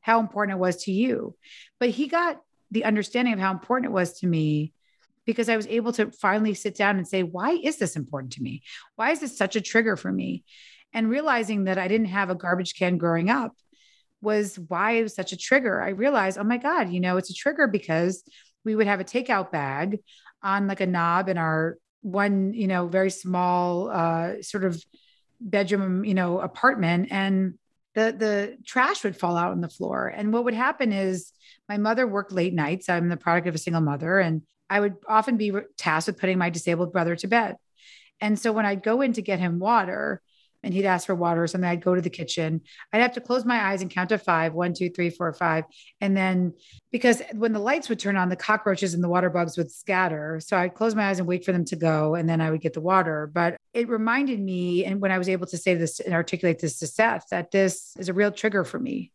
how 0.01 0.19
important 0.19 0.57
it 0.57 0.61
was 0.61 0.83
to 0.83 0.91
you. 0.91 1.35
But 1.79 1.89
he 1.89 2.07
got 2.07 2.39
the 2.71 2.85
understanding 2.85 3.33
of 3.33 3.39
how 3.39 3.51
important 3.51 3.89
it 3.89 3.93
was 3.93 4.19
to 4.19 4.27
me 4.27 4.71
because 5.25 5.49
I 5.49 5.57
was 5.57 5.67
able 5.67 5.91
to 5.93 6.11
finally 6.11 6.53
sit 6.53 6.75
down 6.75 6.97
and 6.97 7.07
say, 7.07 7.23
why 7.23 7.51
is 7.51 7.77
this 7.77 7.95
important 7.95 8.33
to 8.33 8.43
me? 8.43 8.61
Why 8.95 9.11
is 9.11 9.19
this 9.19 9.35
such 9.35 9.55
a 9.55 9.61
trigger 9.61 9.95
for 9.95 10.11
me? 10.11 10.43
And 10.95 11.09
realizing 11.09 11.65
that 11.65 11.77
I 11.77 11.89
didn't 11.89 12.07
have 12.07 12.29
a 12.29 12.35
garbage 12.35 12.73
can 12.73 12.97
growing 12.97 13.29
up 13.29 13.51
was 14.21 14.57
why 14.57 14.91
it 14.91 15.03
was 15.03 15.13
such 15.13 15.33
a 15.33 15.37
trigger. 15.37 15.81
I 15.81 15.89
realized, 15.89 16.37
oh 16.37 16.43
my 16.45 16.57
God, 16.57 16.89
you 16.89 17.01
know, 17.01 17.17
it's 17.17 17.29
a 17.29 17.33
trigger 17.33 17.67
because 17.67 18.23
we 18.63 18.75
would 18.75 18.87
have 18.87 19.01
a 19.01 19.03
takeout 19.03 19.51
bag 19.51 19.99
on 20.41 20.67
like 20.67 20.79
a 20.79 20.87
knob 20.87 21.27
in 21.27 21.37
our 21.37 21.77
one, 22.01 22.53
you 22.53 22.67
know, 22.67 22.87
very 22.87 23.11
small 23.11 23.89
uh, 23.89 24.41
sort 24.41 24.63
of 24.63 24.81
bedroom, 25.41 26.05
you 26.05 26.13
know, 26.13 26.39
apartment. 26.39 27.09
And 27.11 27.55
the 27.93 28.15
the 28.17 28.57
trash 28.65 29.03
would 29.03 29.17
fall 29.17 29.35
out 29.35 29.51
on 29.51 29.59
the 29.59 29.69
floor. 29.69 30.07
And 30.07 30.31
what 30.31 30.45
would 30.45 30.53
happen 30.53 30.93
is 30.93 31.33
my 31.67 31.77
mother 31.77 32.07
worked 32.07 32.31
late 32.31 32.53
nights. 32.53 32.87
I'm 32.87 33.09
the 33.09 33.17
product 33.17 33.47
of 33.47 33.55
a 33.55 33.57
single 33.59 33.81
mother, 33.81 34.19
and 34.19 34.43
I 34.69 34.79
would 34.79 34.95
often 35.09 35.35
be 35.35 35.51
tasked 35.77 36.07
with 36.07 36.19
putting 36.19 36.37
my 36.37 36.49
disabled 36.49 36.93
brother 36.93 37.17
to 37.17 37.27
bed. 37.27 37.57
And 38.21 38.39
so 38.39 38.53
when 38.53 38.65
I'd 38.65 38.81
go 38.81 39.01
in 39.01 39.11
to 39.13 39.21
get 39.21 39.39
him 39.39 39.59
water, 39.59 40.21
and 40.65 40.73
he'd 40.73 40.85
ask 40.85 41.05
for 41.05 41.13
water 41.13 41.43
or 41.43 41.47
something, 41.47 41.69
I'd 41.69 41.83
go 41.83 41.93
to 41.93 42.01
the 42.01 42.09
kitchen. 42.09 42.61
I'd 42.91 43.03
have 43.03 43.13
to 43.13 43.21
close 43.21 43.45
my 43.45 43.63
eyes 43.63 43.83
and 43.83 43.91
count 43.91 44.09
to 44.09 44.17
five, 44.17 44.55
one, 44.55 44.73
two, 44.73 44.89
three, 44.89 45.11
four, 45.11 45.31
five. 45.31 45.65
And 46.01 46.17
then 46.17 46.53
because 46.91 47.21
when 47.33 47.53
the 47.53 47.59
lights 47.59 47.87
would 47.87 47.99
turn 47.99 48.17
on, 48.17 48.29
the 48.29 48.35
cockroaches 48.35 48.95
and 48.95 49.03
the 49.03 49.07
water 49.07 49.29
bugs 49.29 49.57
would 49.57 49.71
scatter. 49.71 50.39
So 50.39 50.57
I'd 50.57 50.73
close 50.73 50.95
my 50.95 51.07
eyes 51.07 51.19
and 51.19 51.27
wait 51.27 51.45
for 51.45 51.51
them 51.51 51.65
to 51.65 51.75
go. 51.75 52.15
And 52.15 52.27
then 52.27 52.41
I 52.41 52.49
would 52.49 52.61
get 52.61 52.73
the 52.73 52.81
water. 52.81 53.29
But 53.31 53.57
it 53.73 53.87
reminded 53.87 54.39
me, 54.39 54.85
and 54.85 54.99
when 54.99 55.11
I 55.11 55.19
was 55.19 55.29
able 55.29 55.45
to 55.47 55.57
say 55.57 55.75
this 55.75 55.99
and 55.99 56.15
articulate 56.15 56.59
this 56.59 56.79
to 56.79 56.87
Seth, 56.87 57.27
that 57.29 57.51
this 57.51 57.95
is 57.99 58.09
a 58.09 58.13
real 58.13 58.31
trigger 58.31 58.63
for 58.63 58.79
me. 58.79 59.11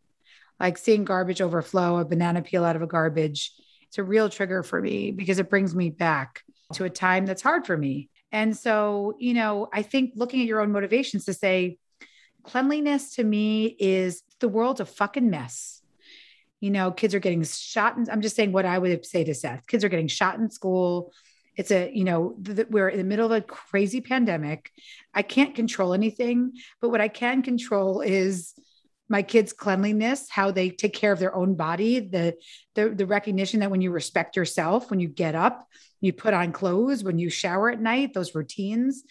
Like 0.60 0.78
seeing 0.78 1.04
garbage 1.04 1.40
overflow, 1.40 1.98
a 1.98 2.04
banana 2.04 2.42
peel 2.42 2.64
out 2.64 2.76
of 2.76 2.82
a 2.82 2.86
garbage. 2.86 3.52
It's 3.88 3.98
a 3.98 4.04
real 4.04 4.28
trigger 4.28 4.62
for 4.62 4.80
me 4.80 5.10
because 5.10 5.40
it 5.40 5.50
brings 5.50 5.74
me 5.74 5.90
back 5.90 6.44
to 6.74 6.84
a 6.84 6.90
time 6.90 7.26
that's 7.26 7.42
hard 7.42 7.66
for 7.66 7.76
me. 7.76 8.09
And 8.32 8.56
so, 8.56 9.16
you 9.18 9.34
know, 9.34 9.68
I 9.72 9.82
think 9.82 10.12
looking 10.14 10.40
at 10.40 10.46
your 10.46 10.60
own 10.60 10.72
motivations 10.72 11.24
to 11.24 11.34
say, 11.34 11.78
cleanliness 12.42 13.16
to 13.16 13.24
me 13.24 13.66
is 13.78 14.22
the 14.38 14.48
world's 14.48 14.80
a 14.80 14.86
fucking 14.86 15.28
mess. 15.28 15.82
You 16.60 16.70
know, 16.70 16.90
kids 16.90 17.14
are 17.14 17.20
getting 17.20 17.42
shot. 17.42 17.96
In, 17.96 18.08
I'm 18.10 18.20
just 18.20 18.36
saying 18.36 18.52
what 18.52 18.66
I 18.66 18.78
would 18.78 19.04
say 19.04 19.24
to 19.24 19.34
Seth. 19.34 19.66
Kids 19.66 19.84
are 19.84 19.88
getting 19.88 20.08
shot 20.08 20.38
in 20.38 20.50
school. 20.50 21.12
It's 21.56 21.70
a, 21.70 21.90
you 21.92 22.04
know, 22.04 22.36
th- 22.44 22.68
we're 22.70 22.88
in 22.88 22.98
the 22.98 23.04
middle 23.04 23.26
of 23.26 23.32
a 23.32 23.40
crazy 23.40 24.00
pandemic. 24.00 24.70
I 25.12 25.22
can't 25.22 25.54
control 25.54 25.92
anything, 25.92 26.52
but 26.80 26.90
what 26.90 27.00
I 27.00 27.08
can 27.08 27.42
control 27.42 28.00
is 28.00 28.54
my 29.10 29.22
kids' 29.22 29.52
cleanliness, 29.52 30.30
how 30.30 30.52
they 30.52 30.70
take 30.70 30.94
care 30.94 31.12
of 31.12 31.18
their 31.18 31.34
own 31.34 31.56
body, 31.56 31.98
the, 31.98 32.36
the 32.76 32.90
the 32.90 33.06
recognition 33.06 33.60
that 33.60 33.70
when 33.70 33.82
you 33.82 33.90
respect 33.90 34.36
yourself, 34.36 34.88
when 34.88 35.00
you 35.00 35.08
get 35.08 35.34
up, 35.34 35.66
you 36.00 36.12
put 36.12 36.32
on 36.32 36.52
clothes, 36.52 37.02
when 37.02 37.18
you 37.18 37.28
shower 37.28 37.70
at 37.70 37.80
night, 37.80 38.14
those 38.14 38.34
routines 38.34 39.02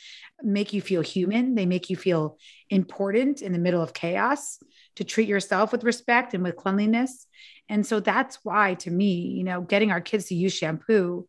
make 0.41 0.71
you 0.71 0.81
feel 0.81 1.01
human. 1.01 1.53
They 1.53 1.65
make 1.65 1.89
you 1.89 1.97
feel 1.97 2.37
important 2.69 3.41
in 3.41 3.51
the 3.51 3.59
middle 3.59 3.81
of 3.81 3.93
chaos 3.93 4.57
to 4.95 5.03
treat 5.03 5.27
yourself 5.27 5.71
with 5.71 5.83
respect 5.83 6.33
and 6.33 6.43
with 6.43 6.55
cleanliness. 6.55 7.27
And 7.67 7.85
so 7.85 7.99
that's 7.99 8.39
why, 8.43 8.75
to 8.75 8.89
me, 8.89 9.11
you 9.37 9.43
know, 9.43 9.61
getting 9.61 9.91
our 9.91 10.01
kids 10.01 10.25
to 10.27 10.35
use 10.35 10.53
shampoo 10.53 11.27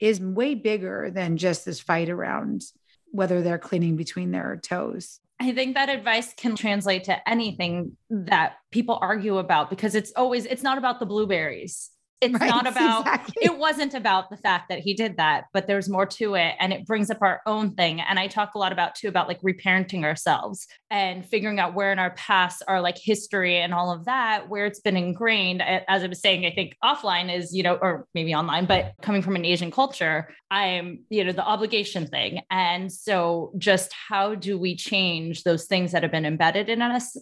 is 0.00 0.20
way 0.20 0.54
bigger 0.54 1.10
than 1.12 1.36
just 1.36 1.64
this 1.64 1.80
fight 1.80 2.10
around 2.10 2.62
whether 3.10 3.42
they're 3.42 3.58
cleaning 3.58 3.96
between 3.96 4.32
their 4.32 4.60
toes. 4.62 5.20
I 5.40 5.52
think 5.52 5.74
that 5.74 5.88
advice 5.88 6.34
can 6.34 6.56
translate 6.56 7.04
to 7.04 7.28
anything 7.28 7.96
that 8.10 8.54
people 8.72 8.98
argue 9.00 9.38
about 9.38 9.70
because 9.70 9.94
it's 9.94 10.12
always, 10.16 10.46
it's 10.46 10.62
not 10.64 10.78
about 10.78 10.98
the 10.98 11.06
blueberries 11.06 11.90
it's 12.20 12.38
right, 12.38 12.48
not 12.48 12.66
about 12.66 13.00
exactly. 13.00 13.34
it 13.42 13.58
wasn't 13.58 13.94
about 13.94 14.30
the 14.30 14.36
fact 14.36 14.68
that 14.68 14.80
he 14.80 14.94
did 14.94 15.16
that 15.16 15.44
but 15.52 15.66
there's 15.66 15.88
more 15.88 16.06
to 16.06 16.34
it 16.34 16.54
and 16.58 16.72
it 16.72 16.86
brings 16.86 17.10
up 17.10 17.18
our 17.22 17.40
own 17.46 17.74
thing 17.74 18.00
and 18.00 18.18
i 18.18 18.26
talk 18.26 18.54
a 18.54 18.58
lot 18.58 18.72
about 18.72 18.94
too 18.94 19.08
about 19.08 19.28
like 19.28 19.40
reparenting 19.42 20.04
ourselves 20.04 20.66
and 20.90 21.24
figuring 21.26 21.58
out 21.58 21.74
where 21.74 21.92
in 21.92 21.98
our 21.98 22.10
past 22.12 22.62
our 22.68 22.80
like 22.80 22.98
history 22.98 23.58
and 23.58 23.72
all 23.72 23.92
of 23.92 24.04
that 24.04 24.48
where 24.48 24.66
it's 24.66 24.80
been 24.80 24.96
ingrained 24.96 25.62
as 25.62 26.02
i 26.02 26.06
was 26.06 26.20
saying 26.20 26.44
i 26.44 26.50
think 26.50 26.74
offline 26.82 27.34
is 27.34 27.54
you 27.54 27.62
know 27.62 27.74
or 27.76 28.06
maybe 28.14 28.34
online 28.34 28.66
but 28.66 28.94
coming 29.02 29.22
from 29.22 29.36
an 29.36 29.44
asian 29.44 29.70
culture 29.70 30.28
i'm 30.50 31.00
you 31.10 31.24
know 31.24 31.32
the 31.32 31.44
obligation 31.44 32.06
thing 32.06 32.40
and 32.50 32.92
so 32.92 33.52
just 33.58 33.92
how 33.92 34.34
do 34.34 34.58
we 34.58 34.74
change 34.74 35.42
those 35.44 35.66
things 35.66 35.92
that 35.92 36.02
have 36.02 36.12
been 36.12 36.26
embedded 36.26 36.68
in 36.68 36.82
us 36.82 37.16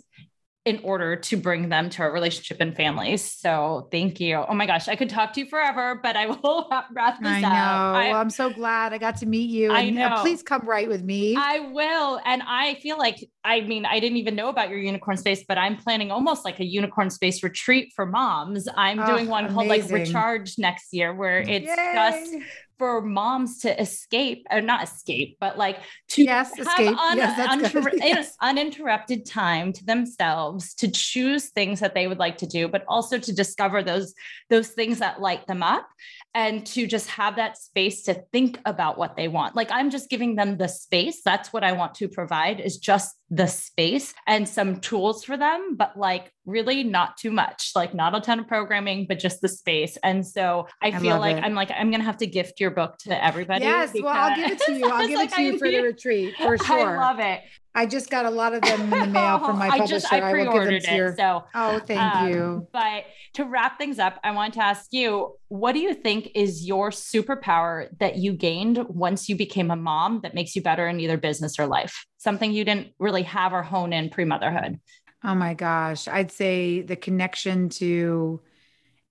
in 0.67 0.81
order 0.83 1.15
to 1.15 1.37
bring 1.37 1.69
them 1.69 1.89
to 1.89 2.03
our 2.03 2.13
relationship 2.13 2.57
and 2.61 2.75
families. 2.75 3.23
So 3.23 3.89
thank 3.93 4.19
you. 4.19 4.45
Oh 4.49 4.53
my 4.53 4.67
gosh, 4.67 4.89
I 4.89 4.97
could 4.97 5.09
talk 5.09 5.33
to 5.35 5.41
you 5.41 5.47
forever, 5.47 6.01
but 6.03 6.17
I 6.17 6.27
will 6.43 6.69
wrap 6.91 7.21
this 7.21 7.29
up. 7.29 7.35
I 7.35 7.41
know. 7.41 7.49
I, 7.49 8.09
well, 8.11 8.21
I'm 8.21 8.31
so 8.31 8.51
glad 8.51 8.93
I 8.93 8.99
got 8.99 9.17
to 9.19 9.27
meet 9.27 9.49
you. 9.49 9.71
I 9.71 9.87
uh, 9.87 9.91
know. 9.91 10.17
please 10.23 10.43
come 10.43 10.63
write 10.67 10.89
with 10.89 11.05
me. 11.05 11.37
I 11.39 11.61
will. 11.61 12.21
And 12.25 12.43
I 12.45 12.75
feel 12.83 12.99
like, 12.99 13.25
I 13.45 13.61
mean, 13.61 13.87
I 13.87 14.01
didn't 14.01 14.17
even 14.17 14.35
know 14.35 14.49
about 14.49 14.69
your 14.69 14.81
unicorn 14.81 15.17
space, 15.17 15.45
but 15.47 15.57
I'm 15.57 15.77
planning 15.77 16.11
almost 16.11 16.45
like 16.45 16.59
a 16.59 16.65
unicorn 16.65 17.11
space 17.11 17.45
retreat 17.45 17.93
for 17.95 18.05
moms. 18.05 18.69
I'm 18.77 18.99
oh, 18.99 19.07
doing 19.07 19.29
one 19.29 19.45
amazing. 19.45 19.55
called 19.55 19.69
like 19.69 19.89
Recharge 19.89 20.59
next 20.59 20.93
year, 20.93 21.15
where 21.15 21.39
it's 21.39 21.65
Yay. 21.65 21.93
just 21.95 22.35
for 22.79 23.01
moms 23.01 23.61
to 23.61 23.81
escape 23.81 24.47
or 24.51 24.61
not 24.61 24.85
escape, 24.85 25.37
but 25.41 25.57
like 25.57 25.79
to 26.09 26.23
yes, 26.23 26.51
have 26.57 26.67
escape. 26.67 26.97
Un- 26.99 27.17
yes, 27.17 27.75
yes. 27.95 28.37
uninterrupted 28.41 29.25
time 29.27 29.73
to 29.73 29.85
themselves 29.85 30.75
to 30.75 30.91
choose 30.91 31.51
things 31.51 31.81
that 31.81 31.95
they 31.95 32.07
would 32.07 32.19
like 32.19 32.39
to 32.39 32.47
do, 32.47 32.69
but 32.69 32.85
also 32.89 33.19
to 33.19 33.35
discover 33.35 33.83
those 33.83 34.15
those 34.51 34.69
things 34.69 34.99
that 34.99 35.21
light 35.21 35.47
them 35.47 35.63
up 35.63 35.89
and 36.35 36.67
to 36.67 36.87
just 36.87 37.09
have 37.09 37.37
that 37.37 37.57
space 37.57 38.03
to 38.03 38.15
think 38.33 38.61
about 38.67 38.99
what 38.99 39.17
they 39.17 39.27
want. 39.27 39.57
Like 39.57 39.71
I'm 39.71 39.91
just 39.91 40.11
giving 40.11 40.37
them 40.37 40.59
the 40.59 40.69
space. 40.69 41.23
That's 41.25 41.53
what 41.53 41.65
I 41.65 41.73
want 41.73 41.95
to 41.95 42.09
provide 42.09 42.61
is 42.61 42.77
just 42.77 43.17
the 43.31 43.47
space 43.47 44.15
and 44.27 44.49
some 44.49 44.81
tools 44.81 45.25
for 45.25 45.37
them, 45.37 45.75
but 45.77 45.97
like 45.97 46.33
really 46.45 46.85
not 46.85 47.17
too 47.17 47.33
much, 47.33 47.73
like 47.75 47.93
not 47.93 48.15
a 48.15 48.21
ton 48.21 48.39
of 48.39 48.47
programming, 48.47 49.07
but 49.09 49.19
just 49.19 49.41
the 49.41 49.49
space. 49.49 49.99
And 50.05 50.25
so 50.25 50.69
I, 50.81 50.89
I 50.89 50.99
feel 50.99 51.19
like 51.19 51.39
it. 51.39 51.45
I'm 51.45 51.55
like, 51.55 51.71
I'm 51.73 51.91
going 51.91 52.01
to 52.01 52.07
have 52.07 52.19
to 52.19 52.27
gift 52.27 52.61
your 52.61 52.71
book 52.71 52.99
to 52.99 53.25
everybody. 53.25 53.65
Yes. 53.65 53.93
Well, 53.95 54.09
I'll 54.09 54.37
give 54.37 54.51
it 54.53 54.61
to 54.61 54.73
you. 54.73 54.89
I'll 54.89 55.09
give 55.09 55.17
like, 55.17 55.33
it 55.33 55.35
to 55.35 55.43
you 55.43 55.59
for 55.59 55.69
the 55.69 55.81
retreat 55.83 56.35
for 56.37 56.57
sure. 56.57 56.97
I 56.97 56.97
love 56.97 57.19
it. 57.19 57.41
I 57.77 57.85
just 57.85 58.09
got 58.09 58.25
a 58.25 58.31
lot 58.31 58.55
of 58.55 58.63
them 58.63 58.81
in 58.81 58.91
the 58.91 59.07
mail 59.07 59.39
from 59.45 59.59
my 59.59 59.69
publisher. 59.69 59.83
I, 59.83 59.87
just, 59.87 60.13
I, 60.13 60.31
I 60.31 60.45
give 60.45 60.65
them 60.65 60.81
to. 60.81 61.15
So, 61.15 61.45
oh, 61.55 61.79
thank 61.81 62.01
um, 62.01 62.29
you. 62.31 62.69
But 62.73 63.05
to 63.35 63.45
wrap 63.45 63.77
things 63.77 63.99
up, 63.99 64.19
I 64.25 64.31
want 64.31 64.55
to 64.55 64.63
ask 64.63 64.87
you, 64.93 65.37
what 65.49 65.73
do 65.73 65.81
you 65.81 65.93
think 65.93 66.31
is 66.35 66.67
your 66.67 66.91
superpower 66.91 67.89
that 67.99 68.17
you 68.17 68.33
gained 68.33 68.79
once 68.89 69.29
you 69.29 69.37
became 69.37 69.71
a 69.71 69.77
mom 69.77 70.21
that 70.23 70.35
makes 70.35 70.57
you 70.57 70.63
better 70.63 70.89
in 70.89 71.01
either 71.01 71.19
business 71.19 71.59
or 71.59 71.67
life? 71.67 72.07
Something 72.27 72.53
you 72.53 72.65
didn't 72.65 72.89
really 72.99 73.23
have 73.23 73.53
or 73.53 73.63
hone 73.63 73.93
in 73.93 74.11
pre-motherhood. 74.11 74.81
Oh 75.23 75.37
my 75.37 75.55
gosh, 75.55 76.09
I'd 76.09 76.33
say 76.33 76.83
the 76.83 76.97
connection 76.97 77.69
to 77.69 78.41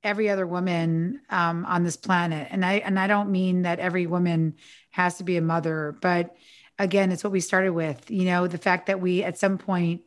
every 0.03 0.29
other 0.29 0.45
woman 0.45 1.21
um, 1.29 1.63
on 1.63 1.85
this 1.85 1.95
planet, 1.95 2.49
and 2.51 2.65
I 2.65 2.73
and 2.73 2.99
I 2.99 3.07
don't 3.07 3.31
mean 3.31 3.61
that 3.61 3.79
every 3.79 4.05
woman 4.05 4.55
has 4.89 5.19
to 5.19 5.23
be 5.23 5.37
a 5.37 5.41
mother, 5.41 5.97
but 6.01 6.35
again, 6.77 7.13
it's 7.13 7.23
what 7.23 7.31
we 7.31 7.39
started 7.39 7.71
with. 7.71 8.11
You 8.11 8.25
know, 8.25 8.47
the 8.47 8.57
fact 8.57 8.87
that 8.87 8.99
we 8.99 9.23
at 9.23 9.37
some 9.37 9.59
point 9.59 10.01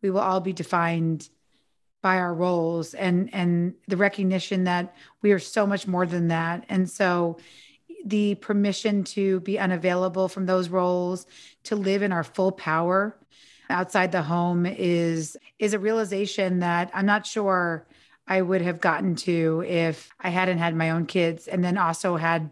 we 0.00 0.10
will 0.10 0.20
all 0.20 0.38
be 0.38 0.52
defined 0.52 1.28
by 2.00 2.18
our 2.18 2.32
roles 2.32 2.94
and 2.94 3.28
and 3.34 3.74
the 3.88 3.96
recognition 3.96 4.62
that 4.64 4.94
we 5.20 5.32
are 5.32 5.40
so 5.40 5.66
much 5.66 5.88
more 5.88 6.06
than 6.06 6.28
that. 6.28 6.64
And 6.68 6.88
so 6.88 7.38
the 8.04 8.34
permission 8.36 9.04
to 9.04 9.40
be 9.40 9.58
unavailable 9.58 10.28
from 10.28 10.46
those 10.46 10.68
roles, 10.68 11.26
to 11.64 11.76
live 11.76 12.02
in 12.02 12.12
our 12.12 12.24
full 12.24 12.52
power 12.52 13.16
outside 13.70 14.12
the 14.12 14.22
home 14.22 14.66
is 14.66 15.36
is 15.58 15.74
a 15.74 15.78
realization 15.78 16.60
that 16.60 16.90
I'm 16.94 17.06
not 17.06 17.26
sure 17.26 17.86
I 18.26 18.40
would 18.40 18.62
have 18.62 18.80
gotten 18.80 19.16
to 19.16 19.64
if 19.66 20.10
I 20.20 20.28
hadn't 20.28 20.58
had 20.58 20.76
my 20.76 20.90
own 20.90 21.06
kids 21.06 21.48
and 21.48 21.64
then 21.64 21.78
also 21.78 22.16
had 22.16 22.50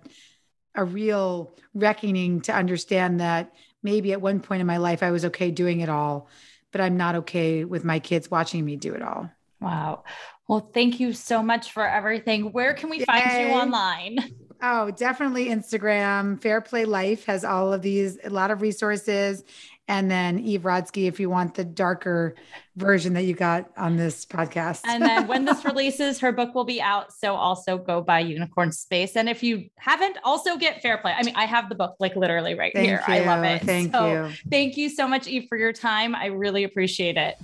a 0.75 0.85
real 0.85 1.55
reckoning 1.75 2.41
to 2.43 2.55
understand 2.55 3.21
that 3.21 3.53
maybe 3.83 4.13
at 4.13 4.21
one 4.21 4.41
point 4.41 4.61
in 4.61 4.67
my 4.67 4.79
life 4.79 5.03
I 5.03 5.11
was 5.11 5.25
okay 5.27 5.51
doing 5.51 5.81
it 5.81 5.89
all, 5.89 6.29
but 6.73 6.81
I'm 6.81 6.97
not 6.97 7.17
okay 7.17 7.65
with 7.65 7.85
my 7.85 7.99
kids 7.99 8.31
watching 8.31 8.65
me 8.65 8.77
do 8.77 8.95
it 8.95 9.03
all. 9.03 9.31
Wow. 9.61 10.05
Well, 10.49 10.71
thank 10.73 10.99
you 10.99 11.13
so 11.13 11.43
much 11.43 11.73
for 11.73 11.87
everything. 11.87 12.53
Where 12.53 12.75
can 12.75 12.91
we 12.91 12.99
Yay. 12.99 13.05
find 13.05 13.33
you 13.33 13.55
online? 13.55 14.19
Oh, 14.63 14.91
definitely 14.91 15.47
Instagram. 15.47 16.41
Fair 16.41 16.61
Play 16.61 16.85
Life 16.85 17.25
has 17.27 17.45
all 17.45 17.73
of 17.73 17.83
these, 17.83 18.19
a 18.23 18.31
lot 18.31 18.51
of 18.51 18.63
resources 18.63 19.45
and 19.91 20.09
then 20.09 20.39
Eve 20.39 20.63
Rodsky 20.63 21.09
if 21.09 21.19
you 21.19 21.29
want 21.29 21.57
the 21.57 21.65
darker 21.65 22.37
version 22.77 23.15
that 23.15 23.23
you 23.23 23.35
got 23.35 23.69
on 23.77 23.97
this 23.97 24.25
podcast. 24.25 24.83
and 24.87 25.03
then 25.03 25.27
when 25.27 25.45
this 25.45 25.65
releases, 25.65 26.21
her 26.21 26.31
book 26.31 26.55
will 26.55 26.65
be 26.65 26.81
out. 26.81 27.13
So 27.13 27.35
also 27.35 27.77
go 27.77 28.01
buy 28.01 28.21
Unicorn 28.21 28.71
Space. 28.71 29.17
And 29.17 29.29
if 29.29 29.43
you 29.43 29.69
haven't, 29.75 30.17
also 30.23 30.57
get 30.57 30.81
Fair 30.81 30.99
Play. 30.99 31.13
I 31.13 31.25
mean, 31.25 31.35
I 31.35 31.45
have 31.45 31.69
the 31.69 31.75
book 31.75 31.97
like 31.99 32.15
literally 32.15 32.55
right 32.55 32.73
thank 32.73 32.87
here. 32.87 33.03
You. 33.09 33.15
I 33.15 33.27
love 33.27 33.43
it. 33.43 33.63
Thank 33.63 33.93
so, 33.93 34.07
you. 34.07 34.33
Thank 34.49 34.77
you 34.77 34.89
so 34.91 35.09
much, 35.09 35.27
Eve, 35.27 35.47
for 35.49 35.59
your 35.59 35.73
time. 35.73 36.15
I 36.15 36.27
really 36.27 36.63
appreciate 36.63 37.17
it. 37.17 37.37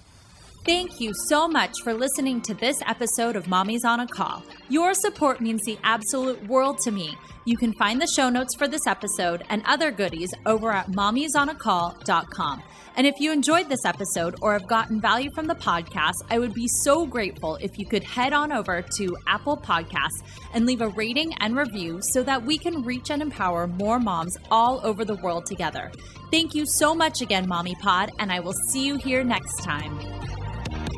Thank 0.67 1.01
you 1.01 1.13
so 1.29 1.47
much 1.47 1.81
for 1.85 1.95
listening 1.95 2.41
to 2.41 2.53
this 2.53 2.77
episode 2.85 3.37
of 3.37 3.47
Mommy's 3.47 3.85
on 3.85 4.01
a 4.01 4.07
Call. 4.09 4.43
Your 4.69 4.95
support 4.95 5.41
means 5.41 5.63
the 5.63 5.79
absolute 5.85 6.45
world 6.49 6.79
to 6.83 6.91
me. 6.91 7.17
You 7.45 7.57
can 7.57 7.73
find 7.75 8.03
the 8.03 8.09
show 8.09 8.29
notes 8.29 8.57
for 8.57 8.67
this 8.67 8.85
episode 8.85 9.45
and 9.49 9.63
other 9.65 9.93
goodies 9.93 10.35
over 10.45 10.73
at 10.73 10.89
mommysonacall.com. 10.89 12.65
And 12.97 13.07
if 13.07 13.15
you 13.21 13.31
enjoyed 13.31 13.69
this 13.69 13.85
episode 13.85 14.35
or 14.43 14.55
have 14.55 14.67
gotten 14.67 15.01
value 15.01 15.31
from 15.37 15.47
the 15.47 15.55
podcast, 15.55 16.15
I 16.31 16.41
would 16.41 16.53
be 16.53 16.67
so 16.67 17.07
grateful 17.07 17.55
if 17.63 17.79
you 17.79 17.87
could 17.87 18.03
head 18.03 18.33
on 18.33 18.51
over 18.51 18.83
to 18.97 19.17
Apple 19.29 19.57
Podcasts 19.57 20.25
and 20.53 20.67
leave 20.67 20.81
a 20.81 20.89
rating 20.89 21.33
and 21.35 21.57
review 21.57 22.01
so 22.03 22.25
that 22.25 22.43
we 22.43 22.59
can 22.59 22.83
reach 22.83 23.11
and 23.11 23.23
empower 23.23 23.69
more 23.69 24.01
moms 24.01 24.37
all 24.51 24.81
over 24.83 25.05
the 25.05 25.15
world 25.23 25.47
together. 25.47 25.93
Thank 26.33 26.57
you 26.57 26.65
so 26.67 26.93
much 26.93 27.21
again, 27.23 27.47
Mommy 27.47 27.77
Pod, 27.81 28.11
and 28.19 28.33
I 28.33 28.41
will 28.41 28.55
see 28.71 28.85
you 28.85 28.97
here 28.97 29.23
next 29.23 29.63
time. 29.63 30.36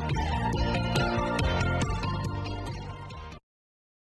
Thank 0.08 1.28
you. 1.28 1.37